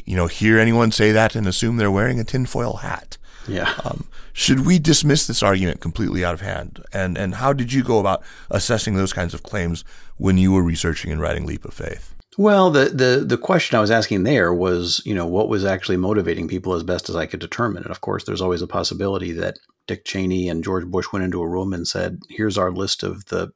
you 0.04 0.16
know, 0.16 0.26
hear 0.26 0.58
anyone 0.58 0.92
say 0.92 1.12
that 1.12 1.34
and 1.34 1.46
assume 1.46 1.76
they're 1.76 1.90
wearing 1.90 2.20
a 2.20 2.24
tinfoil 2.24 2.76
hat. 2.76 3.18
Yeah. 3.46 3.72
Um, 3.84 4.06
should 4.32 4.66
we 4.66 4.78
dismiss 4.78 5.26
this 5.26 5.42
argument 5.42 5.80
completely 5.80 6.24
out 6.24 6.34
of 6.34 6.40
hand? 6.40 6.82
And 6.92 7.16
and 7.16 7.36
how 7.36 7.52
did 7.52 7.72
you 7.72 7.82
go 7.82 7.98
about 7.98 8.22
assessing 8.50 8.94
those 8.94 9.12
kinds 9.12 9.34
of 9.34 9.42
claims 9.42 9.84
when 10.16 10.38
you 10.38 10.52
were 10.52 10.62
researching 10.62 11.12
and 11.12 11.20
writing 11.20 11.46
Leap 11.46 11.64
of 11.64 11.74
Faith? 11.74 12.14
Well, 12.36 12.70
the, 12.70 12.86
the 12.86 13.24
the 13.24 13.38
question 13.38 13.76
I 13.76 13.80
was 13.80 13.90
asking 13.90 14.24
there 14.24 14.52
was, 14.52 15.00
you 15.04 15.14
know, 15.14 15.26
what 15.26 15.48
was 15.48 15.64
actually 15.64 15.98
motivating 15.98 16.48
people 16.48 16.72
as 16.74 16.82
best 16.82 17.08
as 17.08 17.16
I 17.16 17.26
could 17.26 17.40
determine. 17.40 17.84
And 17.84 17.92
of 17.92 18.00
course, 18.00 18.24
there's 18.24 18.40
always 18.40 18.62
a 18.62 18.66
possibility 18.66 19.30
that 19.32 19.58
Dick 19.86 20.04
Cheney 20.04 20.48
and 20.48 20.64
George 20.64 20.86
Bush 20.86 21.06
went 21.12 21.24
into 21.24 21.42
a 21.42 21.48
room 21.48 21.72
and 21.72 21.86
said, 21.86 22.18
"Here's 22.28 22.58
our 22.58 22.72
list 22.72 23.02
of 23.02 23.26
the 23.26 23.52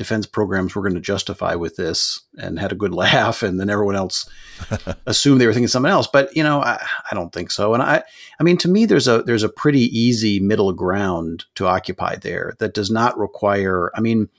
defense 0.00 0.24
programs 0.24 0.74
we're 0.74 0.80
going 0.80 0.94
to 0.94 1.00
justify 1.00 1.54
with 1.54 1.76
this 1.76 2.22
and 2.38 2.58
had 2.58 2.72
a 2.72 2.74
good 2.74 2.94
laugh 3.04 3.42
and 3.42 3.60
then 3.60 3.68
everyone 3.68 3.94
else 3.94 4.26
assumed 5.06 5.38
they 5.38 5.46
were 5.46 5.52
thinking 5.52 5.68
something 5.68 5.92
else 5.92 6.06
but 6.10 6.34
you 6.34 6.42
know 6.42 6.62
I, 6.62 6.82
I 7.10 7.14
don't 7.14 7.34
think 7.34 7.50
so 7.50 7.74
and 7.74 7.82
i 7.82 8.02
i 8.40 8.42
mean 8.42 8.56
to 8.58 8.68
me 8.68 8.86
there's 8.86 9.06
a 9.06 9.22
there's 9.22 9.42
a 9.42 9.48
pretty 9.50 9.82
easy 9.96 10.40
middle 10.40 10.72
ground 10.72 11.44
to 11.56 11.66
occupy 11.66 12.16
there 12.16 12.54
that 12.60 12.72
does 12.72 12.90
not 12.90 13.18
require 13.18 13.90
i 13.94 14.00
mean 14.00 14.30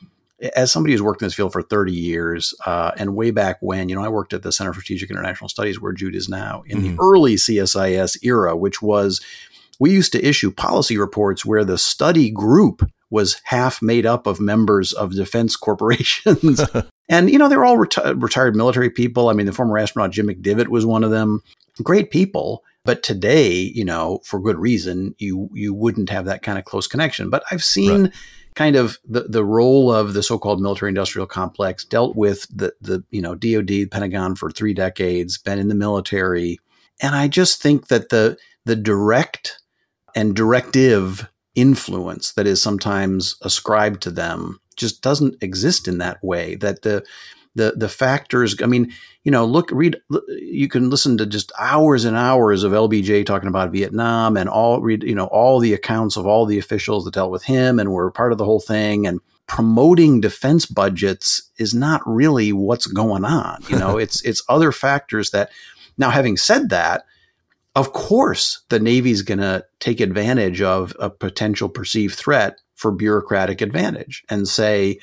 as 0.56 0.72
somebody 0.72 0.94
who's 0.94 1.04
worked 1.04 1.22
in 1.22 1.28
this 1.28 1.36
field 1.36 1.54
for 1.54 1.62
30 1.62 1.94
years 1.94 2.56
uh, 2.66 2.90
and 2.98 3.16
way 3.16 3.30
back 3.30 3.58
when 3.62 3.88
you 3.88 3.94
know 3.94 4.04
i 4.04 4.10
worked 4.10 4.34
at 4.34 4.42
the 4.42 4.52
center 4.52 4.74
for 4.74 4.82
strategic 4.82 5.12
international 5.12 5.48
studies 5.48 5.80
where 5.80 5.94
jude 5.94 6.16
is 6.16 6.28
now 6.28 6.64
in 6.66 6.80
mm-hmm. 6.80 6.96
the 6.96 7.04
early 7.04 7.36
csis 7.36 8.18
era 8.24 8.58
which 8.58 8.82
was 8.82 9.22
we 9.82 9.90
used 9.90 10.12
to 10.12 10.24
issue 10.24 10.52
policy 10.52 10.96
reports 10.96 11.44
where 11.44 11.66
the 11.66 11.76
study 11.76 12.30
group 12.30 12.88
was 13.10 13.42
half 13.46 13.82
made 13.82 14.06
up 14.06 14.28
of 14.28 14.40
members 14.40 14.94
of 14.94 15.16
defense 15.16 15.56
corporations. 15.56 16.62
and, 17.10 17.32
you 17.32 17.40
know, 17.40 17.50
they 17.50 17.58
were 17.58 17.66
all 17.66 17.78
reti- 17.78 18.22
retired 18.22 18.56
military 18.56 18.92
people. 18.92 19.28
I 19.28 19.34
mean, 19.34 19.48
the 19.48 19.52
former 19.52 19.80
astronaut 19.80 20.12
Jim 20.12 20.28
McDivitt 20.28 20.68
was 20.68 20.86
one 20.86 21.04
of 21.04 21.10
them. 21.10 21.42
Great 21.82 22.12
people. 22.12 22.64
But 22.86 23.02
today, 23.02 23.54
you 23.54 23.84
know, 23.84 24.20
for 24.24 24.40
good 24.40 24.60
reason, 24.60 25.16
you 25.18 25.50
you 25.54 25.74
wouldn't 25.74 26.10
have 26.12 26.26
that 26.26 26.44
kind 26.44 26.60
of 26.60 26.66
close 26.66 26.86
connection. 26.86 27.32
But 27.32 27.44
I've 27.52 27.64
seen 27.64 28.04
right. 28.04 28.14
kind 28.56 28.76
of 28.76 29.00
the, 29.08 29.22
the 29.22 29.44
role 29.44 29.92
of 29.92 30.14
the 30.14 30.24
so-called 30.24 30.62
military 30.62 30.90
industrial 30.90 31.28
complex 31.28 31.86
dealt 31.86 32.16
with 32.16 32.48
the 32.56 32.74
the 32.82 33.04
you 33.12 33.22
know 33.22 33.36
DoD 33.36 33.90
Pentagon 33.92 34.36
for 34.36 34.50
three 34.50 34.74
decades, 34.74 35.38
been 35.38 35.60
in 35.60 35.68
the 35.68 35.76
military, 35.76 36.60
and 37.00 37.16
I 37.16 37.28
just 37.28 37.62
think 37.62 37.88
that 37.90 38.10
the 38.10 38.38
the 38.66 38.76
direct 38.76 39.61
and 40.16 40.36
directive 40.36 41.28
influence 41.56 42.34
that 42.34 42.48
is 42.48 42.62
sometimes 42.62 43.36
ascribed 43.42 44.02
to 44.02 44.12
them 44.12 44.60
just 44.78 45.02
doesn't 45.02 45.36
exist 45.42 45.88
in 45.88 45.98
that 45.98 46.24
way 46.24 46.56
that 46.56 46.82
the 46.82 47.04
the 47.56 47.74
the 47.76 47.90
factors 47.90 48.56
i 48.64 48.66
mean 48.66 48.92
you 49.24 49.32
know 49.32 49.44
look 49.46 49.70
read 49.72 49.98
you 50.30 50.70
can 50.70 50.90
listen 50.90 51.18
to 51.18 51.26
just 51.26 51.52
hours 51.60 52.06
and 52.06 52.16
hours 52.16 52.64
of 52.64 52.72
lbj 52.72 53.26
talking 53.26 53.50
about 53.50 53.72
vietnam 53.72 54.38
and 54.38 54.48
all 54.48 54.80
read 54.82 55.04
you 55.04 55.14
know 55.14 55.26
all 55.26 55.60
the 55.60 55.74
accounts 55.74 56.16
of 56.16 56.26
all 56.26 56.46
the 56.46 56.58
officials 56.58 57.04
that 57.04 57.14
dealt 57.14 57.32
with 57.32 57.44
him 57.44 57.80
and 57.80 57.92
were 57.92 58.10
part 58.12 58.32
of 58.32 58.38
the 58.38 58.46
whole 58.46 58.62
thing 58.62 59.06
and 59.06 59.20
promoting 59.48 60.22
defense 60.22 60.66
budgets 60.66 61.50
is 61.58 61.74
not 61.74 62.02
really 62.06 62.54
what's 62.54 62.88
going 62.88 63.26
on 63.26 63.62
you 63.68 63.78
know? 63.78 63.98
It's 64.02 64.22
it's 64.24 64.42
other 64.48 64.72
factors 64.72 65.32
that 65.32 65.52
now 65.98 66.10
having 66.10 66.38
said 66.38 66.70
that 66.70 67.04
of 67.76 67.94
course, 67.94 68.64
the 68.70 68.80
Navy's 68.80 69.22
going 69.22 69.40
to 69.40 69.66
take 69.80 70.02
advantage 70.02 70.62
of 70.62 70.96
a 71.00 71.10
potential 71.10 71.70
perceived 71.70 72.16
threat 72.16 72.60
for 72.76 72.92
bureaucratic 72.92 73.62
advantage 73.62 74.24
and 74.30 74.48
say, 74.48 75.00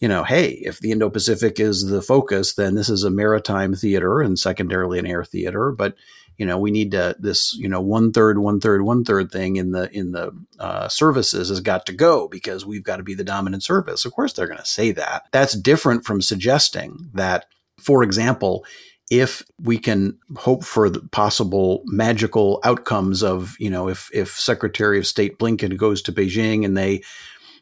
you 0.00 0.08
know, 0.08 0.22
hey, 0.22 0.50
if 0.62 0.80
the 0.80 0.92
Indo 0.92 1.08
Pacific 1.10 1.58
is 1.58 1.86
the 1.86 2.02
focus, 2.02 2.54
then 2.54 2.74
this 2.74 2.88
is 2.88 3.04
a 3.04 3.10
maritime 3.10 3.74
theater 3.74 4.20
and 4.20 4.38
secondarily 4.38 4.98
an 4.98 5.06
air 5.06 5.24
theater. 5.24 5.72
But 5.72 5.96
you 6.36 6.46
know, 6.46 6.58
we 6.58 6.70
need 6.70 6.90
to 6.92 7.14
this 7.18 7.54
you 7.54 7.68
know 7.68 7.80
one 7.80 8.12
third, 8.12 8.38
one 8.38 8.60
third, 8.60 8.82
one 8.82 9.04
third 9.04 9.30
thing 9.30 9.56
in 9.56 9.70
the 9.70 9.90
in 9.96 10.12
the 10.12 10.32
uh, 10.58 10.88
services 10.88 11.48
has 11.48 11.60
got 11.60 11.86
to 11.86 11.92
go 11.92 12.28
because 12.28 12.66
we've 12.66 12.82
got 12.82 12.96
to 12.96 13.02
be 13.02 13.14
the 13.14 13.24
dominant 13.24 13.62
service. 13.62 14.04
Of 14.04 14.12
course, 14.12 14.32
they're 14.32 14.48
going 14.48 14.58
to 14.58 14.66
say 14.66 14.90
that. 14.92 15.26
That's 15.30 15.54
different 15.54 16.04
from 16.04 16.20
suggesting 16.20 17.10
that, 17.14 17.46
for 17.78 18.02
example, 18.02 18.64
if 19.10 19.42
we 19.60 19.78
can 19.78 20.18
hope 20.36 20.64
for 20.64 20.88
the 20.88 21.00
possible 21.08 21.82
magical 21.86 22.60
outcomes 22.64 23.22
of, 23.22 23.54
you 23.58 23.70
know, 23.70 23.88
if, 23.88 24.10
if 24.12 24.30
Secretary 24.30 24.98
of 24.98 25.06
State 25.06 25.38
Blinken 25.38 25.76
goes 25.76 26.00
to 26.02 26.12
Beijing 26.12 26.64
and 26.64 26.76
they 26.76 27.02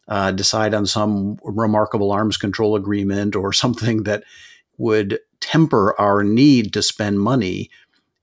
uh, 0.08 0.30
decide 0.30 0.74
on 0.74 0.86
some 0.86 1.38
remarkable 1.42 2.12
arms 2.12 2.36
control 2.36 2.76
agreement 2.76 3.34
or 3.34 3.52
something 3.52 4.04
that 4.04 4.24
would 4.78 5.18
temper 5.40 5.94
our 6.00 6.22
need 6.22 6.72
to 6.72 6.82
spend 6.82 7.20
money 7.20 7.70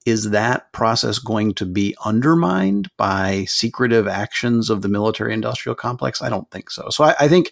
is 0.05 0.31
that 0.31 0.71
process 0.71 1.19
going 1.19 1.53
to 1.53 1.65
be 1.65 1.95
undermined 2.05 2.89
by 2.97 3.45
secretive 3.45 4.07
actions 4.07 4.69
of 4.69 4.81
the 4.81 4.87
military 4.87 5.33
industrial 5.33 5.75
complex? 5.75 6.21
I 6.21 6.29
don't 6.29 6.49
think 6.49 6.71
so. 6.71 6.89
So 6.89 7.03
I, 7.03 7.15
I 7.19 7.27
think 7.27 7.51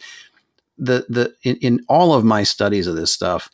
the 0.77 1.05
the 1.09 1.35
in, 1.43 1.57
in 1.57 1.85
all 1.89 2.13
of 2.13 2.23
my 2.23 2.43
studies 2.43 2.87
of 2.87 2.95
this 2.95 3.11
stuff, 3.11 3.49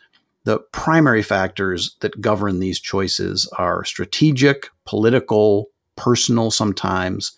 the 0.46 0.60
primary 0.72 1.24
factors 1.24 1.96
that 2.02 2.20
govern 2.20 2.60
these 2.60 2.80
choices 2.80 3.50
are 3.58 3.86
strategic, 3.86 4.70
political, 4.86 5.68
personal, 5.96 6.52
sometimes, 6.52 7.34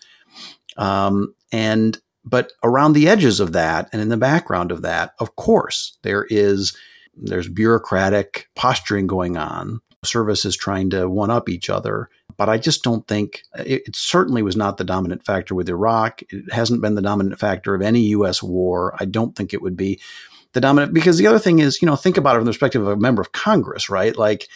um, 0.78 1.34
and 1.51 1.99
but 2.24 2.51
around 2.64 2.93
the 2.93 3.08
edges 3.08 3.39
of 3.39 3.51
that 3.53 3.88
and 3.93 4.01
in 4.01 4.10
the 4.10 4.18
background 4.18 4.72
of 4.72 4.82
that, 4.82 5.14
of 5.20 5.36
course, 5.36 5.97
there 6.01 6.26
is 6.30 6.76
there's 7.16 7.47
bureaucratic 7.47 8.49
posturing 8.56 9.08
going 9.08 9.38
on 9.38 9.80
services 10.06 10.56
trying 10.56 10.89
to 10.91 11.10
one 11.10 11.32
up 11.32 11.49
each 11.49 11.70
other. 11.70 12.10
But 12.38 12.49
I 12.49 12.58
just 12.58 12.84
don't 12.84 13.08
think 13.08 13.43
it, 13.58 13.84
it, 13.88 13.95
certainly 13.95 14.43
was 14.43 14.56
not 14.56 14.78
the 14.78 14.84
dominant 14.84 15.26
factor 15.26 15.56
with 15.56 15.70
Iraq. 15.70 16.22
It 16.30 16.51
hasn't 16.53 16.82
been 16.82 16.95
the 16.95 17.01
dominant 17.01 17.39
factor 17.39 17.74
of 17.74 17.82
any 17.82 18.01
U.S. 18.01 18.43
war. 18.43 18.95
I 18.99 19.06
don't 19.06 19.36
think 19.36 19.53
it 19.53 19.62
would 19.62 19.78
be 19.78 19.99
the 20.56 20.62
dominant 20.62 20.93
because 20.93 21.18
the 21.18 21.28
other 21.28 21.38
thing 21.38 21.60
is, 21.60 21.82
you 21.82 21.86
know, 21.86 21.97
think 21.97 22.18
about 22.18 22.36
it 22.36 22.39
from 22.39 22.45
the 22.45 22.51
perspective 22.51 22.82
of 22.82 22.88
a 22.88 22.95
member 22.95 23.22
of 23.22 23.34
Congress, 23.34 23.89
right? 23.89 24.16
Like, 24.16 24.47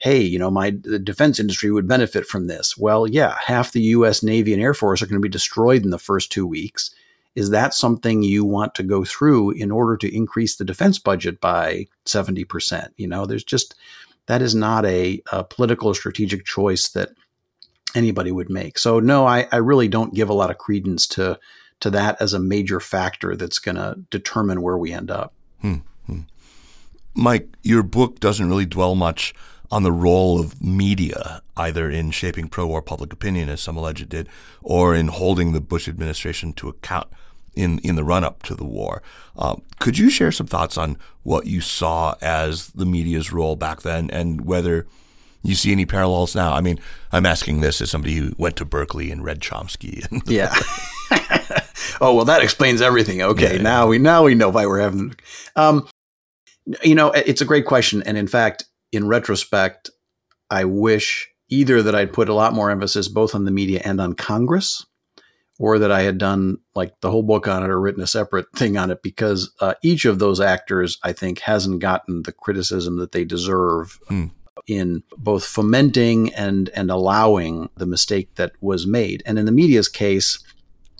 hey, 0.00 0.20
you 0.20 0.38
know, 0.38 0.50
my 0.50 0.70
the 0.70 1.00
defense 1.00 1.38
industry 1.40 1.70
would 1.70 1.88
benefit 1.88 2.26
from 2.26 2.46
this. 2.46 2.78
Well, 2.78 3.06
yeah, 3.06 3.36
half 3.44 3.72
the 3.72 3.82
U.S. 3.82 4.22
Navy 4.22 4.54
and 4.54 4.62
Air 4.62 4.72
Force 4.72 5.02
are 5.02 5.06
going 5.06 5.20
to 5.20 5.26
be 5.26 5.28
destroyed 5.28 5.82
in 5.82 5.90
the 5.90 5.98
first 5.98 6.30
two 6.30 6.46
weeks. 6.46 6.94
Is 7.34 7.50
that 7.50 7.74
something 7.74 8.22
you 8.22 8.44
want 8.44 8.76
to 8.76 8.82
go 8.84 9.04
through 9.04 9.50
in 9.50 9.70
order 9.70 9.96
to 9.98 10.16
increase 10.16 10.56
the 10.56 10.64
defense 10.64 10.98
budget 10.98 11.40
by 11.40 11.86
70%? 12.06 12.88
You 12.96 13.08
know, 13.08 13.26
there's 13.26 13.44
just 13.44 13.74
that 14.26 14.40
is 14.40 14.54
not 14.54 14.86
a, 14.86 15.20
a 15.32 15.42
political 15.42 15.88
or 15.88 15.94
strategic 15.94 16.44
choice 16.44 16.88
that 16.90 17.10
anybody 17.96 18.30
would 18.30 18.48
make. 18.48 18.78
So 18.78 19.00
no, 19.00 19.26
I, 19.26 19.48
I 19.50 19.56
really 19.56 19.88
don't 19.88 20.14
give 20.14 20.28
a 20.28 20.34
lot 20.34 20.50
of 20.50 20.58
credence 20.58 21.08
to 21.08 21.38
to 21.80 21.90
that 21.90 22.20
as 22.20 22.32
a 22.32 22.40
major 22.40 22.80
factor 22.80 23.36
that's 23.36 23.58
going 23.58 23.76
to 23.76 23.96
determine 24.10 24.62
where 24.62 24.78
we 24.78 24.92
end 24.92 25.10
up. 25.10 25.32
Hmm, 25.60 25.76
hmm. 26.06 26.20
Mike, 27.14 27.48
your 27.62 27.82
book 27.82 28.20
doesn't 28.20 28.48
really 28.48 28.66
dwell 28.66 28.94
much 28.94 29.34
on 29.70 29.82
the 29.82 29.92
role 29.92 30.40
of 30.40 30.62
media, 30.62 31.42
either 31.56 31.90
in 31.90 32.10
shaping 32.10 32.48
pro-war 32.48 32.80
public 32.80 33.12
opinion, 33.12 33.48
as 33.48 33.60
some 33.60 33.76
allege 33.76 34.00
it 34.00 34.08
did, 34.08 34.28
or 34.62 34.94
in 34.94 35.08
holding 35.08 35.52
the 35.52 35.60
Bush 35.60 35.88
administration 35.88 36.52
to 36.54 36.68
account 36.68 37.08
in 37.54 37.78
in 37.80 37.96
the 37.96 38.04
run 38.04 38.24
up 38.24 38.42
to 38.44 38.54
the 38.54 38.64
war. 38.64 39.02
Um, 39.36 39.62
could 39.78 39.98
you 39.98 40.10
share 40.10 40.32
some 40.32 40.46
thoughts 40.46 40.78
on 40.78 40.96
what 41.22 41.46
you 41.46 41.60
saw 41.60 42.14
as 42.22 42.68
the 42.68 42.86
media's 42.86 43.32
role 43.32 43.56
back 43.56 43.82
then, 43.82 44.10
and 44.10 44.42
whether 44.42 44.86
you 45.42 45.54
see 45.54 45.72
any 45.72 45.84
parallels 45.84 46.34
now? 46.34 46.52
I 46.54 46.60
mean, 46.60 46.78
I'm 47.12 47.26
asking 47.26 47.60
this 47.60 47.80
as 47.80 47.90
somebody 47.90 48.14
who 48.14 48.32
went 48.38 48.56
to 48.56 48.64
Berkeley 48.64 49.10
and 49.10 49.24
read 49.24 49.40
Chomsky. 49.40 50.06
yeah. 50.26 50.54
oh 52.00 52.14
well, 52.14 52.24
that 52.24 52.42
explains 52.42 52.80
everything. 52.80 53.22
Okay, 53.22 53.56
yeah, 53.56 53.62
now 53.62 53.86
we 53.86 53.98
now 53.98 54.24
we 54.24 54.34
know 54.34 54.48
why 54.48 54.66
we're 54.66 54.80
having. 54.80 55.14
Um, 55.56 55.88
you 56.82 56.94
know, 56.94 57.10
it's 57.10 57.40
a 57.40 57.46
great 57.46 57.64
question, 57.64 58.02
and 58.02 58.16
in 58.16 58.26
fact, 58.26 58.64
in 58.92 59.06
retrospect, 59.06 59.90
I 60.50 60.64
wish 60.64 61.28
either 61.48 61.82
that 61.82 61.94
I'd 61.94 62.12
put 62.12 62.28
a 62.28 62.34
lot 62.34 62.52
more 62.52 62.70
emphasis 62.70 63.08
both 63.08 63.34
on 63.34 63.44
the 63.44 63.50
media 63.50 63.80
and 63.84 64.00
on 64.00 64.14
Congress 64.14 64.84
or 65.58 65.78
that 65.78 65.90
I 65.90 66.02
had 66.02 66.18
done 66.18 66.58
like 66.74 67.00
the 67.00 67.10
whole 67.10 67.22
book 67.22 67.48
on 67.48 67.62
it 67.62 67.70
or 67.70 67.80
written 67.80 68.02
a 68.02 68.06
separate 68.06 68.46
thing 68.54 68.76
on 68.76 68.90
it 68.90 69.02
because 69.02 69.52
uh, 69.60 69.74
each 69.82 70.04
of 70.04 70.18
those 70.18 70.40
actors, 70.40 70.98
I 71.02 71.12
think, 71.12 71.40
hasn't 71.40 71.80
gotten 71.80 72.22
the 72.22 72.32
criticism 72.32 72.98
that 72.98 73.12
they 73.12 73.24
deserve 73.24 73.98
mm. 74.08 74.30
in 74.66 75.02
both 75.16 75.44
fomenting 75.44 76.32
and 76.34 76.68
and 76.70 76.90
allowing 76.90 77.70
the 77.76 77.86
mistake 77.86 78.36
that 78.36 78.52
was 78.60 78.86
made. 78.86 79.22
And 79.26 79.38
in 79.38 79.46
the 79.46 79.52
media's 79.52 79.88
case, 79.88 80.38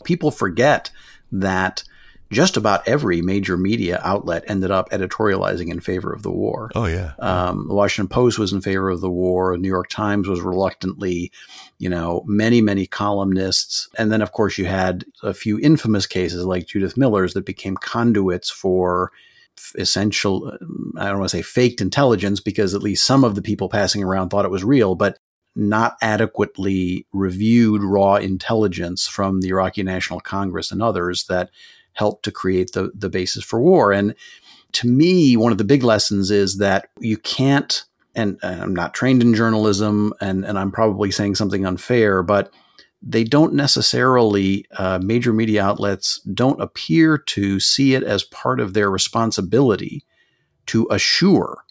people 0.04 0.30
forget 0.30 0.90
that 1.32 1.84
just 2.30 2.56
about 2.56 2.86
every 2.86 3.22
major 3.22 3.56
media 3.56 4.00
outlet 4.04 4.44
ended 4.48 4.70
up 4.70 4.90
editorializing 4.90 5.70
in 5.70 5.80
favor 5.80 6.12
of 6.12 6.22
the 6.22 6.30
war. 6.30 6.70
Oh 6.74 6.84
yeah. 6.84 7.12
Um, 7.18 7.68
the 7.68 7.74
Washington 7.74 8.08
Post 8.08 8.38
was 8.38 8.52
in 8.52 8.60
favor 8.60 8.90
of 8.90 9.00
the 9.00 9.10
war. 9.10 9.52
The 9.52 9.58
New 9.58 9.68
York 9.68 9.88
Times 9.88 10.28
was 10.28 10.40
reluctantly, 10.40 11.32
you 11.78 11.88
know, 11.88 12.22
many 12.26 12.60
many 12.60 12.86
columnists, 12.86 13.88
and 13.96 14.12
then 14.12 14.20
of 14.20 14.32
course 14.32 14.58
you 14.58 14.66
had 14.66 15.04
a 15.22 15.32
few 15.32 15.58
infamous 15.58 16.06
cases 16.06 16.44
like 16.44 16.66
Judith 16.66 16.96
Miller's 16.96 17.34
that 17.34 17.46
became 17.46 17.76
conduits 17.76 18.50
for 18.50 19.10
essential. 19.76 20.52
I 20.98 21.08
don't 21.08 21.18
want 21.18 21.30
to 21.30 21.36
say 21.36 21.42
faked 21.42 21.80
intelligence 21.80 22.40
because 22.40 22.74
at 22.74 22.82
least 22.82 23.06
some 23.06 23.24
of 23.24 23.34
the 23.34 23.42
people 23.42 23.68
passing 23.68 24.04
around 24.04 24.28
thought 24.28 24.44
it 24.44 24.50
was 24.50 24.64
real, 24.64 24.94
but 24.94 25.18
not 25.58 25.96
adequately 26.00 27.04
reviewed 27.12 27.82
raw 27.82 28.14
intelligence 28.14 29.08
from 29.08 29.40
the 29.40 29.48
Iraqi 29.48 29.82
National 29.82 30.20
Congress 30.20 30.70
and 30.70 30.80
others 30.80 31.24
that 31.24 31.50
helped 31.94 32.24
to 32.24 32.30
create 32.30 32.72
the, 32.72 32.92
the 32.94 33.10
basis 33.10 33.42
for 33.42 33.60
war. 33.60 33.92
And 33.92 34.14
to 34.72 34.86
me, 34.86 35.36
one 35.36 35.50
of 35.50 35.58
the 35.58 35.64
big 35.64 35.82
lessons 35.82 36.30
is 36.30 36.58
that 36.58 36.90
you 37.00 37.16
can't, 37.16 37.82
and, 38.14 38.38
I'm 38.42 38.74
not 38.74 38.94
trained 38.94 39.20
in 39.20 39.34
journalism, 39.34 40.14
and, 40.20 40.44
and 40.44 40.56
I'm 40.56 40.70
probably 40.70 41.10
saying 41.10 41.34
something 41.34 41.66
unfair, 41.66 42.22
but 42.22 42.52
they 43.02 43.24
don't 43.24 43.54
necessarily, 43.54 44.64
uh, 44.76 45.00
major 45.02 45.32
media 45.32 45.64
outlets 45.64 46.20
don't 46.20 46.60
appear 46.60 47.18
to 47.18 47.58
see 47.58 47.94
it 47.94 48.04
as 48.04 48.22
part 48.22 48.60
of 48.60 48.74
their 48.74 48.90
responsibility 48.90 50.04
to 50.66 50.86
assure 50.90 51.64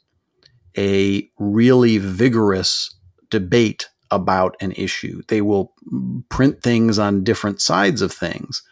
a 0.78 1.30
really 1.40 1.98
vigorous 1.98 2.97
debate 3.30 3.90
about 4.10 4.56
an 4.62 4.72
issue. 4.74 5.22
They 5.28 5.42
will 5.42 5.74
print 6.30 6.62
things 6.62 6.98
on 6.98 7.24
different 7.24 7.62
sides 7.62 8.02
of 8.02 8.12
things, 8.12 8.64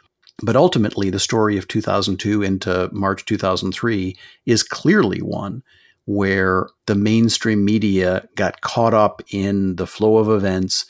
but 0.41 0.55
ultimately, 0.55 1.09
the 1.09 1.19
story 1.19 1.57
of 1.57 1.67
2002 1.67 2.41
into 2.41 2.89
March 2.91 3.25
2003 3.25 4.17
is 4.45 4.63
clearly 4.63 5.19
one 5.19 5.63
where 6.05 6.67
the 6.85 6.95
mainstream 6.95 7.65
media 7.65 8.27
got 8.35 8.61
caught 8.61 8.93
up 8.93 9.21
in 9.29 9.75
the 9.75 9.87
flow 9.87 10.17
of 10.17 10.29
events, 10.29 10.85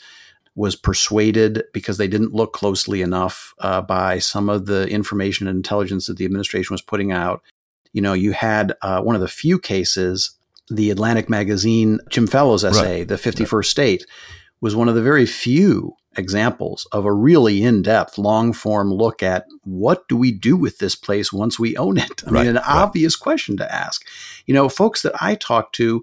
was 0.54 0.76
persuaded 0.76 1.62
because 1.72 1.98
they 1.98 2.08
didn't 2.08 2.34
look 2.34 2.52
closely 2.52 3.02
enough 3.02 3.54
uh, 3.58 3.80
by 3.80 4.18
some 4.18 4.48
of 4.48 4.66
the 4.66 4.88
information 4.88 5.46
and 5.46 5.56
intelligence 5.56 6.06
that 6.06 6.16
the 6.16 6.24
administration 6.24 6.72
was 6.72 6.82
putting 6.82 7.12
out. 7.12 7.42
You 7.92 8.02
know, 8.02 8.14
you 8.14 8.32
had 8.32 8.74
uh, 8.82 9.02
one 9.02 9.14
of 9.14 9.20
the 9.20 9.28
few 9.28 9.58
cases, 9.58 10.35
the 10.68 10.90
Atlantic 10.90 11.28
magazine 11.28 11.98
Jim 12.08 12.26
Fallows 12.26 12.64
essay, 12.64 13.00
right. 13.00 13.08
The 13.08 13.16
51st 13.16 13.52
right. 13.52 13.64
State, 13.64 14.06
was 14.60 14.74
one 14.74 14.88
of 14.88 14.94
the 14.94 15.02
very 15.02 15.26
few 15.26 15.94
examples 16.16 16.86
of 16.92 17.04
a 17.04 17.12
really 17.12 17.62
in-depth 17.62 18.16
long-form 18.16 18.90
look 18.90 19.22
at 19.22 19.44
what 19.64 20.08
do 20.08 20.16
we 20.16 20.32
do 20.32 20.56
with 20.56 20.78
this 20.78 20.94
place 20.94 21.32
once 21.32 21.58
we 21.58 21.76
own 21.76 21.98
it? 21.98 22.22
I 22.26 22.30
right, 22.30 22.46
mean 22.46 22.56
an 22.56 22.62
obvious 22.66 23.16
question 23.16 23.56
to 23.58 23.74
ask. 23.74 24.02
You 24.46 24.54
know 24.54 24.68
folks 24.68 25.02
that 25.02 25.12
i 25.20 25.34
talked 25.34 25.74
to 25.76 26.00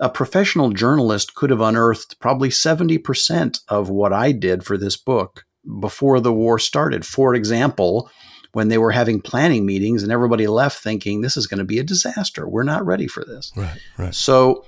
a 0.00 0.08
professional 0.08 0.70
journalist 0.70 1.34
could 1.34 1.50
have 1.50 1.60
unearthed 1.60 2.18
probably 2.18 2.48
70% 2.48 3.60
of 3.68 3.90
what 3.90 4.12
i 4.12 4.32
did 4.32 4.64
for 4.64 4.78
this 4.78 4.96
book 4.96 5.44
before 5.80 6.18
the 6.18 6.32
war 6.32 6.58
started. 6.58 7.06
For 7.06 7.34
example 7.34 8.10
when 8.52 8.68
they 8.68 8.78
were 8.78 8.92
having 8.92 9.20
planning 9.20 9.64
meetings 9.64 10.02
and 10.02 10.12
everybody 10.12 10.46
left 10.46 10.82
thinking 10.82 11.20
this 11.20 11.36
is 11.36 11.46
going 11.46 11.58
to 11.58 11.64
be 11.64 11.78
a 11.78 11.84
disaster 11.84 12.48
we're 12.48 12.62
not 12.62 12.84
ready 12.84 13.06
for 13.06 13.24
this 13.24 13.52
right 13.56 13.78
right 13.98 14.14
so 14.14 14.64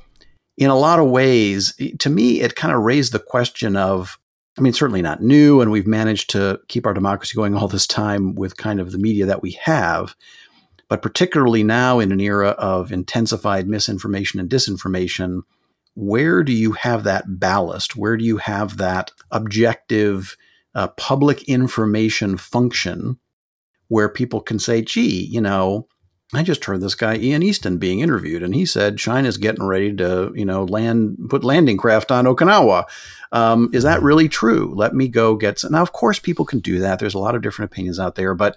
in 0.57 0.71
a 0.71 0.79
lot 0.79 0.99
of 0.99 1.11
ways, 1.11 1.75
to 1.99 2.11
me, 2.11 2.41
it 2.41 2.57
kind 2.57 2.75
of 2.75 2.83
raised 2.83 3.13
the 3.13 3.19
question 3.19 3.77
of 3.77 4.19
I 4.57 4.61
mean, 4.61 4.73
certainly 4.73 5.03
not 5.03 5.21
new, 5.21 5.61
and 5.61 5.73
we've 5.73 5.87
managed 5.87 6.31
to 6.31 6.61
keep 6.69 6.87
our 6.87 6.95
democracy 6.95 7.35
going 7.35 7.57
all 7.57 7.67
this 7.67 7.89
time 7.89 8.37
with 8.37 8.57
kind 8.57 8.79
of 8.79 8.93
the 8.93 8.99
media 8.99 9.27
that 9.27 9.43
we 9.43 9.59
have. 9.63 10.15
But 10.89 11.03
particularly 11.03 11.65
now 11.65 11.99
in 11.99 12.13
an 12.13 12.21
era 12.21 12.51
of 12.51 12.93
intensified 12.93 13.67
misinformation 13.67 14.39
and 14.39 14.49
disinformation, 14.49 15.41
where 15.95 16.45
do 16.45 16.53
you 16.53 16.71
have 16.71 17.03
that 17.03 17.25
ballast? 17.41 17.97
Where 17.97 18.17
do 18.17 18.25
you 18.25 18.37
have 18.37 18.77
that 18.77 19.11
objective 19.33 20.37
uh, 20.77 20.87
public 20.89 21.43
information 21.49 22.37
function 22.37 23.19
where 23.89 24.09
people 24.09 24.41
can 24.41 24.59
say, 24.59 24.83
gee, 24.83 25.25
you 25.25 25.41
know, 25.41 25.87
I 26.33 26.43
just 26.43 26.65
heard 26.65 26.81
this 26.81 26.95
guy 26.95 27.17
Ian 27.17 27.43
Easton 27.43 27.79
being 27.79 28.01
interviewed, 28.01 28.43
and 28.43 28.55
he 28.55 28.67
said 28.67 28.99
China's 28.99 29.37
getting 29.37 29.65
ready 29.65 29.95
to, 29.97 30.33
you 30.35 30.45
know, 30.45 30.65
land 30.65 31.19
put 31.29 31.45
landing 31.45 31.77
craft 31.77 32.11
on 32.11 32.25
Okinawa. 32.25 32.85
Um, 33.33 33.71
is 33.73 33.83
that 33.85 34.03
really 34.03 34.29
true? 34.29 34.73
Let 34.75 34.95
me 34.95 35.09
go 35.09 35.37
get 35.37 35.59
some. 35.59 35.73
Now, 35.73 35.83
of 35.83 35.93
course, 35.93 36.19
people 36.19 36.45
can 36.45 36.61
do 36.61 36.81
that. 36.81 36.99
There's 36.99 37.15
a 37.15 37.19
lot 37.19 37.35
of 37.35 37.43
different 37.43 37.71
opinions 37.71 38.01
out 38.01 38.15
there, 38.15 38.35
but 38.35 38.57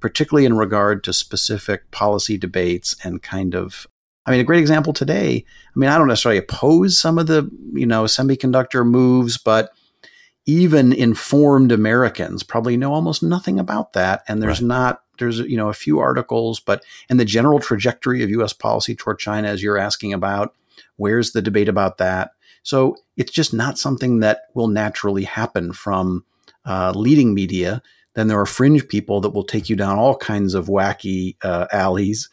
particularly 0.00 0.44
in 0.44 0.56
regard 0.56 1.02
to 1.04 1.12
specific 1.12 1.90
policy 1.90 2.36
debates 2.36 2.94
and 3.04 3.22
kind 3.22 3.54
of 3.54 3.86
I 4.28 4.30
mean, 4.30 4.40
a 4.40 4.44
great 4.44 4.60
example 4.60 4.92
today. 4.92 5.42
I 5.74 5.78
mean, 5.78 5.88
I 5.88 5.96
don't 5.96 6.06
necessarily 6.06 6.38
oppose 6.38 6.98
some 6.98 7.18
of 7.18 7.28
the, 7.28 7.50
you 7.72 7.86
know, 7.86 8.04
semiconductor 8.04 8.86
moves, 8.86 9.38
but 9.38 9.70
even 10.48 10.94
informed 10.94 11.70
Americans 11.70 12.42
probably 12.42 12.74
know 12.74 12.94
almost 12.94 13.22
nothing 13.22 13.60
about 13.60 13.92
that. 13.92 14.22
And 14.26 14.42
there's 14.42 14.62
right. 14.62 14.68
not 14.68 15.02
there's 15.18 15.40
you 15.40 15.58
know 15.58 15.68
a 15.68 15.74
few 15.74 15.98
articles, 15.98 16.58
but 16.58 16.82
and 17.10 17.20
the 17.20 17.26
general 17.26 17.60
trajectory 17.60 18.22
of 18.22 18.30
U.S. 18.30 18.54
policy 18.54 18.96
toward 18.96 19.18
China, 19.18 19.48
as 19.48 19.62
you're 19.62 19.76
asking 19.76 20.14
about, 20.14 20.54
where's 20.96 21.32
the 21.32 21.42
debate 21.42 21.68
about 21.68 21.98
that? 21.98 22.30
So 22.62 22.96
it's 23.18 23.30
just 23.30 23.52
not 23.52 23.78
something 23.78 24.20
that 24.20 24.44
will 24.54 24.68
naturally 24.68 25.24
happen 25.24 25.74
from 25.74 26.24
uh, 26.64 26.92
leading 26.96 27.34
media. 27.34 27.82
Then 28.14 28.28
there 28.28 28.40
are 28.40 28.46
fringe 28.46 28.88
people 28.88 29.20
that 29.20 29.30
will 29.30 29.44
take 29.44 29.68
you 29.68 29.76
down 29.76 29.98
all 29.98 30.16
kinds 30.16 30.54
of 30.54 30.66
wacky 30.66 31.36
uh, 31.42 31.66
alleys. 31.72 32.30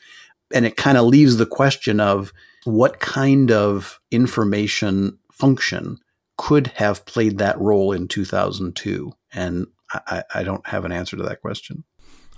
And 0.53 0.65
it 0.65 0.77
kind 0.77 0.97
of 0.97 1.05
leaves 1.05 1.35
the 1.35 1.45
question 1.45 1.99
of 1.99 2.31
what 2.63 3.01
kind 3.01 3.51
of 3.51 3.99
information 4.09 5.17
function 5.31 5.99
could 6.37 6.67
have 6.67 7.05
played 7.05 7.37
that 7.37 7.59
role 7.59 7.91
in 7.91 8.07
2002? 8.07 9.13
And 9.33 9.67
I, 9.91 10.23
I 10.33 10.43
don't 10.43 10.65
have 10.67 10.85
an 10.85 10.91
answer 10.91 11.15
to 11.17 11.23
that 11.23 11.41
question. 11.41 11.83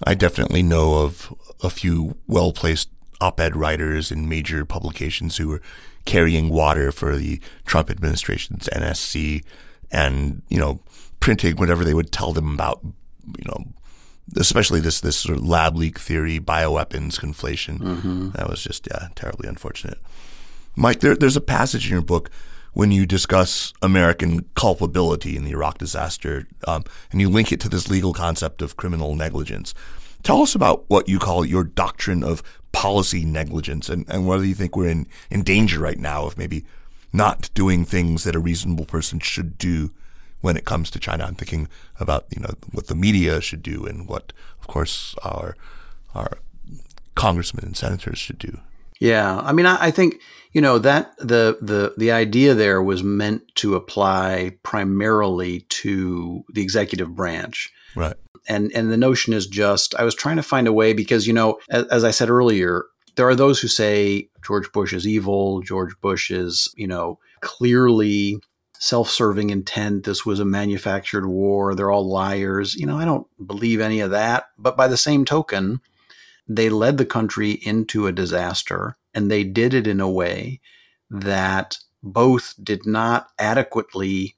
I 0.04 0.14
definitely 0.14 0.64
know 0.64 1.04
of 1.04 1.34
a 1.64 1.70
few 1.70 2.18
well 2.28 2.52
placed 2.52 2.90
op 3.20 3.40
ed 3.40 3.56
writers 3.56 4.12
in 4.12 4.30
major 4.30 4.64
publications 4.64 5.38
who 5.38 5.48
were 5.48 5.62
carrying 6.06 6.50
water 6.50 6.92
for 6.92 7.16
the 7.16 7.42
Trump 7.66 7.90
administration's 7.90 8.70
NSC 8.72 9.44
and, 9.92 10.44
you 10.50 10.60
know, 10.60 10.82
printing 11.20 11.58
whatever 11.58 11.84
they 11.84 11.96
would 11.96 12.12
tell 12.12 12.32
them 12.32 12.54
about, 12.54 12.80
you 12.84 13.46
know, 13.46 13.66
especially 14.36 14.80
this 14.80 15.02
this 15.02 15.18
sort 15.18 15.38
of 15.38 15.46
lab 15.46 15.76
leak 15.76 16.00
theory, 16.00 16.40
bioweapons 16.40 17.20
conflation. 17.20 17.80
Mm-hmm. 17.80 18.32
That 18.32 18.50
was 18.50 18.62
just 18.62 18.88
yeah, 18.92 19.08
terribly 19.16 19.48
unfortunate. 19.48 20.00
Mike, 20.76 21.00
there, 21.00 21.16
there's 21.16 21.38
a 21.38 21.42
passage 21.42 21.88
in 21.88 21.94
your 21.94 22.02
book 22.02 22.30
when 22.78 22.92
you 22.92 23.08
discuss 23.08 23.74
American 23.82 24.46
culpability 24.54 25.36
in 25.36 25.44
the 25.44 25.50
Iraq 25.50 25.80
disaster, 25.80 26.48
um, 26.68 26.84
and 27.12 27.20
you 27.20 27.28
link 27.28 27.52
it 27.52 27.60
to 27.60 27.68
this 27.68 27.90
legal 27.90 28.14
concept 28.14 28.62
of 28.62 28.78
criminal 28.78 29.16
negligence. 29.16 29.74
Tell 30.22 30.44
us 30.44 30.54
about 30.54 30.86
what 30.88 31.10
you 31.10 31.18
call 31.18 31.44
your 31.44 31.64
doctrine 31.64 32.24
of 32.24 32.44
policy 32.74 33.26
negligence 33.26 33.90
and, 33.90 34.06
and 34.08 34.28
whether 34.28 34.46
you 34.46 34.54
think 34.54 34.76
we're 34.76 34.90
in, 34.90 35.08
in 35.32 35.42
danger 35.42 35.80
right 35.80 35.98
now 35.98 36.28
of 36.28 36.38
maybe 36.38 36.66
not 37.12 37.50
doing 37.56 37.84
things 37.84 38.24
that 38.26 38.36
a 38.36 38.40
reasonable 38.40 38.86
person 38.86 39.18
should 39.18 39.58
do 39.58 39.90
when 40.42 40.56
it 40.56 40.66
comes 40.66 40.92
to 40.92 41.00
China. 41.00 41.24
I'm 41.24 41.34
thinking 41.34 41.68
about, 42.00 42.28
you 42.30 42.44
know, 42.44 42.54
what 42.74 42.86
the 42.86 42.94
media 42.94 43.42
should 43.42 43.64
do 43.64 43.88
and 43.88 44.08
what, 44.08 44.34
of 44.62 44.68
course, 44.68 45.16
our 45.24 45.58
our 46.14 46.38
congressmen 47.16 47.66
and 47.66 47.76
senators 47.76 48.20
should 48.20 48.38
do. 48.38 48.60
Yeah, 49.00 49.38
I 49.38 49.54
mean, 49.54 49.66
I, 49.66 49.86
I, 49.86 49.92
think 49.92 50.22
you 50.54 50.62
know 50.62 50.80
that 50.80 51.16
the 51.18 51.58
the 51.62 51.94
the 51.98 52.12
idea 52.12 52.54
there 52.54 52.82
was 52.82 53.04
meant 53.04 53.44
to 53.56 53.76
apply 53.76 54.58
primarily 54.64 55.62
to 55.70 56.44
the 56.54 56.62
executive 56.62 57.16
branch, 57.16 57.72
right? 57.96 58.16
And 58.48 58.72
and 58.74 58.92
the 58.92 58.98
notion 58.98 59.34
is 59.34 59.48
just 59.48 59.96
I 59.96 60.04
was 60.04 60.16
trying 60.16 60.38
to 60.38 60.44
find 60.44 60.68
a 60.68 60.74
way 60.74 60.94
because 60.94 61.28
you 61.28 61.34
know, 61.34 61.60
as, 61.70 61.86
as 61.88 62.04
I 62.04 62.12
said 62.12 62.30
earlier, 62.30 62.86
there 63.16 63.28
are 63.28 63.36
those 63.36 63.60
who 63.60 63.68
say 63.68 64.30
George 64.46 64.72
Bush 64.72 64.94
is 64.94 65.06
evil, 65.06 65.62
George 65.62 66.00
Bush 66.02 66.32
is 66.32 66.74
you 66.76 66.88
know 66.88 67.20
clearly 67.42 68.40
self-serving 68.80 69.50
intent 69.50 70.04
this 70.04 70.24
was 70.24 70.40
a 70.40 70.46
manufactured 70.46 71.26
war 71.26 71.74
they're 71.74 71.92
all 71.92 72.08
liars. 72.08 72.76
You 72.76 72.86
know 72.86 72.98
i 72.98 73.06
don't 73.06 73.26
believe 73.46 73.80
any 73.80 74.02
of 74.02 74.12
that 74.12 74.46
but 74.60 74.78
by 74.78 74.88
the 74.88 74.98
same 74.98 75.26
token 75.26 75.82
they 76.48 76.70
led 76.70 76.98
the 76.98 77.06
country 77.06 77.52
into 77.52 78.08
a 78.08 78.12
disaster 78.12 78.96
and 79.14 79.30
they 79.30 79.44
did 79.44 79.74
it 79.74 79.88
in 79.88 80.00
a 80.00 80.10
way 80.10 80.60
that 81.10 81.78
both 82.04 82.54
did 82.64 82.86
not 82.86 83.28
adequately 83.40 84.36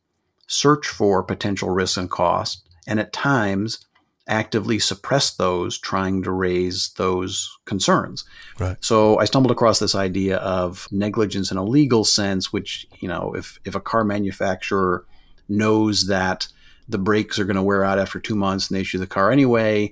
search 0.47 0.87
for 0.87 1.23
potential 1.23 1.69
risks 1.69 1.97
and 1.97 2.09
costs 2.09 2.63
and 2.87 2.99
at 2.99 3.13
times 3.13 3.85
actively 4.27 4.77
suppress 4.77 5.31
those 5.31 5.77
trying 5.77 6.21
to 6.23 6.31
raise 6.31 6.93
those 6.97 7.57
concerns. 7.65 8.23
Right. 8.59 8.77
So 8.79 9.17
I 9.19 9.25
stumbled 9.25 9.51
across 9.51 9.79
this 9.79 9.95
idea 9.95 10.37
of 10.37 10.87
negligence 10.91 11.51
in 11.51 11.57
a 11.57 11.63
legal 11.63 12.03
sense, 12.03 12.53
which, 12.53 12.87
you 12.99 13.07
know, 13.07 13.33
if, 13.35 13.59
if 13.65 13.75
a 13.75 13.79
car 13.79 14.03
manufacturer 14.03 15.05
knows 15.47 16.07
that 16.07 16.47
the 16.87 16.99
brakes 16.99 17.39
are 17.39 17.45
going 17.45 17.55
to 17.55 17.63
wear 17.63 17.83
out 17.83 17.99
after 17.99 18.19
two 18.19 18.35
months 18.35 18.69
and 18.69 18.77
they 18.77 18.81
issue 18.81 18.99
the 18.99 19.07
car 19.07 19.31
anyway, 19.31 19.91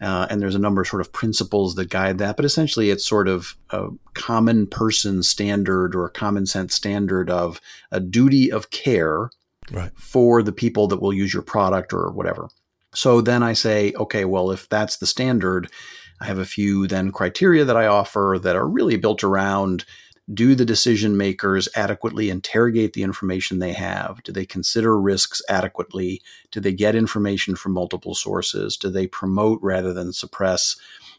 uh, 0.00 0.26
and 0.30 0.40
there's 0.40 0.54
a 0.54 0.60
number 0.60 0.80
of 0.80 0.88
sort 0.88 1.00
of 1.00 1.12
principles 1.12 1.74
that 1.74 1.90
guide 1.90 2.18
that, 2.18 2.36
but 2.36 2.44
essentially 2.44 2.90
it's 2.90 3.06
sort 3.06 3.28
of 3.28 3.56
a 3.70 3.88
common 4.14 4.66
person 4.66 5.22
standard 5.22 5.94
or 5.94 6.06
a 6.06 6.10
common 6.10 6.46
sense 6.46 6.74
standard 6.74 7.30
of 7.30 7.60
a 7.90 8.00
duty 8.00 8.50
of 8.50 8.70
care 8.70 9.30
right. 9.70 9.92
for 9.96 10.42
the 10.42 10.52
people 10.52 10.86
that 10.86 11.02
will 11.02 11.12
use 11.12 11.34
your 11.34 11.42
product 11.42 11.92
or 11.92 12.10
whatever. 12.10 12.48
So 12.94 13.20
then 13.20 13.42
I 13.42 13.52
say, 13.52 13.92
okay, 13.96 14.24
well, 14.24 14.50
if 14.50 14.68
that's 14.68 14.96
the 14.96 15.06
standard, 15.06 15.70
I 16.20 16.26
have 16.26 16.38
a 16.38 16.44
few 16.44 16.86
then 16.86 17.12
criteria 17.12 17.64
that 17.64 17.76
I 17.76 17.86
offer 17.86 18.38
that 18.42 18.56
are 18.56 18.66
really 18.66 18.96
built 18.96 19.22
around 19.22 19.84
do 20.32 20.54
the 20.54 20.64
decision 20.64 21.16
makers 21.16 21.68
adequately 21.74 22.30
interrogate 22.30 22.92
the 22.92 23.02
information 23.02 23.58
they 23.58 23.72
have? 23.72 24.22
Do 24.22 24.32
they 24.32 24.46
consider 24.46 24.98
risks 24.98 25.42
adequately? 25.48 26.22
Do 26.50 26.60
they 26.60 26.72
get 26.72 26.94
information 26.94 27.56
from 27.56 27.72
multiple 27.72 28.14
sources? 28.14 28.76
Do 28.76 28.90
they 28.90 29.06
promote 29.06 29.58
rather 29.62 29.92
than 29.92 30.12
suppress 30.12 30.76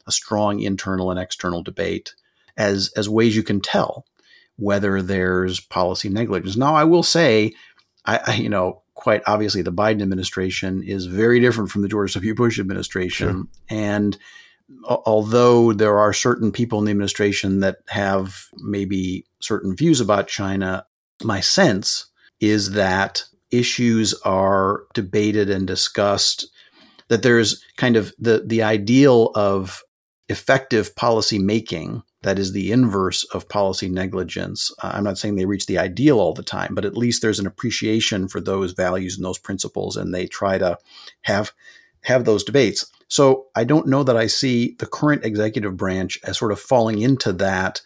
a 0.08 0.12
strong 0.12 0.60
internal 0.60 1.12
and 1.12 1.20
external 1.20 1.62
debate 1.62 2.14
as, 2.58 2.92
as 2.96 3.10
ways 3.10 3.36
you 3.36 3.44
can 3.44 3.60
tell 3.60 4.06
whether 4.58 5.02
there's 5.02 5.60
policy 5.60 6.10
negligence? 6.10 6.56
Now, 6.56 6.76
I 6.76 6.86
will 6.86 7.04
say, 7.04 7.54
I, 8.06 8.20
I 8.28 8.34
you 8.36 8.50
know, 8.50 8.82
quite 8.94 9.24
obviously 9.28 9.62
the 9.62 9.74
Biden 9.74 10.02
administration 10.02 10.84
is 10.84 11.06
very 11.06 11.40
different 11.40 11.72
from 11.72 11.82
the 11.82 11.88
George 11.88 12.14
W. 12.14 12.36
Bush 12.36 12.60
administration. 12.60 13.50
Sure. 13.70 13.78
And 13.78 14.18
although 14.86 15.74
there 15.74 16.00
are 16.00 16.14
certain 16.14 16.52
people 16.52 16.80
in 16.80 16.86
the 16.86 16.92
administration 16.92 17.60
that 17.60 17.78
have 17.88 18.46
maybe 18.58 19.26
certain 19.40 19.76
views 19.76 20.02
about 20.02 20.28
China, 20.28 20.86
my 21.24 21.40
sense 21.40 22.08
is 22.40 22.72
that 22.72 23.24
issues 23.52 24.14
are 24.26 24.84
debated 24.94 25.50
and 25.50 25.68
discussed, 25.68 26.50
that 27.10 27.24
there's 27.24 27.64
kind 27.78 27.96
of 27.96 28.14
the, 28.18 28.44
the 28.46 28.64
ideal 28.64 29.32
of 29.36 29.84
effective 30.30 30.96
policy 30.96 31.38
making 31.38 32.02
that 32.24 32.40
is 32.40 32.54
the 32.54 32.72
inverse 32.72 33.24
of 33.34 33.50
policy 33.50 33.90
negligence. 33.90 34.72
Uh, 34.82 34.92
I'm 34.94 35.04
not 35.04 35.18
saying 35.18 35.36
they 35.36 35.46
reach 35.46 35.66
the 35.66 35.80
ideal 35.80 36.20
all 36.20 36.34
the 36.34 36.44
time, 36.44 36.76
but 36.76 36.86
at 36.86 36.98
least 36.98 37.22
there's 37.22 37.40
an 37.40 37.48
appreciation 37.48 38.28
for 38.28 38.40
those 38.40 38.74
values 38.74 39.18
and 39.18 39.26
those 39.26 39.40
principles, 39.40 39.98
and 39.98 40.14
they 40.14 40.28
try 40.28 40.58
to 40.58 40.78
have 41.24 41.52
have 42.04 42.26
those 42.26 42.44
debates. 42.44 42.90
So 43.08 43.48
I 43.56 43.64
don't 43.64 43.88
know 43.88 44.04
that 44.04 44.18
I 44.18 44.28
see 44.28 44.76
the 44.80 44.86
current 44.86 45.26
executive 45.26 45.76
branch 45.76 46.20
as 46.24 46.38
sort 46.38 46.52
of 46.52 46.60
falling 46.60 47.02
into 47.02 47.34
that 47.34 47.82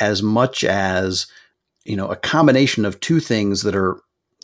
as 0.00 0.22
much 0.22 0.64
as 0.64 1.26
you 1.84 1.96
know 1.96 2.08
a 2.08 2.16
combination 2.16 2.84
of 2.84 3.00
two 3.00 3.20
things 3.20 3.62
that 3.62 3.76
are 3.76 4.00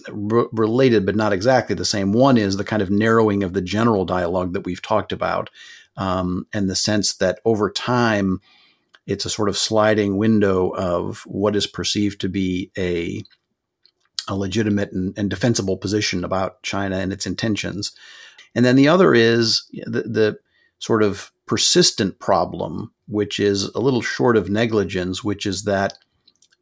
r- 0.08 0.48
related 0.52 1.04
but 1.04 1.16
not 1.16 1.32
exactly 1.32 1.74
the 1.74 1.84
same. 1.84 2.12
One 2.12 2.36
is 2.36 2.56
the 2.56 2.64
kind 2.64 2.82
of 2.82 2.90
narrowing 2.90 3.42
of 3.42 3.52
the 3.52 3.62
general 3.62 4.04
dialogue 4.04 4.52
that 4.52 4.64
we've 4.64 4.82
talked 4.82 5.12
about, 5.12 5.50
um, 5.96 6.46
and 6.52 6.70
the 6.70 6.76
sense 6.76 7.14
that 7.16 7.40
over 7.44 7.70
time 7.70 8.40
it's 9.06 9.24
a 9.24 9.30
sort 9.30 9.48
of 9.48 9.58
sliding 9.58 10.16
window 10.16 10.68
of 10.70 11.22
what 11.26 11.56
is 11.56 11.66
perceived 11.66 12.20
to 12.20 12.28
be 12.28 12.70
a 12.78 13.24
a 14.28 14.36
legitimate 14.36 14.92
and, 14.92 15.12
and 15.18 15.28
defensible 15.28 15.76
position 15.76 16.22
about 16.22 16.62
China 16.62 16.96
and 16.96 17.12
its 17.12 17.26
intentions. 17.26 17.90
And 18.54 18.64
then 18.64 18.76
the 18.76 18.88
other 18.88 19.14
is 19.14 19.64
the, 19.72 20.02
the 20.02 20.38
sort 20.78 21.02
of 21.02 21.30
persistent 21.46 22.18
problem, 22.18 22.92
which 23.06 23.38
is 23.38 23.64
a 23.74 23.80
little 23.80 24.02
short 24.02 24.36
of 24.36 24.50
negligence, 24.50 25.22
which 25.22 25.46
is 25.46 25.64
that 25.64 25.94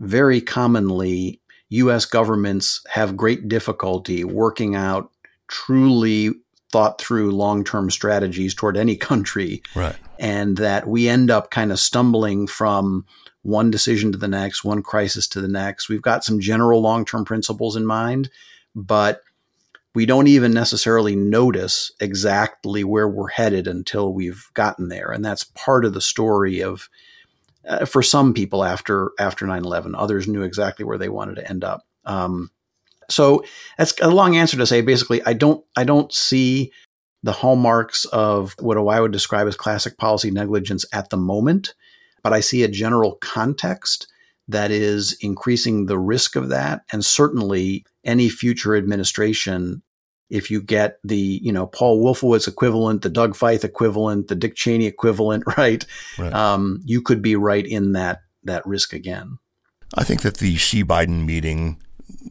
very 0.01 0.41
commonly 0.41 1.41
US 1.71 2.05
governments 2.05 2.81
have 2.89 3.17
great 3.17 3.49
difficulty 3.49 4.25
working 4.25 4.75
out 4.75 5.11
truly 5.49 6.33
thought 6.71 7.01
through 7.01 7.31
long 7.31 7.65
term 7.65 7.91
strategies 7.91 8.55
toward 8.55 8.77
any 8.77 8.97
country. 8.97 9.63
Right. 9.75 9.97
And 10.19 10.57
that 10.59 10.87
we 10.87 11.09
end 11.09 11.31
up 11.31 11.51
kind 11.51 11.73
of 11.73 11.79
stumbling 11.79 12.47
from 12.47 13.07
one 13.43 13.71
decision 13.71 14.13
to 14.13 14.19
the 14.19 14.29
next, 14.29 14.65
one 14.65 14.83
crisis 14.83 15.27
to 15.29 15.41
the 15.41 15.49
next. 15.49 15.89
We've 15.89 16.03
got 16.03 16.25
some 16.25 16.41
general 16.41 16.81
long 16.81 17.05
term 17.05 17.25
principles 17.25 17.77
in 17.77 17.87
mind, 17.87 18.31
but 18.75 19.23
we 19.99 20.07
don't 20.07 20.29
even 20.29 20.55
necessarily 20.55 21.17
notice 21.17 21.91
exactly 21.99 22.85
where 22.85 23.09
we're 23.09 23.31
headed 23.31 23.67
until 23.67 24.15
we've 24.15 24.45
gotten 24.55 24.91
there. 24.91 25.11
And 25.11 25.25
that's 25.25 25.43
part 25.43 25.85
of 25.85 25.93
the 25.93 26.01
story 26.01 26.61
of 26.61 26.89
uh, 27.67 27.85
for 27.85 28.01
some 28.01 28.33
people 28.33 28.63
after 28.63 29.11
after 29.19 29.45
9-11 29.45 29.95
others 29.97 30.29
knew 30.29 30.43
exactly 30.43 30.85
where 30.85 30.99
they 30.99 31.09
wanted 31.09 31.35
to 31.35 31.51
end 31.51 31.65
up. 31.65 31.85
Um, 32.05 32.53
so 33.11 33.43
that's 33.77 33.93
a 34.01 34.09
long 34.09 34.37
answer 34.37 34.57
to 34.57 34.67
say. 34.69 34.83
Basically 34.83 35.21
i 35.27 35.33
don't 35.33 35.65
i 35.77 35.83
don't 35.83 36.13
see 36.13 36.71
the 37.25 37.33
hallmarks 37.33 38.05
of 38.05 38.55
what 38.61 38.79
i 38.79 39.01
would 39.01 39.11
describe 39.11 39.49
as 39.49 39.57
classic 39.57 39.99
policy 39.99 40.31
negligence 40.31 40.85
at 40.93 41.11
the 41.11 41.17
moment 41.17 41.75
but 42.23 42.33
i 42.33 42.39
see 42.39 42.63
a 42.63 42.69
general 42.69 43.17
context 43.17 44.07
that 44.49 44.71
is 44.71 45.17
increasing 45.21 45.87
the 45.87 45.99
risk 45.99 46.35
of 46.35 46.49
that. 46.49 46.83
And 46.91 47.05
certainly 47.05 47.85
any 48.05 48.31
future 48.31 48.75
administration 48.75 49.83
if 50.31 50.51
you 50.51 50.61
get 50.61 50.99
the 51.05 51.17
you 51.17 51.53
know 51.53 51.67
Paul 51.67 52.03
Wolfowitz 52.03 52.49
equivalent, 52.49 53.03
the 53.03 53.11
Doug 53.11 53.35
Feith 53.35 53.65
equivalent, 53.65 54.29
the 54.29 54.35
Dick 54.35 54.55
Cheney 54.55 54.87
equivalent, 54.87 55.45
right? 55.57 55.85
right. 56.19 56.33
Um, 56.33 56.81
you 56.85 57.03
could 57.03 57.23
be 57.23 57.37
right 57.37 57.67
in 57.67 57.93
that 57.93 58.23
that 58.45 58.67
risk 58.67 58.93
again. 58.93 59.39
I 59.95 60.05
think 60.05 60.23
that 60.23 60.39
the 60.39 60.57
Xi 60.57 60.85
Biden 60.85 61.25
meeting 61.25 61.81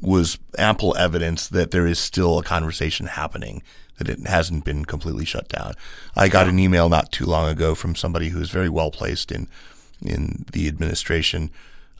was 0.01 0.37
ample 0.57 0.95
evidence 0.97 1.47
that 1.47 1.71
there 1.71 1.87
is 1.87 1.99
still 1.99 2.39
a 2.39 2.43
conversation 2.43 3.07
happening, 3.07 3.63
that 3.97 4.09
it 4.09 4.19
hasn't 4.27 4.63
been 4.63 4.85
completely 4.85 5.25
shut 5.25 5.47
down. 5.49 5.73
I 6.15 6.27
got 6.27 6.47
an 6.47 6.59
email 6.59 6.89
not 6.89 7.11
too 7.11 7.25
long 7.25 7.49
ago 7.49 7.73
from 7.73 7.95
somebody 7.95 8.29
who's 8.29 8.49
very 8.49 8.69
well 8.69 8.91
placed 8.91 9.31
in 9.31 9.47
in 10.01 10.45
the 10.51 10.67
administration 10.67 11.49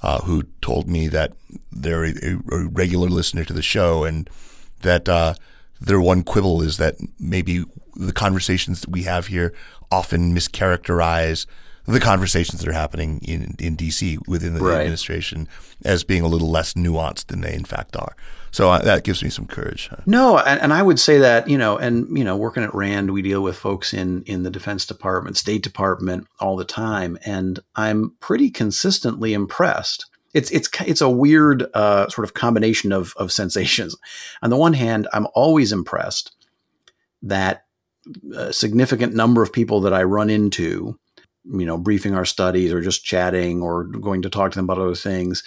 uh, 0.04 0.20
who 0.22 0.44
told 0.62 0.88
me 0.88 1.08
that 1.08 1.34
they're 1.72 2.06
a, 2.06 2.14
a, 2.52 2.68
regular 2.68 3.10
listener 3.10 3.44
to 3.44 3.54
the 3.54 3.64
show 3.64 4.04
and 4.04 4.30
that 4.82 5.10
uh, 5.10 5.34
their 5.80 6.00
one 6.00 6.24
quibble 6.24 6.62
is 6.62 6.78
that 6.78 6.96
maybe 7.20 7.66
the 7.96 8.14
conversations 8.14 8.82
that 8.82 8.90
we 8.90 9.04
have 9.04 9.28
here 9.28 9.54
often 9.92 10.36
mischaracterize 10.36 11.46
the 11.86 12.00
conversations 12.02 12.60
that 12.60 12.68
are 12.68 12.74
happening 12.74 13.20
in, 13.24 13.56
in 13.60 13.78
DC 13.78 14.20
within 14.28 14.54
the 14.54 14.60
right. 14.60 14.80
administration 14.80 15.48
as 15.86 16.04
being 16.04 16.22
a 16.22 16.28
little 16.28 16.52
less 16.52 16.74
nuanced 16.74 17.28
than 17.28 17.42
they 17.42 17.54
in 17.54 17.64
fact 17.64 17.96
are. 17.96 18.16
So 18.52 18.70
uh, 18.70 18.80
that 18.80 19.04
gives 19.04 19.24
me 19.24 19.30
some 19.30 19.46
courage. 19.46 19.90
No, 20.06 20.38
and, 20.40 20.60
and, 20.60 20.74
I 20.74 20.82
would 20.82 21.00
say 21.00 21.20
that 21.20 21.50
you 21.50 21.58
know, 21.58 21.78
and 21.78 22.18
you 22.18 22.24
know, 22.24 22.36
working 22.36 22.64
at 22.64 22.74
Rand, 22.74 23.12
we 23.12 23.22
deal 23.22 23.42
with 23.42 23.58
folks 23.58 23.94
in 23.94 24.24
in 24.24 24.44
the 24.44 24.50
Defense 24.50 24.86
Department, 24.86 25.38
State 25.38 25.64
Department 25.64 26.28
all 26.40 26.56
the 26.56 26.66
time, 26.66 27.18
and 27.26 27.60
I'm 27.76 28.16
pretty 28.20 28.50
consistently 28.50 29.34
impressed. 29.34 30.06
It's 30.38 30.52
it's 30.52 30.70
it's 30.86 31.02
a 31.02 31.10
weird 31.10 31.66
uh, 31.74 32.10
sort 32.10 32.26
of 32.26 32.34
combination 32.34 32.92
of 32.92 33.14
of 33.18 33.32
sensations. 33.32 33.96
On 34.42 34.50
the 34.50 34.58
one 34.58 34.74
hand, 34.74 35.08
I'm 35.14 35.28
always 35.34 35.72
impressed 35.72 36.32
that 37.24 37.66
a 38.36 38.54
significant 38.54 39.14
number 39.14 39.42
of 39.42 39.52
people 39.52 39.82
that 39.82 39.94
I 39.94 40.04
run 40.04 40.30
into 40.30 40.98
you 41.52 41.66
know, 41.66 41.78
briefing 41.78 42.16
our 42.16 42.26
studies 42.26 42.74
or 42.74 42.82
just 42.82 43.06
chatting 43.06 43.62
or 43.62 43.86
going 43.86 44.22
to 44.22 44.30
talk 44.30 44.52
to 44.52 44.56
them 44.58 44.66
about 44.66 44.80
other 44.80 44.96
things, 44.96 45.44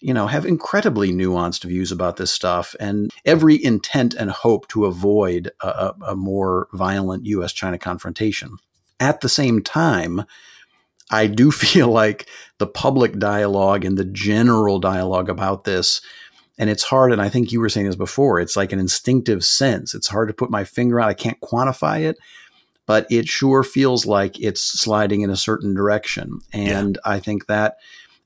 you 0.00 0.12
know, 0.14 0.26
have 0.26 0.46
incredibly 0.46 1.12
nuanced 1.12 1.64
views 1.64 1.92
about 1.92 2.16
this 2.16 2.30
stuff 2.30 2.74
and 2.80 3.10
every 3.24 3.62
intent 3.62 4.14
and 4.14 4.30
hope 4.30 4.68
to 4.68 4.86
avoid 4.86 5.50
a, 5.62 5.94
a 6.06 6.16
more 6.16 6.68
violent 6.72 7.26
US 7.26 7.52
China 7.52 7.78
confrontation. 7.78 8.56
At 9.00 9.20
the 9.20 9.28
same 9.28 9.62
time, 9.62 10.24
I 11.10 11.26
do 11.26 11.50
feel 11.64 11.88
like 11.88 12.28
the 12.58 12.66
public 12.66 13.18
dialogue 13.18 13.84
and 13.84 13.96
the 13.96 14.04
general 14.04 14.78
dialogue 14.78 15.28
about 15.28 15.64
this, 15.64 16.00
and 16.58 16.68
it's 16.68 16.82
hard, 16.82 17.12
and 17.12 17.22
I 17.22 17.28
think 17.28 17.52
you 17.52 17.60
were 17.60 17.68
saying 17.68 17.86
this 17.86 17.96
before, 17.96 18.40
it's 18.40 18.56
like 18.56 18.72
an 18.72 18.80
instinctive 18.80 19.44
sense. 19.44 19.94
It's 19.94 20.08
hard 20.08 20.28
to 20.28 20.34
put 20.34 20.50
my 20.50 20.64
finger 20.64 21.00
on, 21.00 21.08
I 21.08 21.14
can't 21.14 21.40
quantify 21.40 22.00
it, 22.00 22.16
but 22.86 23.06
it 23.10 23.28
sure 23.28 23.62
feels 23.62 24.06
like 24.06 24.40
it's 24.40 24.62
sliding 24.62 25.20
in 25.20 25.30
a 25.30 25.36
certain 25.36 25.74
direction. 25.74 26.40
And 26.52 26.96
yeah. 26.96 27.12
I 27.12 27.20
think 27.20 27.46
that, 27.46 27.76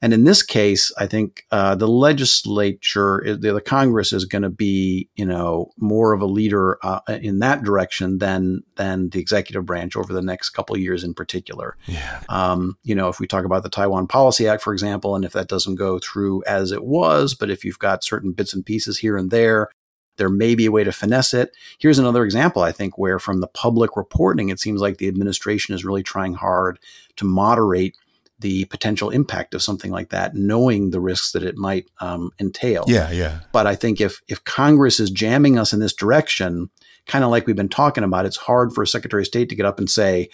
and 0.03 0.12
in 0.12 0.24
this 0.24 0.42
case, 0.42 0.92
I 0.98 1.07
think 1.07 1.46
uh, 1.53 1.76
the 1.76 1.86
legislature, 1.86 3.22
the, 3.24 3.53
the 3.53 3.61
Congress, 3.61 4.12
is 4.12 4.24
going 4.24 4.42
to 4.42 4.50
be, 4.50 5.09
you 5.14 5.24
know, 5.24 5.70
more 5.78 6.12
of 6.12 6.20
a 6.20 6.26
leader 6.26 6.78
uh, 6.82 7.00
in 7.09 7.38
that 7.38 7.62
direction 7.62 8.18
than 8.18 8.64
than 8.74 9.11
the 9.11 9.20
executive 9.20 9.64
branch 9.64 9.96
over 9.96 10.12
the 10.12 10.20
next 10.20 10.50
couple 10.50 10.74
of 10.74 10.82
years, 10.82 11.05
in 11.05 11.14
particular. 11.14 11.76
Yeah. 11.86 12.20
Um, 12.28 12.76
you 12.82 12.96
know, 12.96 13.09
if 13.09 13.20
we 13.20 13.28
talk 13.28 13.44
about 13.44 13.62
the 13.62 13.70
Taiwan 13.70 14.09
Policy 14.09 14.48
Act, 14.48 14.62
for 14.62 14.72
example, 14.72 15.14
and 15.14 15.24
if 15.24 15.32
that 15.34 15.46
doesn't 15.46 15.76
go 15.76 16.00
through 16.00 16.42
as 16.44 16.72
it 16.72 16.84
was, 16.84 17.34
but 17.34 17.48
if 17.48 17.64
you've 17.64 17.78
got 17.78 18.03
certain 18.03 18.32
bits 18.32 18.53
and 18.53 18.66
pieces 18.66 18.98
here 18.98 19.16
and 19.16 19.30
there 19.30 19.70
there 20.18 20.28
may 20.28 20.55
be 20.55 20.66
a 20.66 20.70
way 20.70 20.84
to 20.84 20.92
finesse 20.92 21.32
it. 21.32 21.57
Here's 21.78 21.98
another 21.98 22.22
example, 22.22 22.62
I 22.62 22.70
think, 22.70 22.98
where 22.98 23.18
from 23.18 23.40
the 23.40 23.46
public 23.46 23.96
reporting, 23.96 24.50
it 24.50 24.61
seems 24.61 24.80
like 24.80 24.98
the 24.98 25.09
administration 25.09 25.74
is 25.74 25.86
really 25.86 26.03
trying 26.03 26.34
hard 26.34 26.78
to 27.16 27.24
moderate 27.24 27.96
the 28.43 28.66
potential 28.66 29.11
impact 29.11 29.55
of 29.55 29.62
something 29.62 29.90
like 29.90 30.11
that, 30.11 30.34
knowing 30.34 30.90
the 30.90 31.01
risks 31.01 31.32
that 31.32 31.43
it 31.43 31.57
might 31.57 31.86
um, 32.01 32.30
entail. 32.38 32.84
Yeah, 32.86 33.11
yeah. 33.11 33.40
But 33.53 33.66
I 33.66 33.74
think 33.74 34.01
if 34.01 34.20
if 34.28 34.45
Congress 34.45 35.01
is 35.01 35.11
jamming 35.11 35.59
us 35.59 35.72
in 35.72 35.80
this 35.80 35.95
direction, 35.95 36.68
kind 37.07 37.24
of 37.24 37.30
like 37.30 37.47
we've 37.47 37.57
been 37.57 37.68
talking 37.68 38.05
about, 38.05 38.26
it's 38.26 38.36
hard 38.36 38.72
for 38.72 38.82
a 38.82 38.86
Secretary 38.86 39.22
of 39.22 39.26
State 39.26 39.49
to 39.49 39.57
get 39.57 39.66
up 39.66 39.78
and 39.78 39.88
say, 39.88 40.28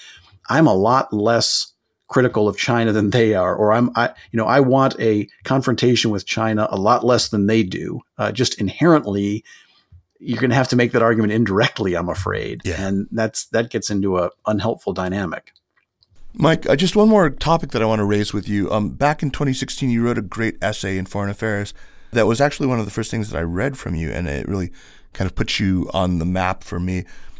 "I'm 0.48 0.66
a 0.66 0.74
lot 0.74 1.12
less." 1.12 1.72
critical 2.08 2.48
of 2.48 2.56
China 2.56 2.90
than 2.90 3.10
they 3.10 3.34
are, 3.34 3.54
or 3.54 3.70
I'm, 3.70 3.90
I, 3.94 4.06
you 4.32 4.38
know, 4.38 4.46
I 4.46 4.60
want 4.60 4.98
a 4.98 5.28
confrontation 5.44 6.10
with 6.10 6.24
China 6.24 6.66
a 6.70 6.78
lot 6.78 7.04
less 7.04 7.28
than 7.28 7.48
they 7.48 7.62
do. 7.62 8.00
Uh, 8.16 8.32
just 8.32 8.58
inherently, 8.58 9.44
you're 10.18 10.40
going 10.40 10.48
to 10.48 10.56
have 10.56 10.68
to 10.68 10.76
make 10.76 10.92
that 10.92 11.02
argument 11.02 11.32
indirectly, 11.32 11.94
I'm 11.94 12.08
afraid. 12.08 12.62
Yeah. 12.64 12.82
And 12.82 13.08
that's 13.12 13.46
that 13.48 13.70
gets 13.70 13.90
into 13.90 14.18
a 14.18 14.30
unhelpful 14.46 14.94
dynamic. 14.94 15.52
Mike, 16.34 16.68
uh, 16.68 16.76
just 16.76 16.94
one 16.94 17.08
more 17.08 17.30
topic 17.30 17.70
that 17.70 17.82
I 17.82 17.86
want 17.86 18.00
to 18.00 18.04
raise 18.04 18.32
with 18.32 18.48
you. 18.48 18.70
Um, 18.70 18.90
back 18.90 19.22
in 19.22 19.30
2016, 19.30 19.90
you 19.90 20.04
wrote 20.04 20.18
a 20.18 20.22
great 20.22 20.56
essay 20.62 20.98
in 20.98 21.06
Foreign 21.06 21.30
Affairs 21.30 21.74
that 22.12 22.26
was 22.26 22.40
actually 22.40 22.66
one 22.66 22.78
of 22.78 22.84
the 22.84 22.90
first 22.90 23.10
things 23.10 23.30
that 23.30 23.38
I 23.38 23.42
read 23.42 23.78
from 23.78 23.94
you, 23.94 24.10
and 24.10 24.28
it 24.28 24.46
really 24.46 24.70
kind 25.12 25.28
of 25.28 25.34
put 25.34 25.58
you 25.58 25.90
on 25.92 26.18
the 26.18 26.24
map 26.24 26.62
for 26.62 26.78
me. 26.78 26.98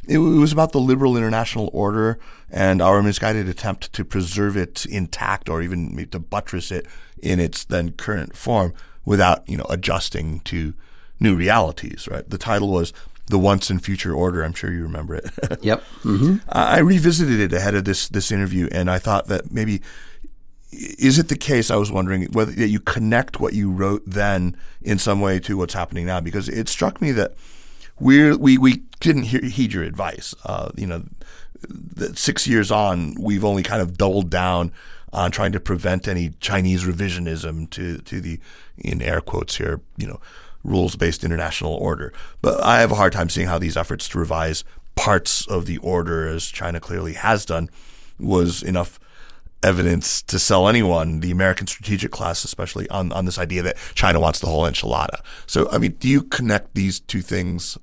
It, 0.08 0.18
it 0.18 0.18
was 0.18 0.52
about 0.52 0.72
the 0.72 0.80
liberal 0.80 1.16
international 1.16 1.70
order 1.72 2.18
and 2.50 2.80
our 2.80 3.02
misguided 3.02 3.48
attempt 3.48 3.92
to 3.92 4.04
preserve 4.04 4.56
it 4.56 4.86
intact 4.86 5.48
or 5.48 5.60
even 5.60 6.08
to 6.10 6.18
buttress 6.18 6.72
it 6.72 6.86
in 7.22 7.40
its 7.40 7.64
then 7.64 7.92
current 7.92 8.34
form 8.34 8.72
without, 9.04 9.48
you 9.48 9.58
know, 9.58 9.66
adjusting 9.68 10.40
to 10.40 10.72
new 11.20 11.36
realities, 11.36 12.08
right? 12.10 12.28
The 12.28 12.38
title 12.38 12.70
was 12.70 12.92
The 13.28 13.38
Once 13.38 13.70
and 13.70 13.82
Future 13.82 14.12
Order. 14.12 14.42
I'm 14.42 14.52
sure 14.52 14.72
you 14.72 14.82
remember 14.82 15.14
it. 15.14 15.30
yep. 15.62 15.82
Mm-hmm. 16.02 16.36
I 16.48 16.78
revisited 16.78 17.40
it 17.40 17.52
ahead 17.52 17.74
of 17.74 17.84
this 17.84 18.08
this 18.08 18.30
interview, 18.32 18.68
and 18.72 18.90
I 18.90 18.98
thought 18.98 19.26
that 19.28 19.50
maybe 19.50 19.82
is 20.70 21.18
it 21.18 21.28
the 21.28 21.36
case? 21.36 21.70
I 21.70 21.76
was 21.76 21.90
wondering 21.90 22.24
whether 22.32 22.52
that 22.52 22.68
you 22.68 22.80
connect 22.80 23.40
what 23.40 23.54
you 23.54 23.70
wrote 23.70 24.02
then 24.06 24.56
in 24.82 24.98
some 24.98 25.20
way 25.20 25.38
to 25.40 25.56
what's 25.56 25.74
happening 25.74 26.06
now, 26.06 26.20
because 26.20 26.48
it 26.48 26.68
struck 26.68 27.00
me 27.00 27.12
that 27.12 27.34
we 27.98 28.34
we 28.36 28.58
we 28.58 28.82
didn't 29.00 29.24
hear, 29.24 29.40
heed 29.42 29.72
your 29.72 29.84
advice. 29.84 30.34
Uh, 30.44 30.70
you 30.76 30.86
know, 30.86 31.04
six 32.14 32.46
years 32.46 32.70
on, 32.70 33.14
we've 33.18 33.44
only 33.44 33.62
kind 33.62 33.80
of 33.80 33.96
doubled 33.96 34.30
down 34.30 34.72
on 35.12 35.30
trying 35.30 35.52
to 35.52 35.60
prevent 35.60 36.06
any 36.06 36.30
Chinese 36.40 36.84
revisionism 36.84 37.70
to 37.70 37.98
to 37.98 38.20
the 38.20 38.38
in 38.76 39.00
air 39.00 39.20
quotes 39.20 39.56
here, 39.56 39.80
you 39.96 40.06
know, 40.06 40.20
rules 40.64 40.96
based 40.96 41.24
international 41.24 41.74
order. 41.74 42.12
But 42.42 42.62
I 42.62 42.80
have 42.80 42.92
a 42.92 42.96
hard 42.96 43.12
time 43.12 43.28
seeing 43.28 43.46
how 43.46 43.58
these 43.58 43.76
efforts 43.76 44.08
to 44.08 44.18
revise 44.18 44.64
parts 44.94 45.46
of 45.46 45.66
the 45.66 45.78
order, 45.78 46.28
as 46.28 46.46
China 46.46 46.80
clearly 46.80 47.14
has 47.14 47.44
done, 47.44 47.70
was 48.18 48.62
enough 48.62 48.98
evidence 49.62 50.22
to 50.22 50.38
sell 50.38 50.68
anyone, 50.68 51.20
the 51.20 51.30
American 51.30 51.66
strategic 51.66 52.10
class 52.10 52.44
especially, 52.44 52.88
on, 52.90 53.12
on 53.12 53.24
this 53.24 53.38
idea 53.38 53.62
that 53.62 53.76
China 53.94 54.20
wants 54.20 54.38
the 54.40 54.46
whole 54.46 54.64
enchilada. 54.64 55.20
So, 55.46 55.68
I 55.70 55.78
mean, 55.78 55.92
do 55.92 56.08
you 56.08 56.22
connect 56.22 56.74
these 56.74 57.00
two 57.00 57.22
things, 57.22 57.78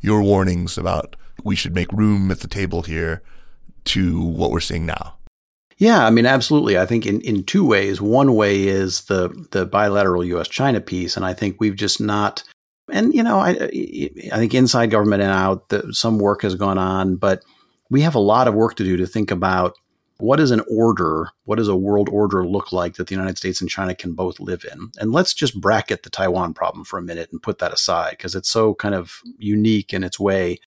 your 0.00 0.22
warnings 0.22 0.78
about 0.78 1.16
we 1.42 1.56
should 1.56 1.74
make 1.74 1.92
room 1.92 2.30
at 2.30 2.40
the 2.40 2.48
table 2.48 2.82
here, 2.82 3.22
to 3.84 4.20
what 4.20 4.50
we're 4.50 4.60
seeing 4.60 4.86
now? 4.86 5.16
Yeah, 5.78 6.06
I 6.06 6.10
mean, 6.10 6.24
absolutely. 6.24 6.78
I 6.78 6.86
think 6.86 7.04
in, 7.06 7.20
in 7.20 7.44
two 7.44 7.64
ways. 7.64 8.00
One 8.00 8.34
way 8.34 8.66
is 8.66 9.02
the 9.02 9.28
the 9.50 9.66
bilateral 9.66 10.24
U.S. 10.24 10.48
China 10.48 10.80
piece, 10.80 11.16
and 11.16 11.26
I 11.26 11.34
think 11.34 11.56
we've 11.58 11.76
just 11.76 12.00
not. 12.00 12.42
And 12.90 13.12
you 13.12 13.22
know, 13.22 13.38
I 13.38 13.50
I 14.32 14.36
think 14.36 14.54
inside 14.54 14.90
government 14.90 15.22
and 15.22 15.32
out, 15.32 15.68
the, 15.68 15.92
some 15.92 16.18
work 16.18 16.42
has 16.42 16.54
gone 16.54 16.78
on, 16.78 17.16
but 17.16 17.42
we 17.90 18.00
have 18.02 18.14
a 18.14 18.20
lot 18.20 18.48
of 18.48 18.54
work 18.54 18.76
to 18.76 18.84
do 18.84 18.96
to 18.96 19.06
think 19.06 19.30
about 19.30 19.74
what 20.18 20.40
is 20.40 20.50
an 20.50 20.62
order, 20.70 21.30
what 21.44 21.56
does 21.56 21.68
a 21.68 21.76
world 21.76 22.08
order 22.10 22.46
look 22.46 22.72
like 22.72 22.94
that 22.94 23.06
the 23.06 23.14
United 23.14 23.36
States 23.36 23.60
and 23.60 23.68
China 23.68 23.94
can 23.94 24.14
both 24.14 24.40
live 24.40 24.64
in? 24.70 24.90
And 24.98 25.12
let's 25.12 25.34
just 25.34 25.60
bracket 25.60 26.02
the 26.02 26.10
Taiwan 26.10 26.54
problem 26.54 26.84
for 26.84 26.98
a 26.98 27.02
minute 27.02 27.28
and 27.32 27.42
put 27.42 27.58
that 27.58 27.72
aside 27.72 28.12
because 28.12 28.34
it's 28.34 28.48
so 28.48 28.74
kind 28.74 28.94
of 28.94 29.20
unique 29.38 29.92
in 29.92 30.02
its 30.02 30.18
way. 30.18 30.58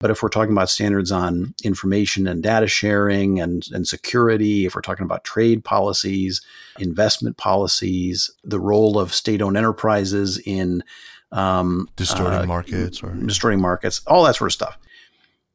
But 0.00 0.10
if 0.10 0.22
we're 0.22 0.28
talking 0.28 0.52
about 0.52 0.70
standards 0.70 1.10
on 1.10 1.54
information 1.64 2.28
and 2.28 2.42
data 2.42 2.68
sharing 2.68 3.40
and, 3.40 3.66
and 3.72 3.86
security, 3.86 4.64
if 4.64 4.74
we're 4.74 4.80
talking 4.80 5.04
about 5.04 5.24
trade 5.24 5.64
policies, 5.64 6.40
investment 6.78 7.36
policies, 7.36 8.30
the 8.44 8.60
role 8.60 8.98
of 8.98 9.12
state 9.12 9.42
owned 9.42 9.56
enterprises 9.56 10.38
in 10.38 10.84
um, 11.32 11.88
distorting 11.96 12.40
uh, 12.40 12.46
markets 12.46 13.02
or 13.02 13.12
distorting 13.12 13.60
markets, 13.60 14.00
all 14.06 14.24
that 14.24 14.36
sort 14.36 14.50
of 14.50 14.54
stuff. 14.54 14.78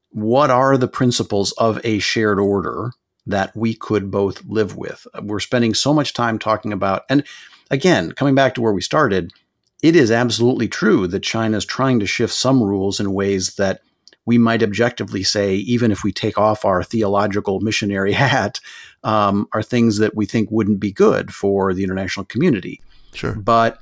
What 0.10 0.50
are 0.50 0.78
the 0.78 0.90
principles 0.90 1.54
of 1.54 1.80
a 1.86 2.00
shared 2.00 2.40
order 2.40 2.92
that 3.26 3.56
we 3.56 3.74
could 3.74 4.12
both 4.12 4.44
live 4.46 4.76
with? 4.76 5.08
We're 5.22 5.40
spending 5.40 5.74
so 5.74 5.94
much 5.94 6.14
time 6.14 6.38
talking 6.38 6.74
about, 6.74 7.04
and 7.10 7.24
again, 7.72 8.12
coming 8.12 8.36
back 8.36 8.56
to 8.56 8.62
where 8.62 8.74
we 8.74 8.82
started, 8.82 9.32
it 9.82 9.96
is 9.96 10.12
absolutely 10.12 10.68
true 10.68 11.08
that 11.08 11.24
China 11.24 11.58
is 11.58 11.66
trying 11.66 12.00
to 12.02 12.06
shift 12.06 12.34
some 12.34 12.62
rules 12.62 13.00
in 13.00 13.14
ways 13.14 13.56
that 13.56 13.82
we 14.26 14.38
might 14.38 14.64
objectively 14.64 15.24
say, 15.24 15.56
even 15.56 15.92
if 15.92 16.04
we 16.04 16.12
take 16.12 16.38
off 16.38 16.66
our 16.66 16.84
theological 16.84 17.60
missionary 17.60 18.12
hat, 18.14 18.60
um, 19.04 19.48
are 19.54 19.64
things 19.64 19.98
that 19.98 20.16
we 20.16 20.26
think 20.26 20.50
wouldn't 20.52 20.80
be 20.80 20.92
good 20.92 21.34
for 21.34 21.74
the 21.74 21.84
international 21.84 22.26
community. 22.26 22.82
Sure. 23.14 23.36
But 23.36 23.80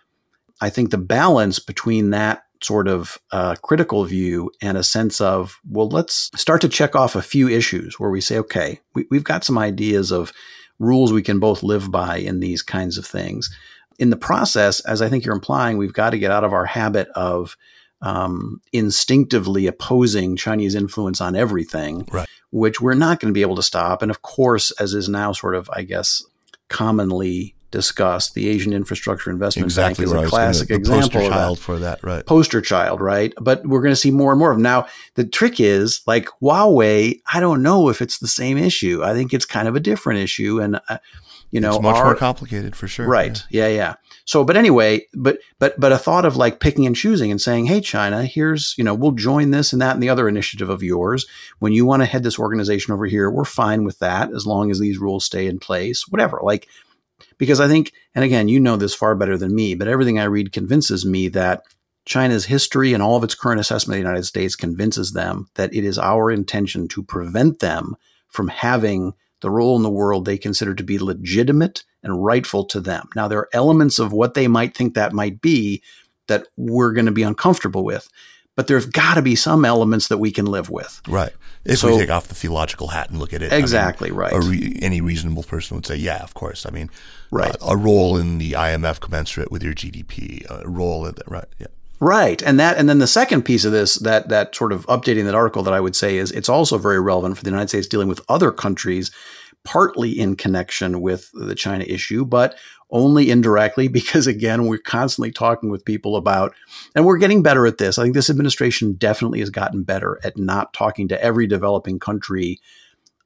I 0.62 0.70
think 0.70 0.92
the 0.92 0.98
balance 0.98 1.60
between 1.60 2.10
that 2.12 2.44
sort 2.64 2.88
of 2.88 3.18
uh, 3.32 3.56
critical 3.64 4.04
view 4.06 4.52
and 4.62 4.78
a 4.78 4.84
sense 4.84 5.20
of, 5.20 5.60
well, 5.68 5.90
let's 5.90 6.30
start 6.36 6.62
to 6.62 6.70
check 6.70 6.96
off 6.96 7.16
a 7.16 7.22
few 7.22 7.48
issues 7.50 8.00
where 8.00 8.12
we 8.12 8.22
say, 8.22 8.38
okay, 8.38 8.80
we, 8.94 9.06
we've 9.10 9.24
got 9.24 9.44
some 9.44 9.58
ideas 9.58 10.12
of 10.12 10.32
rules 10.78 11.12
we 11.12 11.24
can 11.24 11.40
both 11.40 11.64
live 11.64 11.92
by 11.92 12.18
in 12.18 12.40
these 12.40 12.62
kinds 12.62 12.98
of 12.98 13.06
things 13.06 13.50
in 14.02 14.10
the 14.10 14.18
process, 14.18 14.80
as 14.82 15.00
I 15.00 15.10
think 15.10 15.24
you're 15.24 15.36
implying, 15.36 15.78
we've 15.78 15.94
got 15.94 16.10
to 16.10 16.18
get 16.18 16.32
out 16.32 16.44
of 16.44 16.54
our 16.54 16.66
habit 16.66 17.08
of 17.10 17.56
um, 18.02 18.62
instinctively 18.72 19.68
opposing 19.68 20.36
Chinese 20.36 20.76
influence 20.76 21.22
on 21.22 21.36
everything, 21.36 22.08
right. 22.12 22.28
which 22.52 22.82
we're 22.82 22.94
not 22.94 23.20
going 23.20 23.32
to 23.32 23.38
be 23.38 23.42
able 23.42 23.56
to 23.56 23.64
stop. 23.64 24.02
And 24.02 24.10
of 24.10 24.22
course, 24.22 24.72
as 24.72 24.94
is 24.94 25.08
now 25.08 25.32
sort 25.34 25.56
of, 25.56 25.70
I 25.72 25.84
guess, 25.84 26.24
commonly 26.68 27.56
discussed, 27.70 28.34
the 28.34 28.50
Asian 28.50 28.74
Infrastructure 28.74 29.30
Investment 29.30 29.66
exactly 29.66 30.06
Bank 30.06 30.18
is 30.18 30.24
a 30.24 30.30
classic 30.30 30.68
gonna, 30.70 30.80
example 30.80 31.10
poster 31.10 31.20
of 31.20 31.30
child 31.30 31.58
that. 31.58 31.64
for 31.64 31.80
that, 31.80 32.04
right? 32.04 32.26
Poster 32.26 32.62
child, 32.62 33.02
right? 33.02 33.34
But 33.40 33.66
we're 33.66 33.82
going 33.82 33.94
to 33.94 33.96
see 33.96 34.12
more 34.12 34.32
and 34.32 34.40
more 34.40 34.52
of 34.52 34.58
them. 34.58 34.64
Now, 34.64 34.88
the 35.16 35.26
trick 35.26 35.60
is 35.60 36.02
like 36.06 36.28
Huawei, 36.42 37.22
I 37.34 37.40
don't 37.40 37.64
know 37.64 37.90
if 37.90 38.02
it's 38.02 38.20
the 38.20 38.28
same 38.28 38.58
issue. 38.58 39.04
I 39.04 39.14
think 39.14 39.34
it's 39.34 39.46
kind 39.46 39.68
of 39.68 39.76
a 39.76 39.80
different 39.80 40.20
issue. 40.20 40.60
And, 40.60 40.80
uh, 40.90 40.98
you 41.52 41.62
know, 41.62 41.76
it's 41.76 41.82
much 41.82 41.96
our, 41.96 42.06
more 42.06 42.16
complicated 42.16 42.76
for 42.76 42.88
sure. 42.88 43.08
Right. 43.08 43.42
Yeah. 43.50 43.68
yeah. 43.68 43.76
yeah. 43.76 43.94
So, 44.26 44.44
but 44.44 44.58
anyway, 44.58 45.08
but 45.14 45.40
but 45.60 45.80
but 45.80 45.92
a 45.92 45.98
thought 45.98 46.26
of 46.26 46.38
like 46.38 46.60
picking 46.60 46.86
and 46.86 46.96
choosing 46.96 47.32
and 47.32 47.42
saying, 47.42 47.66
"Hey, 47.66 47.82
China, 47.82 48.26
here's 48.26 48.76
you 48.78 48.84
know 48.84 48.94
we'll 48.94 49.12
join 49.12 49.52
this 49.52 49.74
and 49.74 49.82
that 49.82 49.94
and 49.94 50.04
the 50.04 50.10
other 50.10 50.28
initiative 50.28 50.70
of 50.70 50.84
yours. 50.84 51.26
When 51.60 51.74
you 51.74 51.86
want 51.86 52.02
to 52.02 52.08
head 52.08 52.24
this 52.24 52.40
organization 52.40 52.94
over 52.94 53.06
here, 53.06 53.30
we're 53.30 53.46
fine 53.46 53.84
with 53.84 54.00
that 54.00 54.34
as 54.34 54.46
long 54.46 54.72
as 54.72 54.80
these 54.80 55.00
rules 55.00 55.26
stay 55.26 55.48
in 55.48 55.60
place. 55.60 56.08
Whatever. 56.08 56.40
Like, 56.44 56.68
because 57.38 57.60
I 57.60 57.68
think, 57.68 57.94
and 58.16 58.24
again, 58.24 58.48
you 58.48 58.60
know 58.60 58.78
this 58.78 58.96
far 58.96 59.16
better 59.16 59.38
than 59.38 59.56
me, 59.56 59.76
but 59.76 59.88
everything 59.88 60.20
I 60.20 60.26
read 60.26 60.52
convinces 60.52 61.06
me 61.06 61.28
that 61.30 61.64
China's 62.06 62.46
history 62.46 62.94
and 62.94 63.04
all 63.04 63.16
of 63.16 63.24
its 63.24 63.36
current 63.36 63.60
assessment 63.60 63.98
of 63.98 64.04
the 64.04 64.10
United 64.10 64.26
States 64.26 64.56
convinces 64.56 65.14
them 65.14 65.48
that 65.56 65.74
it 65.74 65.84
is 65.84 66.00
our 66.00 66.32
intention 66.32 66.88
to 66.90 67.04
prevent 67.04 67.60
them 67.60 67.96
from 68.28 68.48
having 68.48 69.14
the 69.42 69.50
role 69.50 69.76
in 69.76 69.84
the 69.84 69.90
world 69.90 70.26
they 70.26 70.38
consider 70.38 70.74
to 70.76 70.84
be 70.84 70.98
legitimate 71.00 71.84
and 72.04 72.24
rightful 72.24 72.66
to 72.66 72.80
them. 72.80 73.10
Now, 73.16 73.28
there 73.28 73.40
are 73.40 73.50
elements 73.54 74.00
of 74.00 74.12
what 74.14 74.34
they 74.34 74.48
might 74.48 74.76
think 74.76 74.94
that 74.94 75.14
might 75.14 75.42
be 75.42 75.82
that 76.28 76.48
we're 76.58 76.94
going 76.94 77.06
to 77.08 77.12
be 77.12 77.24
uncomfortable 77.24 77.84
with, 77.84 78.08
but 78.56 78.68
there's 78.68 78.86
got 78.86 79.16
to 79.16 79.22
be 79.22 79.36
some 79.36 79.66
elements 79.66 80.08
that 80.08 80.18
we 80.20 80.32
can 80.32 80.46
live 80.46 80.70
with. 80.70 81.02
Right. 81.08 81.34
If 81.66 81.80
So- 81.80 81.92
we 81.94 82.00
take 82.00 82.10
off 82.10 82.28
the 82.28 82.36
theological 82.36 82.88
hat 82.88 83.10
and 83.10 83.20
look 83.20 83.34
at 83.34 83.42
it, 83.42 83.52
I 83.52 83.56
mean, 83.56 83.62
Exactly 83.64 84.12
right. 84.12 84.32
a 84.34 84.40
re- 84.40 84.78
any 84.82 85.02
reasonable 85.02 85.44
person 85.44 85.76
would 85.78 85.86
say, 85.86 85.96
yeah, 85.96 86.22
of 86.24 86.34
course. 86.34 86.66
I 86.66 86.70
mean, 86.72 86.90
Right. 87.32 87.52
uh, 87.62 87.68
a 87.70 87.78
role 87.78 88.18
in 88.18 88.38
the 88.38 88.54
IMF 88.54 89.00
commensurate 89.00 89.52
with 89.52 89.64
your 89.64 89.74
GDP, 89.74 90.46
a 90.50 90.68
role 90.68 91.06
in 91.06 91.16
the, 91.16 91.24
right. 91.28 91.46
Yeah. 91.60 91.68
Right. 92.02 92.42
And 92.42 92.60
that 92.60 92.78
and 92.78 92.90
then 92.90 92.98
the 92.98 93.06
second 93.06 93.44
piece 93.44 93.64
of 93.64 93.72
this 93.72 93.96
that 93.98 94.28
that 94.30 94.56
sort 94.56 94.74
of 94.74 94.88
updating 94.88 95.26
that 95.26 95.36
article 95.36 95.62
that 95.62 95.74
I 95.74 95.80
would 95.80 95.96
say 95.96 96.18
is 96.18 96.32
it's 96.32 96.50
also 96.50 96.80
very 96.80 97.00
relevant 97.00 97.38
for 97.38 97.44
the 97.44 97.52
United 97.52 97.70
States 97.70 97.88
dealing 97.88 98.08
with 98.08 98.22
other 98.28 98.52
countries 98.52 99.12
partly 99.64 100.20
in 100.20 100.36
connection 100.36 101.02
with 101.02 101.30
the 101.36 101.54
China 101.54 101.84
issue 101.84 102.26
but 102.26 102.58
only 102.90 103.30
indirectly 103.30 103.88
because 104.00 104.26
again 104.26 104.66
we're 104.66 104.80
constantly 104.80 105.32
talking 105.32 105.70
with 105.70 105.86
people 105.86 106.16
about 106.16 106.56
and 106.96 107.06
we're 107.06 107.20
getting 107.20 107.44
better 107.44 107.68
at 107.68 107.78
this. 107.78 108.00
I 108.00 108.04
think 108.04 108.16
this 108.16 108.32
administration 108.32 108.94
definitely 108.94 109.40
has 109.42 109.52
gotten 109.52 109.84
better 109.84 110.20
at 110.24 110.38
not 110.38 110.74
talking 110.74 111.08
to 111.10 111.24
every 111.24 111.46
developing 111.46 112.00
country 112.00 112.60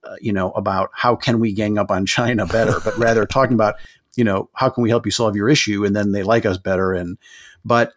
uh, 0.04 0.16
you 0.20 0.34
know 0.34 0.52
about 0.52 0.90
how 0.94 1.16
can 1.16 1.40
we 1.40 1.54
gang 1.54 1.78
up 1.78 1.92
on 1.92 2.06
China 2.06 2.46
better 2.46 2.80
but 2.84 2.98
rather 2.98 3.26
talking 3.26 3.54
about 3.54 3.76
you 4.18 4.26
know 4.26 4.50
how 4.52 4.68
can 4.68 4.84
we 4.84 4.90
help 4.90 5.06
you 5.06 5.14
solve 5.14 5.38
your 5.38 5.48
issue 5.48 5.86
and 5.86 5.96
then 5.96 6.12
they 6.12 6.24
like 6.24 6.46
us 6.46 6.58
better 6.58 6.92
and 6.92 7.18
but 7.64 7.94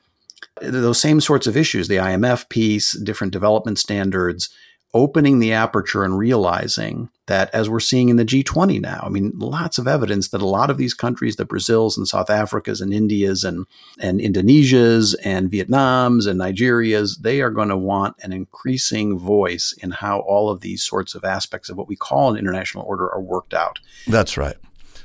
those 0.61 1.01
same 1.01 1.21
sorts 1.21 1.47
of 1.47 1.57
issues, 1.57 1.89
the 1.89 1.97
IMF 1.97 2.49
piece, 2.49 2.93
different 2.93 3.33
development 3.33 3.79
standards, 3.79 4.51
opening 4.95 5.39
the 5.39 5.53
aperture 5.53 6.03
and 6.03 6.17
realizing 6.17 7.11
that 7.27 7.55
as 7.55 7.69
we're 7.69 7.79
seeing 7.79 8.09
in 8.09 8.17
the 8.17 8.25
G20 8.25 8.81
now, 8.81 9.03
I 9.05 9.11
mean, 9.11 9.33
lots 9.37 9.77
of 9.77 9.87
evidence 9.87 10.29
that 10.29 10.41
a 10.41 10.47
lot 10.47 10.71
of 10.71 10.79
these 10.79 10.95
countries, 10.95 11.37
the 11.37 11.45
Brazils 11.45 11.99
and 11.99 12.09
South 12.09 12.29
Africas 12.29 12.81
and 12.81 12.93
Indias 12.93 13.45
and, 13.45 13.67
and 14.01 14.19
Indonesias 14.19 15.15
and 15.25 15.51
Vietnams 15.51 16.27
and 16.27 16.41
Nigerias, 16.41 17.19
they 17.21 17.43
are 17.43 17.51
going 17.51 17.69
to 17.69 17.77
want 17.77 18.17
an 18.23 18.33
increasing 18.33 19.19
voice 19.19 19.75
in 19.83 19.91
how 19.91 20.21
all 20.21 20.49
of 20.49 20.63
these 20.63 20.83
sorts 20.83 21.15
of 21.15 21.23
aspects 21.23 21.69
of 21.69 21.77
what 21.77 21.89
we 21.89 21.97
call 21.97 22.31
an 22.31 22.39
international 22.39 22.85
order 22.85 23.13
are 23.13 23.21
worked 23.21 23.53
out. 23.53 23.79
That's 24.07 24.39
right. 24.39 24.57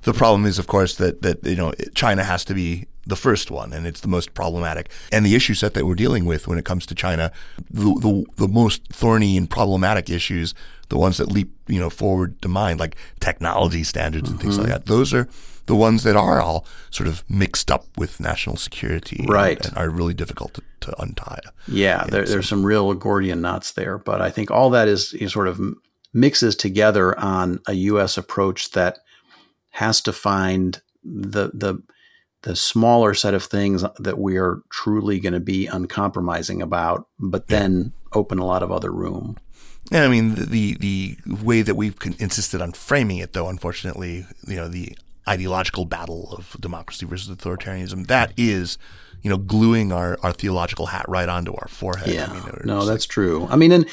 The 0.03 0.13
problem 0.13 0.45
is, 0.45 0.59
of 0.59 0.67
course, 0.67 0.95
that 0.95 1.21
that 1.21 1.45
you 1.45 1.55
know 1.55 1.73
China 1.95 2.23
has 2.23 2.43
to 2.45 2.53
be 2.53 2.87
the 3.05 3.15
first 3.15 3.51
one, 3.51 3.73
and 3.73 3.85
it's 3.85 4.01
the 4.01 4.07
most 4.07 4.33
problematic. 4.33 4.89
And 5.11 5.25
the 5.25 5.35
issue 5.35 5.53
set 5.53 5.73
that 5.73 5.85
we're 5.85 5.95
dealing 5.95 6.25
with 6.25 6.47
when 6.47 6.57
it 6.57 6.65
comes 6.65 6.85
to 6.87 6.95
China, 6.95 7.31
the 7.69 7.93
the, 7.95 8.25
the 8.37 8.47
most 8.47 8.87
thorny 8.87 9.37
and 9.37 9.49
problematic 9.49 10.09
issues, 10.09 10.53
the 10.89 10.97
ones 10.97 11.17
that 11.17 11.31
leap 11.31 11.51
you 11.67 11.79
know 11.79 11.89
forward 11.89 12.41
to 12.41 12.47
mind, 12.47 12.79
like 12.79 12.95
technology 13.19 13.83
standards 13.83 14.29
and 14.29 14.39
things 14.39 14.57
like 14.57 14.67
mm-hmm. 14.67 14.73
that. 14.73 14.85
Those 14.85 15.13
are 15.13 15.27
the 15.65 15.75
ones 15.75 16.03
that 16.03 16.15
are 16.15 16.41
all 16.41 16.65
sort 16.91 17.07
of 17.07 17.23
mixed 17.29 17.71
up 17.71 17.85
with 17.97 18.19
national 18.19 18.57
security, 18.57 19.25
Right. 19.27 19.63
And, 19.65 19.77
are 19.77 19.89
really 19.89 20.13
difficult 20.13 20.55
to, 20.55 20.61
to 20.81 21.01
untie. 21.01 21.39
Yeah, 21.67 22.05
there, 22.05 22.25
there's 22.25 22.49
some 22.49 22.65
real 22.65 22.93
Gordian 22.93 23.41
knots 23.41 23.71
there, 23.71 23.97
but 23.97 24.21
I 24.21 24.29
think 24.29 24.51
all 24.51 24.69
that 24.71 24.87
is, 24.87 25.13
is 25.13 25.31
sort 25.31 25.47
of 25.47 25.61
mixes 26.13 26.55
together 26.55 27.17
on 27.17 27.59
a 27.67 27.73
U.S. 27.73 28.17
approach 28.17 28.71
that 28.71 28.99
has 29.71 30.01
to 30.01 30.13
find 30.13 30.81
the 31.03 31.51
the 31.53 31.81
the 32.43 32.55
smaller 32.55 33.13
set 33.13 33.33
of 33.33 33.43
things 33.43 33.83
that 33.99 34.17
we 34.17 34.37
are 34.37 34.61
truly 34.69 35.19
going 35.19 35.33
to 35.33 35.39
be 35.39 35.65
uncompromising 35.67 36.61
about, 36.61 37.07
but 37.19 37.47
then 37.47 37.93
open 38.13 38.37
a 38.37 38.45
lot 38.45 38.63
of 38.63 38.71
other 38.71 38.91
room. 38.91 39.37
And 39.91 40.03
I 40.03 40.07
mean, 40.07 40.35
the 40.35 40.75
the, 40.75 41.17
the 41.25 41.43
way 41.43 41.61
that 41.61 41.75
we've 41.75 41.95
insisted 42.19 42.61
on 42.61 42.71
framing 42.71 43.17
it, 43.17 43.33
though, 43.33 43.49
unfortunately, 43.49 44.25
you 44.47 44.55
know, 44.55 44.67
the 44.67 44.97
ideological 45.27 45.85
battle 45.85 46.33
of 46.37 46.55
democracy 46.59 47.05
versus 47.05 47.35
authoritarianism, 47.35 48.07
that 48.07 48.33
is, 48.37 48.77
you 49.21 49.29
know, 49.29 49.37
gluing 49.37 49.91
our, 49.91 50.17
our 50.21 50.33
theological 50.33 50.87
hat 50.87 51.05
right 51.07 51.29
onto 51.29 51.53
our 51.53 51.67
forehead. 51.67 52.13
Yeah, 52.13 52.27
I 52.29 52.33
mean, 52.33 52.61
no, 52.65 52.85
that's 52.85 53.05
true. 53.05 53.47
I 53.49 53.55
mean, 53.55 53.71
and 53.71 53.85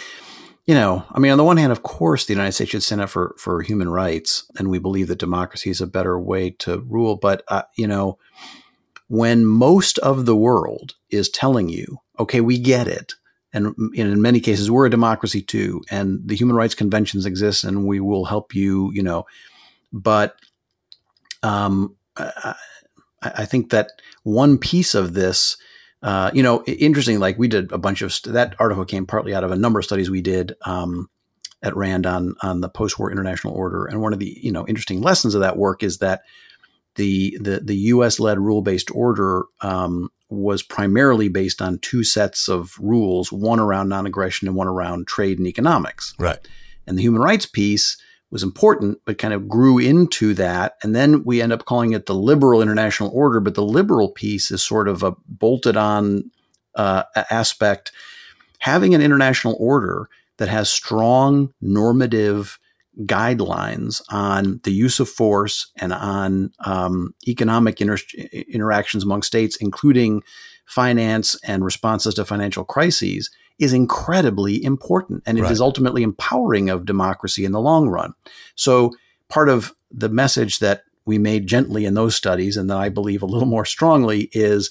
you 0.67 0.75
know, 0.75 1.05
I 1.11 1.19
mean, 1.19 1.33
on 1.33 1.39
the 1.39 1.45
one 1.45 1.57
hand, 1.57 1.73
of 1.73 1.83
course, 1.83 2.25
the 2.27 2.33
United 2.33 2.53
States 2.53 2.71
should 2.71 2.83
stand 2.83 3.01
up 3.01 3.11
for 3.11 3.35
for 3.39 3.63
human 3.63 3.89
rights, 3.89 4.51
and 4.59 4.69
we 4.69 4.79
believe 4.79 5.09
that 5.09 5.19
democracy 5.19 5.71
is 5.71 5.81
a 5.81 5.87
better 5.87 6.19
way 6.19 6.51
to 6.51 6.81
rule. 6.81 7.17
But 7.17 7.43
uh, 7.49 7.63
you 7.77 7.87
know, 7.87 8.19
when 9.09 9.45
most 9.45 9.99
of 9.99 10.27
the 10.27 10.37
world 10.37 10.95
is 11.11 11.29
telling 11.29 11.69
you, 11.69 11.99
"Okay, 12.19 12.41
we 12.41 12.59
get 12.59 12.87
it," 12.87 13.15
and 13.53 13.75
in 13.95 14.23
many 14.23 14.41
cases, 14.41 14.71
we're 14.71 14.87
a 14.87 14.91
democracy 14.91 15.43
too, 15.43 15.83
and 15.91 16.21
the 16.25 16.37
human 16.37 16.57
rights 16.57 16.75
conventions 16.75 17.27
exist, 17.27 17.65
and 17.65 17.87
we 17.87 18.01
will 18.01 18.27
help 18.27 18.55
you, 18.55 18.91
you 18.93 19.03
know, 19.03 19.27
but 19.93 20.37
um, 21.43 21.97
I, 22.17 22.55
I 23.23 23.45
think 23.45 23.71
that 23.71 23.91
one 24.23 24.59
piece 24.59 24.95
of 24.95 25.15
this 25.15 25.57
uh, 26.03 26.31
you 26.33 26.43
know, 26.43 26.65
interesting. 26.65 27.19
Like 27.19 27.39
we 27.39 27.49
did 27.49 27.73
a 27.73 27.79
bunch 27.79 28.03
of 28.03 28.13
st- 28.13 28.33
that 28.35 28.55
article 28.59 28.85
came 28.85 29.07
partly 29.07 29.35
out 29.35 29.45
of 29.45 29.51
a 29.51 29.57
number 29.57 29.79
of 29.79 29.85
studies 29.85 30.11
we 30.11 30.23
did 30.23 30.55
um, 30.63 31.11
at 31.63 31.77
Rand 31.77 32.07
on 32.07 32.35
on 32.43 32.61
the 32.61 32.69
post-war 32.69 33.11
international 33.11 33.55
order, 33.55 33.87
and 33.87 34.01
one 34.01 34.13
of 34.13 34.19
the 34.19 34.39
you 34.41 34.53
know 34.53 34.67
interesting 34.67 35.03
lessons 35.03 35.35
of 35.35 35.43
that 35.43 35.57
work 35.59 35.83
is 35.83 35.99
that 35.99 36.23
the 36.95 37.37
the 37.41 37.61
the 37.61 37.77
U.S.-led 37.77 38.37
rule-based 38.37 38.91
order 38.95 39.45
um, 39.61 40.11
was 40.31 40.63
primarily 40.63 41.29
based 41.29 41.61
on 41.61 41.79
two 41.81 42.03
sets 42.03 42.49
of 42.49 42.77
rules: 42.81 43.31
one 43.31 43.61
around 43.61 43.91
non-aggression 43.91 44.49
and 44.49 44.57
one 44.57 44.69
around 44.69 45.07
trade 45.07 45.39
and 45.39 45.47
economics. 45.47 46.15
right. 46.19 46.39
And 46.87 46.99
the 46.99 47.03
human 47.03 47.21
rights 47.21 47.47
piece 47.47 47.99
was 48.31 48.43
important, 48.43 48.99
but 49.05 49.19
kind 49.19 49.35
of 49.35 49.49
grew 49.49 49.79
into 49.79 50.35
that. 50.35 50.77
And 50.83 50.95
then 50.95 51.25
we 51.25 51.43
end 51.43 51.53
up 51.53 51.65
calling 51.65 51.93
it 51.93 52.07
the 52.07 52.15
liberal 52.15 52.63
international 52.63 53.11
order. 53.13 53.41
But 53.41 53.55
the 53.55 53.65
liberal 53.65 54.11
piece 54.11 54.51
is 54.51 54.63
sort 54.63 54.89
of 54.89 55.03
a 55.03 55.15
bolted 55.27 55.77
on 55.77 56.31
uh, 56.75 57.03
aspect. 57.31 57.93
Having 58.61 58.95
an 58.95 59.03
international 59.03 59.57
order 59.59 60.09
that 60.37 60.49
has 60.49 60.71
strong 60.71 61.53
normative 61.61 62.59
guidelines 63.01 64.03
on 64.11 64.61
the 64.65 64.73
use 64.73 65.01
of 65.01 65.09
force 65.09 65.71
and 65.77 65.93
on 65.93 66.53
um, 66.65 67.15
economic 67.27 67.81
inter- 67.81 67.99
interactions 68.49 69.05
among 69.05 69.23
states, 69.23 69.57
including 69.57 70.23
finance 70.67 71.37
and 71.45 71.65
responses 71.65 72.15
to 72.15 72.25
financial 72.25 72.65
crises, 72.65 73.31
is 73.61 73.73
incredibly 73.73 74.63
important. 74.65 75.23
And 75.27 75.39
it 75.39 75.45
is 75.45 75.61
Right. 75.61 75.65
ultimately 75.65 76.03
empowering 76.03 76.69
of 76.71 76.85
democracy 76.87 77.45
in 77.45 77.53
the 77.53 77.61
long 77.61 77.89
run. 77.89 78.15
So, 78.57 78.93
part 79.29 79.49
of 79.49 79.75
the 79.93 80.09
message 80.09 80.59
that 80.59 80.83
we 81.05 81.19
made 81.19 81.47
gently 81.47 81.85
in 81.85 81.95
those 81.95 82.17
studies, 82.17 82.57
and 82.57 82.69
that 82.71 82.79
I 82.79 82.89
believe 82.89 83.23
a 83.23 83.27
little 83.27 83.47
more 83.49 83.65
strongly, 83.65 84.29
is 84.33 84.71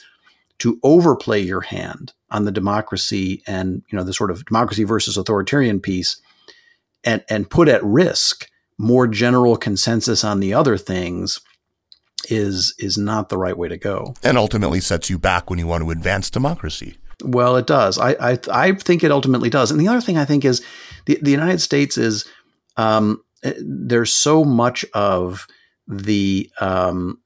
to 0.59 0.79
overplay 0.83 1.39
your 1.39 1.61
hand 1.61 2.13
on 2.31 2.45
the 2.45 2.51
democracy 2.51 3.41
and 3.47 3.81
you 3.89 3.97
know 3.97 4.03
the 4.03 4.13
sort 4.13 4.31
of 4.31 4.45
democracy 4.45 4.83
versus 4.83 5.17
authoritarian 5.17 5.79
piece 5.79 6.17
and 7.03 7.23
and 7.29 7.49
put 7.49 7.67
at 7.69 7.83
risk 7.83 8.47
more 8.77 9.07
general 9.07 9.55
consensus 9.55 10.23
on 10.23 10.39
the 10.39 10.53
other 10.53 10.77
things 10.77 11.39
is 12.29 12.73
is 12.77 12.97
not 12.97 13.29
the 13.29 13.37
right 13.37 13.57
way 13.57 13.67
to 13.67 13.77
go. 13.77 14.13
And 14.23 14.37
ultimately 14.37 14.79
sets 14.81 15.09
you 15.09 15.17
back 15.17 15.49
when 15.49 15.59
you 15.59 15.67
want 15.67 15.83
to 15.83 15.91
advance 15.91 16.29
democracy. 16.29 16.97
Well, 17.23 17.57
it 17.57 17.67
does. 17.67 17.97
I, 17.97 18.11
I 18.19 18.39
I 18.51 18.71
think 18.73 19.03
it 19.03 19.11
ultimately 19.11 19.49
does. 19.49 19.71
And 19.71 19.79
the 19.79 19.87
other 19.87 20.01
thing 20.01 20.17
I 20.17 20.25
think 20.25 20.45
is 20.45 20.63
the 21.05 21.19
the 21.21 21.31
United 21.31 21.59
States 21.59 21.97
is 21.97 22.25
um, 22.77 23.21
eh, 23.43 23.53
there's 23.59 24.13
so 24.13 24.43
much 24.45 24.85
of 24.93 25.45
the 25.87 26.49
um, 26.61 27.19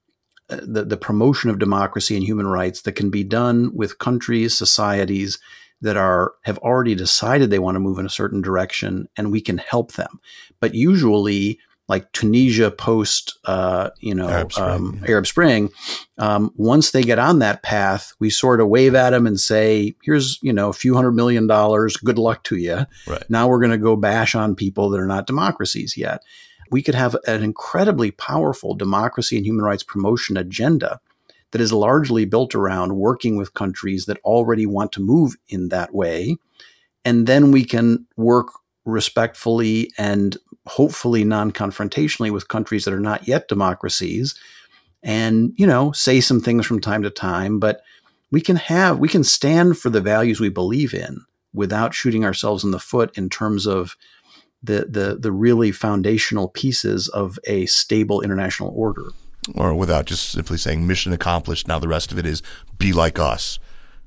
the, 0.47 0.85
the 0.85 0.97
promotion 0.97 1.49
of 1.49 1.59
democracy 1.59 2.15
and 2.15 2.23
human 2.23 2.47
rights 2.47 2.81
that 2.81 2.93
can 2.93 3.09
be 3.09 3.23
done 3.23 3.71
with 3.75 3.99
countries, 3.99 4.57
societies 4.57 5.39
that 5.81 5.97
are 5.97 6.33
have 6.43 6.57
already 6.59 6.95
decided 6.95 7.49
they 7.49 7.59
want 7.59 7.75
to 7.75 7.79
move 7.79 7.99
in 7.99 8.05
a 8.05 8.09
certain 8.09 8.41
direction, 8.41 9.07
and 9.17 9.31
we 9.31 9.41
can 9.41 9.57
help 9.57 9.93
them. 9.93 10.19
But 10.59 10.73
usually, 10.73 11.59
like 11.87 12.11
Tunisia 12.13 12.71
post, 12.71 13.37
uh, 13.45 13.89
you 13.99 14.15
know, 14.15 14.29
Arab 14.29 14.53
Spring, 14.53 14.69
um, 14.69 14.99
yeah. 15.01 15.11
Arab 15.11 15.27
Spring 15.27 15.69
um, 16.17 16.51
once 16.55 16.91
they 16.91 17.03
get 17.03 17.19
on 17.19 17.39
that 17.39 17.63
path, 17.63 18.13
we 18.19 18.29
sort 18.29 18.61
of 18.61 18.69
wave 18.69 18.95
at 18.95 19.09
them 19.09 19.27
and 19.27 19.39
say, 19.39 19.95
"Here's, 20.03 20.39
you 20.41 20.53
know, 20.53 20.69
a 20.69 20.73
few 20.73 20.95
hundred 20.95 21.11
million 21.11 21.47
dollars. 21.47 21.97
Good 21.97 22.17
luck 22.17 22.43
to 22.45 22.55
you." 22.55 22.85
Right. 23.07 23.29
Now 23.29 23.47
we're 23.47 23.59
going 23.59 23.71
to 23.71 23.77
go 23.77 23.95
bash 23.95 24.35
on 24.35 24.55
people 24.55 24.89
that 24.91 24.99
are 24.99 25.07
not 25.07 25.27
democracies 25.27 25.97
yet 25.97 26.21
we 26.73 26.81
could 26.81 26.95
have 26.95 27.15
an 27.27 27.43
incredibly 27.43 28.09
powerful 28.09 28.73
democracy 28.73 29.37
and 29.37 29.45
human 29.45 29.63
rights 29.63 29.83
promotion 29.83 30.37
agenda 30.37 30.99
that 31.51 31.61
is 31.61 31.71
largely 31.71 32.25
built 32.25 32.55
around 32.55 32.95
working 32.95 33.37
with 33.37 33.53
countries 33.53 34.05
that 34.07 34.17
already 34.23 34.65
want 34.65 34.91
to 34.91 34.99
move 34.99 35.35
in 35.47 35.69
that 35.69 35.93
way. 35.93 36.35
And 37.05 37.27
then 37.27 37.51
we 37.51 37.63
can 37.63 38.07
work 38.17 38.47
respectfully 38.85 39.91
and 39.99 40.35
hopefully 40.65 41.23
non 41.23 41.51
confrontationally 41.51 42.31
with 42.31 42.47
countries 42.47 42.85
that 42.85 42.93
are 42.93 42.99
not 42.99 43.27
yet 43.27 43.47
democracies 43.47 44.35
and, 45.03 45.53
you 45.57 45.67
know, 45.67 45.91
say 45.91 46.21
some 46.21 46.39
things 46.39 46.65
from 46.65 46.79
time 46.79 47.03
to 47.03 47.09
time. 47.09 47.59
But 47.59 47.81
we 48.31 48.41
can 48.41 48.55
have, 48.55 48.99
we 48.99 49.09
can 49.09 49.23
stand 49.23 49.77
for 49.77 49.89
the 49.89 50.01
values 50.01 50.39
we 50.39 50.49
believe 50.49 50.93
in 50.93 51.25
without 51.53 51.93
shooting 51.93 52.25
ourselves 52.25 52.63
in 52.63 52.71
the 52.71 52.79
foot 52.79 53.15
in 53.17 53.29
terms 53.29 53.67
of 53.67 53.95
the 54.63 54.85
the 54.89 55.17
the 55.19 55.31
really 55.31 55.71
foundational 55.71 56.47
pieces 56.47 57.09
of 57.09 57.37
a 57.45 57.65
stable 57.65 58.21
international 58.21 58.73
order. 58.75 59.09
Or 59.55 59.75
without 59.75 60.05
just 60.05 60.29
simply 60.29 60.57
saying 60.57 60.87
mission 60.87 61.11
accomplished. 61.11 61.67
Now 61.67 61.79
the 61.79 61.89
rest 61.89 62.13
of 62.13 62.17
it 62.17 62.25
is 62.25 62.41
be 62.77 62.93
like 62.93 63.19
us. 63.19 63.59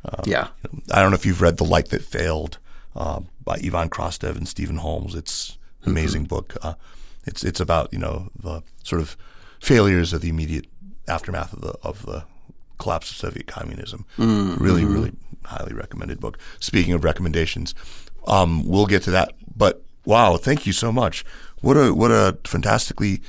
Um, 0.05 0.25
yeah. 0.25 0.49
I 0.91 1.03
don't 1.03 1.11
know 1.11 1.17
if 1.17 1.27
you've 1.27 1.43
read 1.43 1.59
The 1.59 1.65
Light 1.65 1.91
That 1.91 2.03
Failed 2.03 2.59
uh, 2.95 3.21
by 3.45 3.61
Ivan 3.63 3.91
Krastev 3.91 4.37
and 4.37 4.49
Stephen 4.49 4.79
Holmes. 4.79 5.15
It's 5.15 5.59
amazing 5.87 6.23
mm-hmm. 6.23 6.35
book. 6.35 6.57
Uh, 6.63 6.75
it's 7.25 7.45
it's 7.45 7.61
about 7.61 7.93
you 7.93 7.99
know 7.99 8.31
the 8.39 8.63
sort 8.83 9.01
of 9.01 9.17
failures 9.61 10.13
of 10.13 10.21
the 10.21 10.29
immediate 10.29 10.67
aftermath 11.09 11.53
of 11.53 11.61
the 11.61 11.75
of 11.83 12.07
the 12.07 12.25
collapse 12.79 13.11
of 13.11 13.17
Soviet 13.17 13.47
communism. 13.47 14.05
Mm-hmm. 14.19 14.63
Really, 14.63 14.85
really 14.85 15.13
highly 15.45 15.75
recommended 15.75 16.21
book. 16.21 16.39
Speaking 16.61 16.93
of 16.93 17.05
recommendations, 17.05 17.75
um, 18.27 18.67
we'll 18.67 18.87
get 18.87 19.03
to 19.05 19.11
that. 19.13 19.33
But 19.57 19.83
Wow, 20.07 20.37
thank 20.37 20.67
you 20.67 20.73
so 20.73 20.93
much. 20.93 21.25
What 21.61 21.77
a 21.77 21.93
what 21.93 22.13
a 22.13 22.39
fantastically 22.45 23.21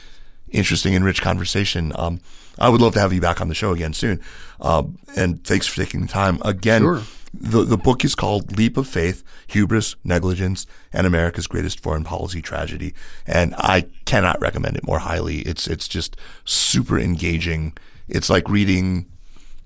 interesting 0.49 0.95
and 0.95 1.03
rich 1.03 1.21
conversation. 1.21 1.91
Um, 1.95 2.21
I 2.59 2.69
would 2.69 2.81
love 2.81 2.93
to 2.93 2.99
have 2.99 3.11
you 3.11 3.19
back 3.19 3.41
on 3.41 3.49
the 3.49 3.55
show 3.55 3.71
again 3.71 3.93
soon. 3.93 4.21
Uh, 4.61 4.83
and 5.15 5.43
thanks 5.43 5.67
for 5.67 5.83
taking 5.83 6.01
the 6.01 6.07
time 6.07 6.39
again. 6.45 6.81
Sure. 6.81 7.01
The 7.39 7.63
the 7.63 7.77
book 7.77 8.03
is 8.03 8.15
called 8.15 8.57
Leap 8.57 8.77
of 8.77 8.87
Faith: 8.87 9.23
Hubris, 9.47 9.95
Negligence, 10.03 10.65
and 10.91 11.07
America's 11.07 11.47
Greatest 11.47 11.79
Foreign 11.79 12.03
Policy 12.03 12.41
Tragedy, 12.41 12.93
and 13.25 13.53
I 13.57 13.85
cannot 14.05 14.39
recommend 14.41 14.77
it 14.77 14.85
more 14.85 14.99
highly. 14.99 15.39
It's 15.39 15.67
it's 15.67 15.87
just 15.87 16.17
super 16.45 16.99
engaging. 16.99 17.77
It's 18.07 18.29
like 18.29 18.49
reading 18.49 19.05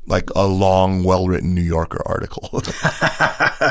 like 0.07 0.29
a 0.35 0.45
long, 0.45 1.03
well 1.03 1.27
written 1.27 1.53
New 1.53 1.61
Yorker 1.61 2.01
article. 2.05 2.49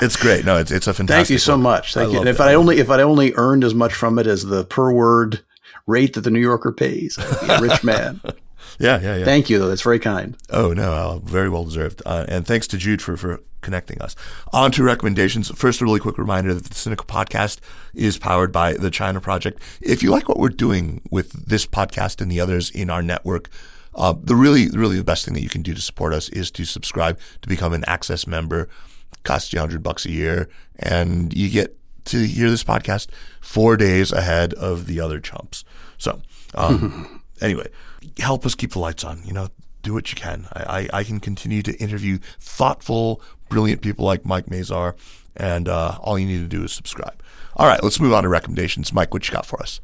it's 0.02 0.16
great. 0.16 0.44
No, 0.44 0.56
it's 0.56 0.70
it's 0.70 0.86
a 0.86 0.94
fantastic. 0.94 1.26
Thank 1.26 1.30
you 1.30 1.38
so 1.38 1.54
book. 1.54 1.62
much. 1.62 1.94
Thank 1.94 2.10
I 2.10 2.12
you. 2.12 2.20
And 2.20 2.28
if 2.28 2.40
I 2.40 2.54
only 2.54 2.78
if 2.78 2.90
I 2.90 3.02
only 3.02 3.32
earned 3.34 3.64
as 3.64 3.74
much 3.74 3.92
from 3.92 4.18
it 4.18 4.26
as 4.26 4.44
the 4.44 4.64
per 4.64 4.92
word 4.92 5.40
rate 5.86 6.14
that 6.14 6.22
the 6.22 6.30
New 6.30 6.40
Yorker 6.40 6.72
pays, 6.72 7.18
I'd 7.18 7.40
be 7.40 7.52
a 7.52 7.60
rich 7.60 7.84
man. 7.84 8.20
yeah, 8.80 9.00
yeah, 9.00 9.16
yeah. 9.16 9.24
Thank 9.24 9.48
you, 9.48 9.58
though. 9.58 9.68
That's 9.68 9.82
very 9.82 9.98
kind. 9.98 10.36
Oh 10.50 10.72
no, 10.72 10.92
uh, 10.92 11.18
very 11.18 11.48
well 11.48 11.64
deserved. 11.64 12.02
Uh, 12.04 12.24
and 12.28 12.46
thanks 12.46 12.66
to 12.68 12.78
Jude 12.78 13.00
for 13.00 13.16
for 13.16 13.40
connecting 13.60 14.00
us. 14.00 14.16
On 14.52 14.72
to 14.72 14.82
recommendations. 14.82 15.50
First, 15.50 15.80
a 15.80 15.84
really 15.84 16.00
quick 16.00 16.18
reminder 16.18 16.54
that 16.54 16.64
the 16.64 16.74
Sinica 16.74 17.06
Podcast 17.06 17.58
is 17.94 18.18
powered 18.18 18.50
by 18.50 18.72
the 18.72 18.90
China 18.90 19.20
Project. 19.20 19.60
If 19.80 20.02
you 20.02 20.10
like 20.10 20.28
what 20.28 20.38
we're 20.38 20.48
doing 20.48 21.02
with 21.10 21.46
this 21.46 21.66
podcast 21.66 22.20
and 22.20 22.30
the 22.30 22.40
others 22.40 22.70
in 22.70 22.90
our 22.90 23.02
network 23.02 23.50
uh, 23.94 24.14
the 24.22 24.36
really, 24.36 24.68
really 24.68 24.96
the 24.96 25.04
best 25.04 25.24
thing 25.24 25.34
that 25.34 25.42
you 25.42 25.48
can 25.48 25.62
do 25.62 25.74
to 25.74 25.80
support 25.80 26.12
us 26.12 26.28
is 26.30 26.50
to 26.52 26.64
subscribe 26.64 27.18
to 27.42 27.48
become 27.48 27.72
an 27.72 27.84
Access 27.86 28.26
member. 28.26 28.62
It 29.12 29.22
costs 29.24 29.52
you 29.52 29.58
hundred 29.58 29.82
bucks 29.82 30.06
a 30.06 30.10
year, 30.10 30.48
and 30.78 31.34
you 31.36 31.50
get 31.50 31.76
to 32.06 32.26
hear 32.26 32.48
this 32.50 32.64
podcast 32.64 33.08
four 33.40 33.76
days 33.76 34.12
ahead 34.12 34.54
of 34.54 34.86
the 34.86 35.00
other 35.00 35.20
chumps. 35.20 35.64
So, 35.98 36.22
um, 36.54 37.22
anyway, 37.40 37.66
help 38.18 38.46
us 38.46 38.54
keep 38.54 38.72
the 38.72 38.78
lights 38.78 39.04
on. 39.04 39.22
You 39.24 39.32
know, 39.32 39.48
do 39.82 39.94
what 39.94 40.12
you 40.12 40.16
can. 40.16 40.46
I, 40.52 40.88
I, 40.92 40.98
I 41.00 41.04
can 41.04 41.20
continue 41.20 41.62
to 41.62 41.76
interview 41.78 42.18
thoughtful, 42.38 43.22
brilliant 43.48 43.82
people 43.82 44.04
like 44.04 44.24
Mike 44.24 44.46
Mazarr, 44.46 44.94
and 45.36 45.68
uh, 45.68 45.98
all 46.00 46.18
you 46.18 46.26
need 46.26 46.38
to 46.38 46.56
do 46.56 46.64
is 46.64 46.72
subscribe. 46.72 47.22
All 47.56 47.66
right, 47.66 47.82
let's 47.82 48.00
move 48.00 48.12
on 48.12 48.22
to 48.22 48.28
recommendations. 48.28 48.92
Mike, 48.92 49.12
what 49.12 49.26
you 49.28 49.32
got 49.34 49.46
for 49.46 49.60
us? 49.60 49.80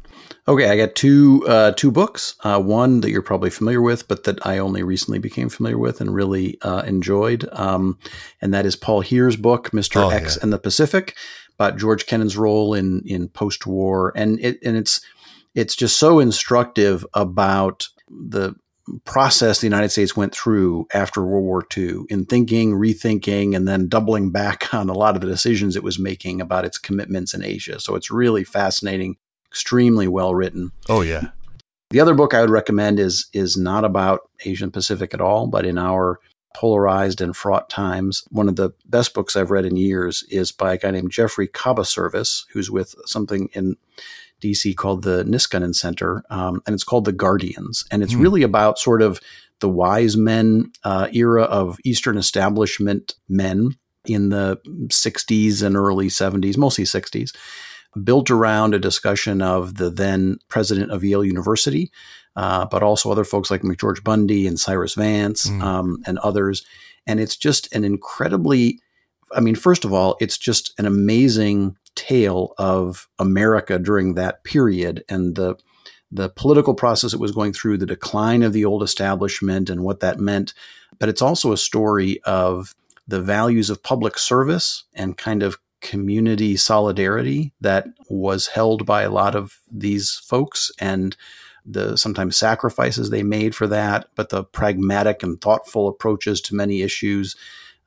Okay, 0.48 0.68
I 0.70 0.76
got 0.76 0.94
two 0.94 1.44
uh, 1.46 1.72
two 1.72 1.90
books. 1.90 2.36
Uh, 2.42 2.60
one 2.60 3.00
that 3.00 3.10
you're 3.10 3.22
probably 3.22 3.50
familiar 3.50 3.82
with, 3.82 4.06
but 4.08 4.24
that 4.24 4.44
I 4.46 4.58
only 4.58 4.82
recently 4.82 5.18
became 5.18 5.48
familiar 5.48 5.78
with 5.78 6.00
and 6.00 6.14
really 6.14 6.58
uh, 6.62 6.82
enjoyed, 6.86 7.48
um, 7.52 7.98
and 8.40 8.54
that 8.54 8.66
is 8.66 8.76
Paul 8.76 9.00
Heer's 9.00 9.36
book, 9.36 9.72
Mister 9.72 9.98
oh, 10.00 10.10
X 10.10 10.36
yeah. 10.36 10.42
and 10.42 10.52
the 10.52 10.58
Pacific, 10.58 11.16
about 11.58 11.76
George 11.76 12.06
Kennan's 12.06 12.36
role 12.36 12.74
in 12.74 13.02
in 13.04 13.28
post 13.28 13.66
war, 13.66 14.12
and 14.14 14.38
it 14.40 14.58
and 14.64 14.76
it's 14.76 15.00
it's 15.54 15.76
just 15.76 15.98
so 15.98 16.18
instructive 16.18 17.04
about 17.14 17.88
the 18.08 18.54
process 19.04 19.60
the 19.60 19.66
United 19.66 19.88
States 19.90 20.16
went 20.16 20.34
through 20.34 20.86
after 20.94 21.24
World 21.24 21.44
War 21.44 21.66
II 21.76 22.02
in 22.08 22.24
thinking, 22.24 22.72
rethinking, 22.72 23.56
and 23.56 23.66
then 23.66 23.88
doubling 23.88 24.30
back 24.30 24.72
on 24.74 24.88
a 24.88 24.94
lot 24.94 25.14
of 25.14 25.20
the 25.20 25.26
decisions 25.26 25.76
it 25.76 25.82
was 25.82 25.98
making 25.98 26.40
about 26.40 26.64
its 26.64 26.78
commitments 26.78 27.34
in 27.34 27.44
Asia. 27.44 27.80
So 27.80 27.94
it's 27.94 28.10
really 28.10 28.44
fascinating 28.44 29.16
extremely 29.50 30.08
well 30.08 30.34
written. 30.34 30.72
Oh 30.88 31.02
yeah. 31.02 31.28
The 31.90 32.00
other 32.00 32.14
book 32.14 32.34
I 32.34 32.40
would 32.40 32.50
recommend 32.50 32.98
is 32.98 33.26
is 33.32 33.56
not 33.56 33.84
about 33.84 34.28
Asian 34.44 34.70
Pacific 34.70 35.14
at 35.14 35.20
all, 35.20 35.46
but 35.46 35.64
in 35.64 35.78
our 35.78 36.18
polarized 36.54 37.20
and 37.20 37.36
fraught 37.36 37.68
times, 37.68 38.24
one 38.30 38.48
of 38.48 38.56
the 38.56 38.70
best 38.86 39.12
books 39.12 39.36
I've 39.36 39.50
read 39.50 39.66
in 39.66 39.76
years 39.76 40.24
is 40.30 40.52
by 40.52 40.72
a 40.72 40.78
guy 40.78 40.90
named 40.90 41.12
Jeffrey 41.12 41.46
Kabaservice, 41.46 42.46
who's 42.52 42.70
with 42.70 42.94
something 43.04 43.50
in 43.52 43.76
DC 44.42 44.76
called 44.76 45.02
the 45.02 45.24
Niskanen 45.24 45.74
Center, 45.74 46.22
um, 46.30 46.62
and 46.66 46.74
it's 46.74 46.84
called 46.84 47.04
The 47.04 47.12
Guardians, 47.12 47.84
and 47.90 48.02
it's 48.02 48.14
mm. 48.14 48.20
really 48.20 48.42
about 48.42 48.78
sort 48.78 49.02
of 49.02 49.20
the 49.60 49.68
wise 49.68 50.16
men 50.16 50.70
uh, 50.84 51.08
era 51.12 51.44
of 51.44 51.78
Eastern 51.84 52.18
establishment 52.18 53.14
men 53.28 53.70
in 54.04 54.28
the 54.28 54.58
60s 54.88 55.62
and 55.62 55.76
early 55.76 56.08
70s, 56.08 56.56
mostly 56.56 56.84
60s, 56.84 57.34
built 58.04 58.30
around 58.30 58.74
a 58.74 58.78
discussion 58.78 59.42
of 59.42 59.76
the 59.76 59.90
then 59.90 60.38
president 60.48 60.90
of 60.90 61.02
Yale 61.02 61.24
University, 61.24 61.90
uh, 62.36 62.66
but 62.66 62.82
also 62.82 63.10
other 63.10 63.24
folks 63.24 63.50
like 63.50 63.62
McGeorge 63.62 64.04
Bundy 64.04 64.46
and 64.46 64.60
Cyrus 64.60 64.94
Vance 64.94 65.48
mm. 65.48 65.62
um, 65.62 66.02
and 66.06 66.18
others. 66.18 66.64
And 67.06 67.20
it's 67.20 67.36
just 67.36 67.72
an 67.74 67.84
incredibly, 67.84 68.80
I 69.32 69.40
mean, 69.40 69.54
first 69.54 69.84
of 69.84 69.92
all, 69.92 70.16
it's 70.20 70.36
just 70.36 70.78
an 70.78 70.86
amazing 70.86 71.76
tale 71.96 72.54
of 72.58 73.08
America 73.18 73.78
during 73.78 74.14
that 74.14 74.44
period 74.44 75.04
and 75.08 75.34
the 75.34 75.56
the 76.12 76.28
political 76.28 76.72
process 76.72 77.12
it 77.12 77.18
was 77.18 77.32
going 77.32 77.52
through, 77.52 77.76
the 77.76 77.84
decline 77.84 78.44
of 78.44 78.52
the 78.52 78.64
old 78.64 78.82
establishment 78.82 79.68
and 79.68 79.82
what 79.82 79.98
that 80.00 80.20
meant. 80.20 80.54
But 81.00 81.08
it's 81.08 81.20
also 81.20 81.50
a 81.50 81.56
story 81.56 82.20
of 82.24 82.76
the 83.08 83.20
values 83.20 83.70
of 83.70 83.82
public 83.82 84.16
service 84.16 84.84
and 84.94 85.16
kind 85.16 85.42
of 85.42 85.58
community 85.80 86.56
solidarity 86.56 87.52
that 87.60 87.86
was 88.08 88.46
held 88.46 88.86
by 88.86 89.02
a 89.02 89.10
lot 89.10 89.34
of 89.34 89.58
these 89.70 90.20
folks 90.24 90.70
and 90.80 91.16
the 91.64 91.96
sometimes 91.96 92.36
sacrifices 92.36 93.10
they 93.10 93.22
made 93.22 93.54
for 93.54 93.66
that, 93.66 94.08
but 94.14 94.28
the 94.28 94.44
pragmatic 94.44 95.22
and 95.22 95.40
thoughtful 95.40 95.88
approaches 95.88 96.40
to 96.40 96.54
many 96.54 96.82
issues, 96.82 97.34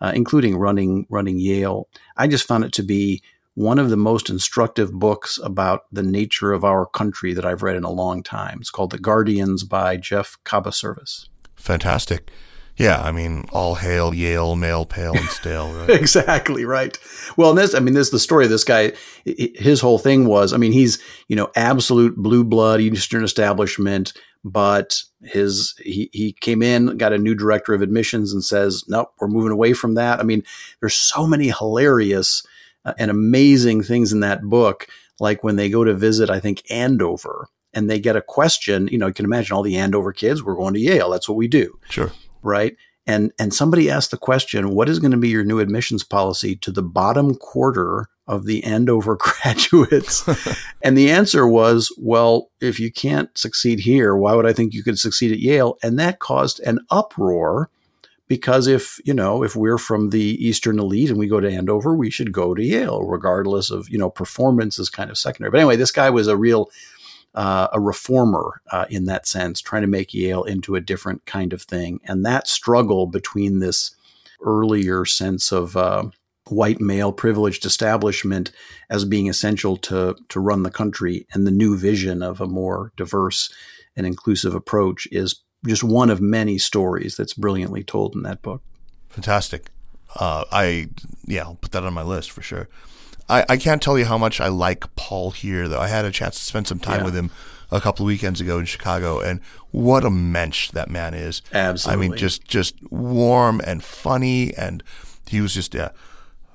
uh, 0.02 0.12
including 0.14 0.58
running 0.58 1.06
running 1.10 1.40
Yale. 1.40 1.88
I 2.18 2.28
just 2.28 2.48
found 2.48 2.66
it 2.66 2.74
to 2.74 2.84
be 2.84 3.24
one 3.60 3.78
of 3.78 3.90
the 3.90 3.98
most 3.98 4.30
instructive 4.30 4.94
books 4.94 5.38
about 5.44 5.82
the 5.92 6.02
nature 6.02 6.54
of 6.54 6.64
our 6.64 6.86
country 6.86 7.34
that 7.34 7.44
I've 7.44 7.62
read 7.62 7.76
in 7.76 7.84
a 7.84 7.92
long 7.92 8.24
time. 8.24 8.60
It's 8.62 8.70
called 8.70 8.92
The 8.92 8.98
Guardians 8.98 9.66
by 9.66 9.98
Jeff 9.98 10.38
Kabaservice. 10.46 11.28
Fantastic. 11.58 12.32
Yeah, 12.78 13.02
I 13.02 13.12
mean, 13.12 13.48
all 13.52 13.76
hail 13.76 14.14
Yale, 14.14 14.56
male, 14.56 14.86
pale, 14.86 15.14
and 15.14 15.28
stale. 15.28 15.74
Right? 15.80 15.90
exactly 15.90 16.64
right. 16.64 16.98
Well, 17.36 17.54
this, 17.54 17.76
I 17.76 17.80
mean, 17.80 17.96
this 17.96 18.08
is 18.08 18.12
the 18.12 18.20
story 18.20 18.46
of 18.46 18.50
this 18.50 18.64
guy. 18.64 18.94
His 19.26 19.82
whole 19.82 20.00
thing 20.00 20.26
was, 20.26 20.54
I 20.54 20.58
mean, 20.58 20.72
he's 20.72 20.98
you 21.28 21.36
know 21.36 21.52
absolute 21.58 22.16
blue 22.16 22.46
blood 22.46 22.80
Eastern 22.80 23.26
establishment, 23.26 24.14
but 24.46 25.02
his 25.22 25.76
he 25.84 26.10
he 26.14 26.32
came 26.32 26.62
in, 26.64 26.96
got 26.96 27.12
a 27.12 27.18
new 27.18 27.36
director 27.36 27.74
of 27.74 27.82
admissions, 27.82 28.32
and 28.32 28.42
says, 28.42 28.86
nope, 28.88 29.12
we're 29.20 29.28
moving 29.28 29.52
away 29.52 29.74
from 29.74 29.96
that. 29.96 30.22
I 30.22 30.24
mean, 30.24 30.44
there's 30.80 30.96
so 30.96 31.28
many 31.28 31.50
hilarious 31.50 32.42
uh, 32.86 32.94
and 32.98 33.12
amazing 33.12 33.84
things 33.84 34.14
in 34.14 34.22
that 34.22 34.44
book, 34.44 34.88
like 35.20 35.44
when 35.44 35.56
they 35.56 35.70
go 35.70 35.84
to 35.84 35.94
visit, 35.94 36.30
I 36.30 36.40
think 36.40 36.64
Andover, 36.70 37.48
and 37.74 37.90
they 37.90 38.00
get 38.00 38.16
a 38.16 38.22
question. 38.22 38.88
You 38.88 38.98
know, 38.98 39.08
you 39.08 39.14
can 39.14 39.26
imagine 39.26 39.56
all 39.56 39.64
the 39.64 39.78
Andover 39.78 40.14
kids, 40.14 40.44
we're 40.44 40.56
going 40.56 40.74
to 40.74 40.80
Yale. 40.80 41.10
That's 41.10 41.30
what 41.30 41.38
we 41.38 41.48
do. 41.48 41.78
Sure. 41.90 42.12
Right. 42.42 42.76
And, 43.06 43.32
and 43.40 43.54
somebody 43.54 43.90
asked 43.90 44.12
the 44.12 44.18
question, 44.18 44.76
what 44.76 44.88
is 44.88 45.00
going 45.00 45.12
to 45.12 45.18
be 45.18 45.30
your 45.30 45.44
new 45.44 45.60
admissions 45.60 46.04
policy 46.04 46.56
to 46.58 46.72
the 46.72 46.84
bottom 46.84 47.34
quarter 47.34 48.08
of 48.28 48.46
the 48.46 48.64
Andover 48.64 49.16
graduates? 49.20 50.28
and 50.84 50.98
the 50.98 51.10
answer 51.10 51.48
was, 51.48 51.92
well, 51.98 52.52
if 52.62 52.80
you 52.80 52.92
can't 52.92 53.36
succeed 53.38 53.80
here, 53.80 54.16
why 54.16 54.36
would 54.36 54.46
I 54.46 54.54
think 54.54 54.74
you 54.74 54.84
could 54.84 55.00
succeed 55.00 55.32
at 55.32 55.40
Yale? 55.40 55.78
And 55.82 55.98
that 55.98 56.20
caused 56.20 56.60
an 56.62 56.80
uproar 56.92 57.70
because 58.30 58.68
if 58.68 59.02
you 59.04 59.14
know 59.14 59.44
if 59.44 59.58
we're 59.58 59.78
from 59.78 60.12
the 60.12 60.38
eastern 60.46 60.80
elite 60.80 61.10
and 61.10 61.20
we 61.20 61.28
go 61.28 61.42
to 61.42 61.52
andover 61.52 61.94
we 61.94 62.10
should 62.10 62.32
go 62.32 62.56
to 62.56 62.64
yale 62.64 63.04
regardless 63.04 63.70
of 63.70 63.90
you 63.90 63.98
know 63.98 64.10
performance 64.10 64.80
is 64.80 64.90
kind 64.90 65.10
of 65.10 65.18
secondary. 65.18 65.52
But 65.52 65.60
anyway 65.60 65.76
this 65.76 65.92
guy 65.92 66.10
was 66.10 66.28
a 66.28 66.38
real 66.38 66.70
uh, 67.36 67.68
a 67.74 67.80
reformer 67.80 68.62
uh, 68.72 68.86
in 68.90 69.06
that 69.06 69.28
sense 69.28 69.62
trying 69.62 69.82
to 69.82 69.88
make 69.88 70.14
yale 70.14 70.44
into 70.44 70.76
a 70.76 70.82
different 70.82 71.26
kind 71.26 71.54
of 71.54 71.62
thing. 71.62 72.00
And 72.06 72.26
that 72.26 72.48
struggle 72.48 73.06
between 73.06 73.60
this 73.60 73.96
earlier 74.42 75.06
sense 75.06 75.52
of 75.52 75.76
uh, 75.76 76.06
white 76.48 76.82
male 76.82 77.12
privileged 77.12 77.66
establishment 77.66 78.52
as 78.90 79.06
being 79.06 79.30
essential 79.30 79.78
to 79.78 80.16
to 80.30 80.40
run 80.40 80.64
the 80.64 80.72
country 80.72 81.28
and 81.34 81.46
the 81.46 81.52
new 81.52 81.78
vision 81.78 82.24
of 82.24 82.42
a 82.42 82.48
more 82.48 82.92
diverse 82.96 83.54
and 83.96 84.08
inclusive 84.08 84.56
approach 84.56 85.08
is 85.12 85.42
just 85.66 85.84
one 85.84 86.10
of 86.10 86.22
many 86.22 86.58
stories 86.58 87.18
that's 87.18 87.34
brilliantly 87.34 87.84
told 87.84 88.16
in 88.16 88.24
that 88.24 88.42
book. 88.42 88.62
Fantastic. 89.10 89.70
Uh, 90.16 90.46
I 90.52 90.90
yeah, 91.26 91.44
I'll 91.44 91.56
put 91.56 91.72
that 91.72 91.84
on 91.84 91.94
my 91.94 92.04
list 92.04 92.32
for 92.32 92.42
sure. 92.42 92.68
I, 93.28 93.46
I 93.48 93.58
can't 93.58 93.82
tell 93.82 93.98
you 93.98 94.06
how 94.06 94.18
much 94.18 94.42
I 94.42 94.48
like 94.48 94.96
Paul 94.96 95.32
Heer, 95.32 95.68
though. 95.68 95.80
I 95.80 95.88
had 95.88 96.04
a 96.04 96.12
chance 96.12 96.40
to 96.40 96.44
spend 96.44 96.68
some 96.68 96.80
time 96.80 97.00
yeah. 97.00 97.06
with 97.06 97.16
him 97.16 97.30
a 97.72 97.80
couple 97.80 98.04
of 98.04 98.08
weekends 98.08 98.42
ago 98.42 98.58
in 98.58 98.66
Chicago, 98.66 99.20
and 99.20 99.40
what 99.72 100.04
a 100.04 100.10
mensch 100.10 100.72
that 100.72 100.90
man 100.90 101.14
is. 101.14 101.44
Absolutely. 101.54 102.06
I 102.06 102.10
mean, 102.10 102.18
just 102.18 102.48
just 102.48 102.76
warm 102.92 103.62
and 103.66 103.84
funny, 103.84 104.54
and 104.56 104.84
he 105.28 105.42
was 105.42 105.54
just 105.54 105.76
yeah, 105.76 105.90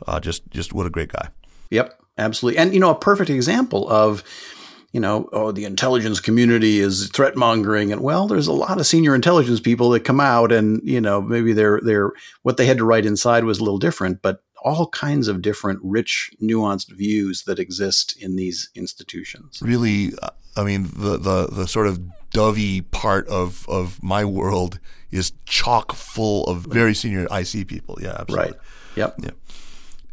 uh, 0.07 0.19
just 0.19 0.51
just 0.51 0.73
what 0.73 0.87
a 0.87 0.91
great 0.91 1.13
guy. 1.13 1.29
Yep, 1.71 2.01
absolutely. 2.19 2.59
And 2.59 2.75
you 2.75 2.81
know, 2.81 2.91
a 2.91 2.99
perfect 2.99 3.31
example 3.31 3.89
of 3.89 4.25
you 4.95 5.01
know, 5.01 5.29
oh, 5.33 5.51
the 5.51 5.65
intelligence 5.65 6.21
community 6.21 6.79
is 6.79 7.09
threat 7.09 7.35
mongering, 7.35 7.91
and 7.91 8.01
well, 8.01 8.29
there's 8.29 8.47
a 8.47 8.53
lot 8.53 8.79
of 8.79 8.87
senior 8.87 9.13
intelligence 9.13 9.59
people 9.59 9.91
that 9.91 10.05
come 10.05 10.21
out, 10.21 10.53
and 10.53 10.81
you 10.85 11.01
know, 11.01 11.21
maybe 11.21 11.53
they're 11.53 11.81
they're 11.83 12.13
what 12.43 12.59
they 12.59 12.65
had 12.65 12.79
to 12.79 12.85
write 12.85 13.05
inside 13.05 13.43
was 13.43 13.59
a 13.59 13.65
little 13.65 13.81
different, 13.81 14.23
but 14.23 14.45
all 14.63 14.87
kinds 14.91 15.27
of 15.27 15.43
different, 15.43 15.81
rich, 15.83 16.31
nuanced 16.41 16.93
views 16.93 17.43
that 17.43 17.59
exist 17.59 18.17
in 18.23 18.37
these 18.37 18.71
institutions. 18.77 19.61
Really, 19.61 20.13
I 20.57 20.63
mean, 20.63 20.85
the 20.85 21.19
the 21.19 21.49
the 21.49 21.67
sort 21.67 21.89
of 21.89 22.01
dovey 22.31 22.83
part 22.83 23.27
of 23.27 23.69
of 23.69 24.01
my 24.01 24.25
world 24.25 24.79
is 25.11 25.33
chock 25.45 25.93
full 25.93 26.45
of 26.45 26.67
very 26.67 26.95
senior 26.95 27.27
IC 27.33 27.67
people. 27.67 27.99
Yeah, 28.01 28.17
absolutely. 28.21 28.53
Right. 28.53 28.61
Yep. 28.95 29.15
Yeah. 29.19 29.31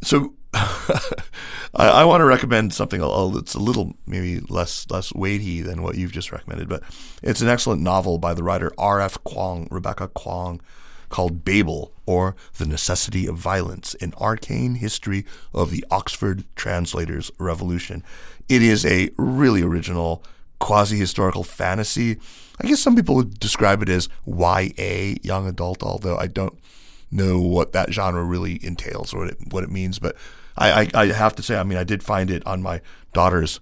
So 0.01 0.33
I, 0.53 1.87
I, 1.87 2.03
want 2.03 2.19
to 2.19 2.25
recommend 2.25 2.73
something 2.73 2.99
that's 2.99 3.53
a 3.53 3.59
little 3.59 3.95
maybe 4.05 4.41
less 4.49 4.89
less 4.89 5.13
weighty 5.13 5.61
than 5.61 5.81
what 5.81 5.95
you've 5.95 6.11
just 6.11 6.31
recommended, 6.31 6.67
but 6.67 6.83
it's 7.23 7.41
an 7.41 7.47
excellent 7.47 7.81
novel 7.81 8.17
by 8.17 8.33
the 8.33 8.43
writer 8.43 8.71
R.F. 8.77 9.23
Kuang, 9.23 9.69
Rebecca 9.71 10.09
Kuang, 10.09 10.59
called 11.07 11.45
Babel 11.45 11.93
or 12.05 12.35
The 12.57 12.65
Necessity 12.65 13.27
of 13.27 13.37
Violence: 13.37 13.95
An 14.01 14.13
Arcane 14.19 14.75
History 14.75 15.25
of 15.53 15.71
the 15.71 15.85
Oxford 15.89 16.43
Translators 16.55 17.31
Revolution. 17.37 18.03
It 18.49 18.61
is 18.61 18.85
a 18.85 19.09
really 19.17 19.61
original 19.61 20.23
quasi-historical 20.59 21.45
fantasy. 21.45 22.17
I 22.59 22.67
guess 22.67 22.81
some 22.81 22.95
people 22.95 23.15
would 23.15 23.39
describe 23.39 23.81
it 23.81 23.89
as 23.89 24.09
YA, 24.27 25.15
young 25.23 25.47
adult, 25.47 25.81
although 25.81 26.17
I 26.17 26.27
don't 26.27 26.59
know 27.09 27.41
what 27.41 27.73
that 27.73 27.91
genre 27.91 28.23
really 28.23 28.63
entails 28.63 29.13
or 29.13 29.19
what 29.19 29.29
it, 29.29 29.37
what 29.49 29.63
it 29.63 29.71
means, 29.71 29.99
but 29.99 30.15
I, 30.57 30.83
I, 30.83 30.89
I, 30.93 31.05
have 31.07 31.35
to 31.35 31.43
say, 31.43 31.57
I 31.57 31.63
mean, 31.63 31.77
I 31.77 31.83
did 31.83 32.03
find 32.03 32.29
it 32.29 32.45
on 32.45 32.61
my 32.61 32.81
daughter's 33.13 33.59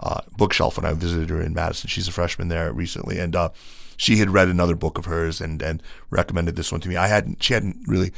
uh, 0.00 0.20
bookshelf 0.36 0.76
when 0.76 0.86
I 0.86 0.92
visited 0.92 1.30
her 1.30 1.40
in 1.40 1.54
Madison. 1.54 1.88
She's 1.88 2.08
a 2.08 2.12
freshman 2.12 2.48
there 2.48 2.72
recently, 2.72 3.18
and 3.18 3.34
uh, 3.34 3.50
she 3.96 4.16
had 4.16 4.30
read 4.30 4.48
another 4.48 4.76
book 4.76 4.98
of 4.98 5.06
hers 5.06 5.40
and 5.40 5.60
and 5.60 5.82
recommended 6.10 6.56
this 6.56 6.70
one 6.70 6.80
to 6.82 6.88
me. 6.88 6.96
I 6.96 7.08
hadn't, 7.08 7.42
she 7.42 7.54
hadn't 7.54 7.78
really 7.86 8.12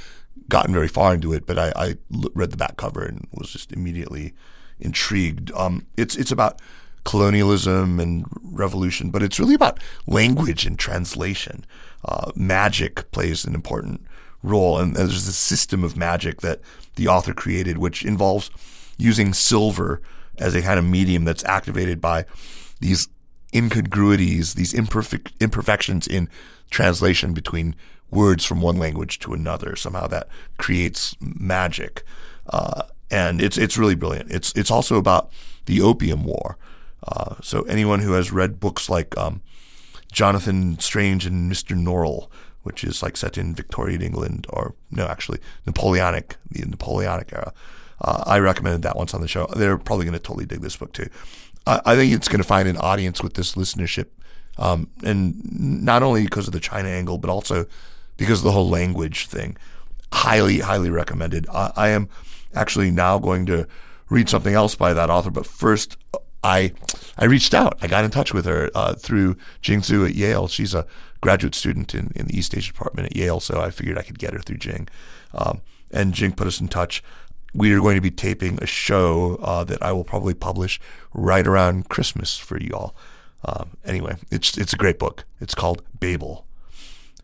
gotten 0.48 0.74
very 0.74 0.88
far 0.88 1.14
into 1.14 1.32
it, 1.32 1.46
but 1.46 1.58
I, 1.58 1.96
read 2.34 2.50
the 2.50 2.56
back 2.56 2.76
cover 2.76 3.04
and 3.04 3.26
was 3.32 3.52
just 3.52 3.72
immediately 3.72 4.34
intrigued. 4.78 5.50
Um, 5.52 5.86
it's 5.96 6.16
it's 6.16 6.32
about 6.32 6.60
colonialism 7.04 7.98
and 7.98 8.26
revolution, 8.42 9.10
but 9.10 9.22
it's 9.22 9.40
really 9.40 9.54
about 9.54 9.80
language 10.06 10.66
and 10.66 10.78
translation. 10.78 11.64
Uh, 12.04 12.30
magic 12.34 13.10
plays 13.10 13.44
an 13.44 13.54
important 13.54 14.02
role. 14.42 14.78
And 14.78 14.96
there's 14.96 15.26
this 15.26 15.36
system 15.36 15.84
of 15.84 15.96
magic 15.96 16.40
that 16.40 16.60
the 16.96 17.08
author 17.08 17.34
created, 17.34 17.78
which 17.78 18.04
involves 18.04 18.50
using 18.96 19.32
silver 19.32 20.00
as 20.38 20.54
a 20.54 20.62
kind 20.62 20.78
of 20.78 20.84
medium 20.84 21.24
that's 21.24 21.44
activated 21.44 22.00
by 22.00 22.24
these 22.80 23.08
incongruities, 23.54 24.54
these 24.54 24.72
imperfect 24.72 25.32
imperfections 25.40 26.06
in 26.06 26.28
translation 26.70 27.32
between 27.32 27.74
words 28.10 28.44
from 28.44 28.60
one 28.60 28.76
language 28.76 29.18
to 29.20 29.32
another. 29.32 29.76
Somehow 29.76 30.06
that 30.08 30.28
creates 30.58 31.16
magic, 31.20 32.02
uh, 32.48 32.82
and 33.10 33.40
it's 33.40 33.58
it's 33.58 33.76
really 33.78 33.94
brilliant. 33.94 34.30
It's 34.30 34.52
it's 34.54 34.70
also 34.70 34.96
about 34.96 35.30
the 35.66 35.80
Opium 35.80 36.24
War. 36.24 36.56
Uh, 37.06 37.36
so 37.42 37.62
anyone 37.62 38.00
who 38.00 38.12
has 38.12 38.30
read 38.30 38.60
books 38.60 38.88
like 38.88 39.16
um, 39.16 39.40
Jonathan 40.12 40.78
Strange 40.78 41.26
and 41.26 41.50
Mr. 41.50 41.76
Norrell 41.76 42.28
which 42.62 42.84
is 42.84 43.02
like 43.02 43.16
set 43.16 43.38
in 43.38 43.54
Victorian 43.54 44.02
England 44.02 44.46
or 44.50 44.74
no, 44.90 45.06
actually 45.06 45.38
Napoleonic, 45.66 46.36
the 46.50 46.64
Napoleonic 46.66 47.32
era. 47.32 47.52
Uh, 48.00 48.22
I 48.26 48.38
recommended 48.38 48.82
that 48.82 48.96
once 48.96 49.12
on 49.12 49.20
the 49.20 49.28
show. 49.28 49.46
They're 49.56 49.76
probably 49.76 50.06
going 50.06 50.14
to 50.14 50.18
totally 50.18 50.46
dig 50.46 50.60
this 50.60 50.76
book 50.76 50.92
too. 50.92 51.08
I, 51.66 51.80
I 51.84 51.96
think 51.96 52.12
it's 52.12 52.28
going 52.28 52.40
to 52.40 52.46
find 52.46 52.68
an 52.68 52.76
audience 52.78 53.22
with 53.22 53.34
this 53.34 53.54
listenership, 53.54 54.06
um, 54.58 54.88
and 55.04 55.84
not 55.84 56.02
only 56.02 56.24
because 56.24 56.46
of 56.46 56.52
the 56.52 56.60
China 56.60 56.88
angle, 56.88 57.18
but 57.18 57.30
also 57.30 57.66
because 58.16 58.40
of 58.40 58.44
the 58.44 58.52
whole 58.52 58.68
language 58.68 59.26
thing. 59.26 59.56
Highly, 60.12 60.60
highly 60.60 60.90
recommended. 60.90 61.46
I, 61.50 61.72
I 61.76 61.88
am 61.90 62.08
actually 62.54 62.90
now 62.90 63.18
going 63.18 63.46
to 63.46 63.66
read 64.08 64.28
something 64.28 64.54
else 64.54 64.74
by 64.74 64.92
that 64.92 65.08
author, 65.08 65.30
but 65.30 65.46
first 65.46 65.96
I 66.42 66.72
I 67.18 67.26
reached 67.26 67.54
out. 67.54 67.78
I 67.82 67.86
got 67.86 68.04
in 68.04 68.10
touch 68.10 68.32
with 68.32 68.44
her 68.46 68.70
uh, 68.74 68.94
through 68.94 69.36
Jing 69.60 69.82
Tsu 69.82 70.04
at 70.04 70.14
Yale. 70.14 70.48
She's 70.48 70.74
a 70.74 70.86
graduate 71.20 71.54
student 71.54 71.94
in, 71.94 72.12
in 72.14 72.26
the 72.26 72.36
East 72.36 72.56
Asia 72.56 72.72
department 72.72 73.06
at 73.06 73.16
Yale, 73.16 73.40
so 73.40 73.60
I 73.60 73.70
figured 73.70 73.98
I 73.98 74.02
could 74.02 74.18
get 74.18 74.32
her 74.32 74.40
through 74.40 74.58
Jing. 74.58 74.88
Um, 75.34 75.60
and 75.90 76.14
Jing 76.14 76.32
put 76.32 76.46
us 76.46 76.60
in 76.60 76.68
touch. 76.68 77.02
We 77.52 77.72
are 77.72 77.80
going 77.80 77.96
to 77.96 78.00
be 78.00 78.10
taping 78.10 78.58
a 78.62 78.66
show 78.66 79.36
uh, 79.42 79.64
that 79.64 79.82
I 79.82 79.92
will 79.92 80.04
probably 80.04 80.34
publish 80.34 80.80
right 81.12 81.46
around 81.46 81.88
Christmas 81.88 82.38
for 82.38 82.58
you 82.58 82.70
all. 82.72 82.94
Um, 83.44 83.76
anyway, 83.84 84.16
it's 84.30 84.56
it's 84.58 84.72
a 84.72 84.76
great 84.76 84.98
book. 84.98 85.24
It's 85.40 85.54
called 85.54 85.82
Babel. 85.98 86.46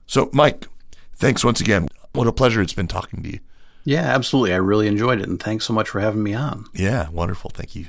So, 0.06 0.30
Mike, 0.32 0.66
thanks 1.14 1.44
once 1.44 1.60
again. 1.60 1.88
What 2.12 2.26
a 2.26 2.32
pleasure 2.32 2.62
it's 2.62 2.72
been 2.72 2.88
talking 2.88 3.22
to 3.22 3.30
you. 3.30 3.40
Yeah, 3.84 4.02
absolutely. 4.02 4.52
I 4.52 4.56
really 4.56 4.88
enjoyed 4.88 5.20
it, 5.20 5.28
and 5.28 5.40
thanks 5.40 5.64
so 5.64 5.72
much 5.72 5.88
for 5.88 6.00
having 6.00 6.22
me 6.22 6.34
on. 6.34 6.64
Yeah, 6.74 7.08
wonderful. 7.10 7.50
Thank 7.50 7.76
you. 7.76 7.86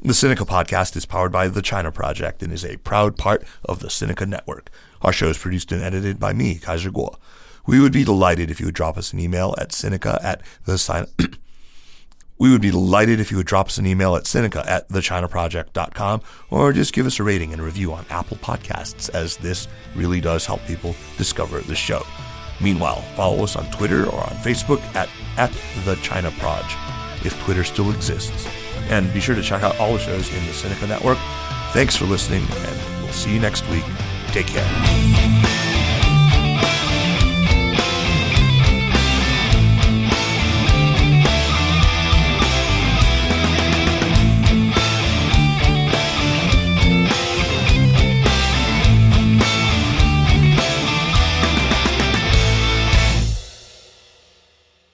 The 0.00 0.12
Sinica 0.12 0.46
podcast 0.46 0.96
is 0.96 1.06
powered 1.06 1.32
by 1.32 1.48
the 1.48 1.62
China 1.62 1.90
Project 1.90 2.42
and 2.42 2.52
is 2.52 2.64
a 2.64 2.76
proud 2.78 3.16
part 3.16 3.44
of 3.64 3.80
the 3.80 3.88
Sinica 3.88 4.26
Network. 4.26 4.70
Our 5.02 5.12
show 5.12 5.28
is 5.28 5.38
produced 5.38 5.72
and 5.72 5.82
edited 5.82 6.18
by 6.18 6.32
me, 6.32 6.56
Kaiser 6.56 6.90
Kuo. 6.90 7.16
We 7.66 7.80
would 7.80 7.92
be 7.92 8.04
delighted 8.04 8.50
if 8.50 8.60
you 8.60 8.66
would 8.66 8.74
drop 8.74 8.96
us 8.96 9.12
an 9.12 9.20
email 9.20 9.54
at 9.58 9.70
Sinica 9.70 10.22
at 10.22 10.42
the 10.64 10.78
sign. 10.78 11.06
we 12.38 12.50
would 12.50 12.60
be 12.60 12.70
delighted 12.70 13.20
if 13.20 13.30
you 13.30 13.36
would 13.36 13.46
drop 13.46 13.66
us 13.66 13.78
an 13.78 13.86
email 13.86 14.16
at 14.16 14.24
Sinica 14.24 14.66
at 14.66 14.88
thechinaproject.com 14.88 16.22
or 16.50 16.72
just 16.72 16.92
give 16.92 17.06
us 17.06 17.20
a 17.20 17.22
rating 17.22 17.52
and 17.52 17.62
review 17.62 17.92
on 17.92 18.04
Apple 18.10 18.36
Podcasts, 18.38 19.10
as 19.10 19.36
this 19.36 19.68
really 19.94 20.20
does 20.20 20.44
help 20.44 20.64
people 20.66 20.94
discover 21.18 21.60
the 21.60 21.76
show. 21.76 22.02
Meanwhile, 22.60 23.02
follow 23.16 23.42
us 23.44 23.56
on 23.56 23.70
Twitter 23.70 24.06
or 24.06 24.20
on 24.20 24.36
Facebook 24.36 24.80
at, 24.94 25.08
at 25.36 25.52
the 25.84 25.96
China 25.96 26.32
if 27.24 27.40
Twitter 27.44 27.64
still 27.64 27.90
exists. 27.90 28.48
And 28.88 29.12
be 29.12 29.20
sure 29.20 29.34
to 29.34 29.42
check 29.42 29.62
out 29.62 29.78
all 29.78 29.92
the 29.92 29.98
shows 29.98 30.28
in 30.34 30.44
the 30.46 30.52
Sinica 30.52 30.88
Network. 30.88 31.18
Thanks 31.72 31.96
for 31.96 32.04
listening, 32.04 32.42
and 32.42 33.02
we'll 33.02 33.12
see 33.12 33.32
you 33.32 33.40
next 33.40 33.68
week. 33.70 33.84
Take 34.32 34.46
care. 34.46 35.71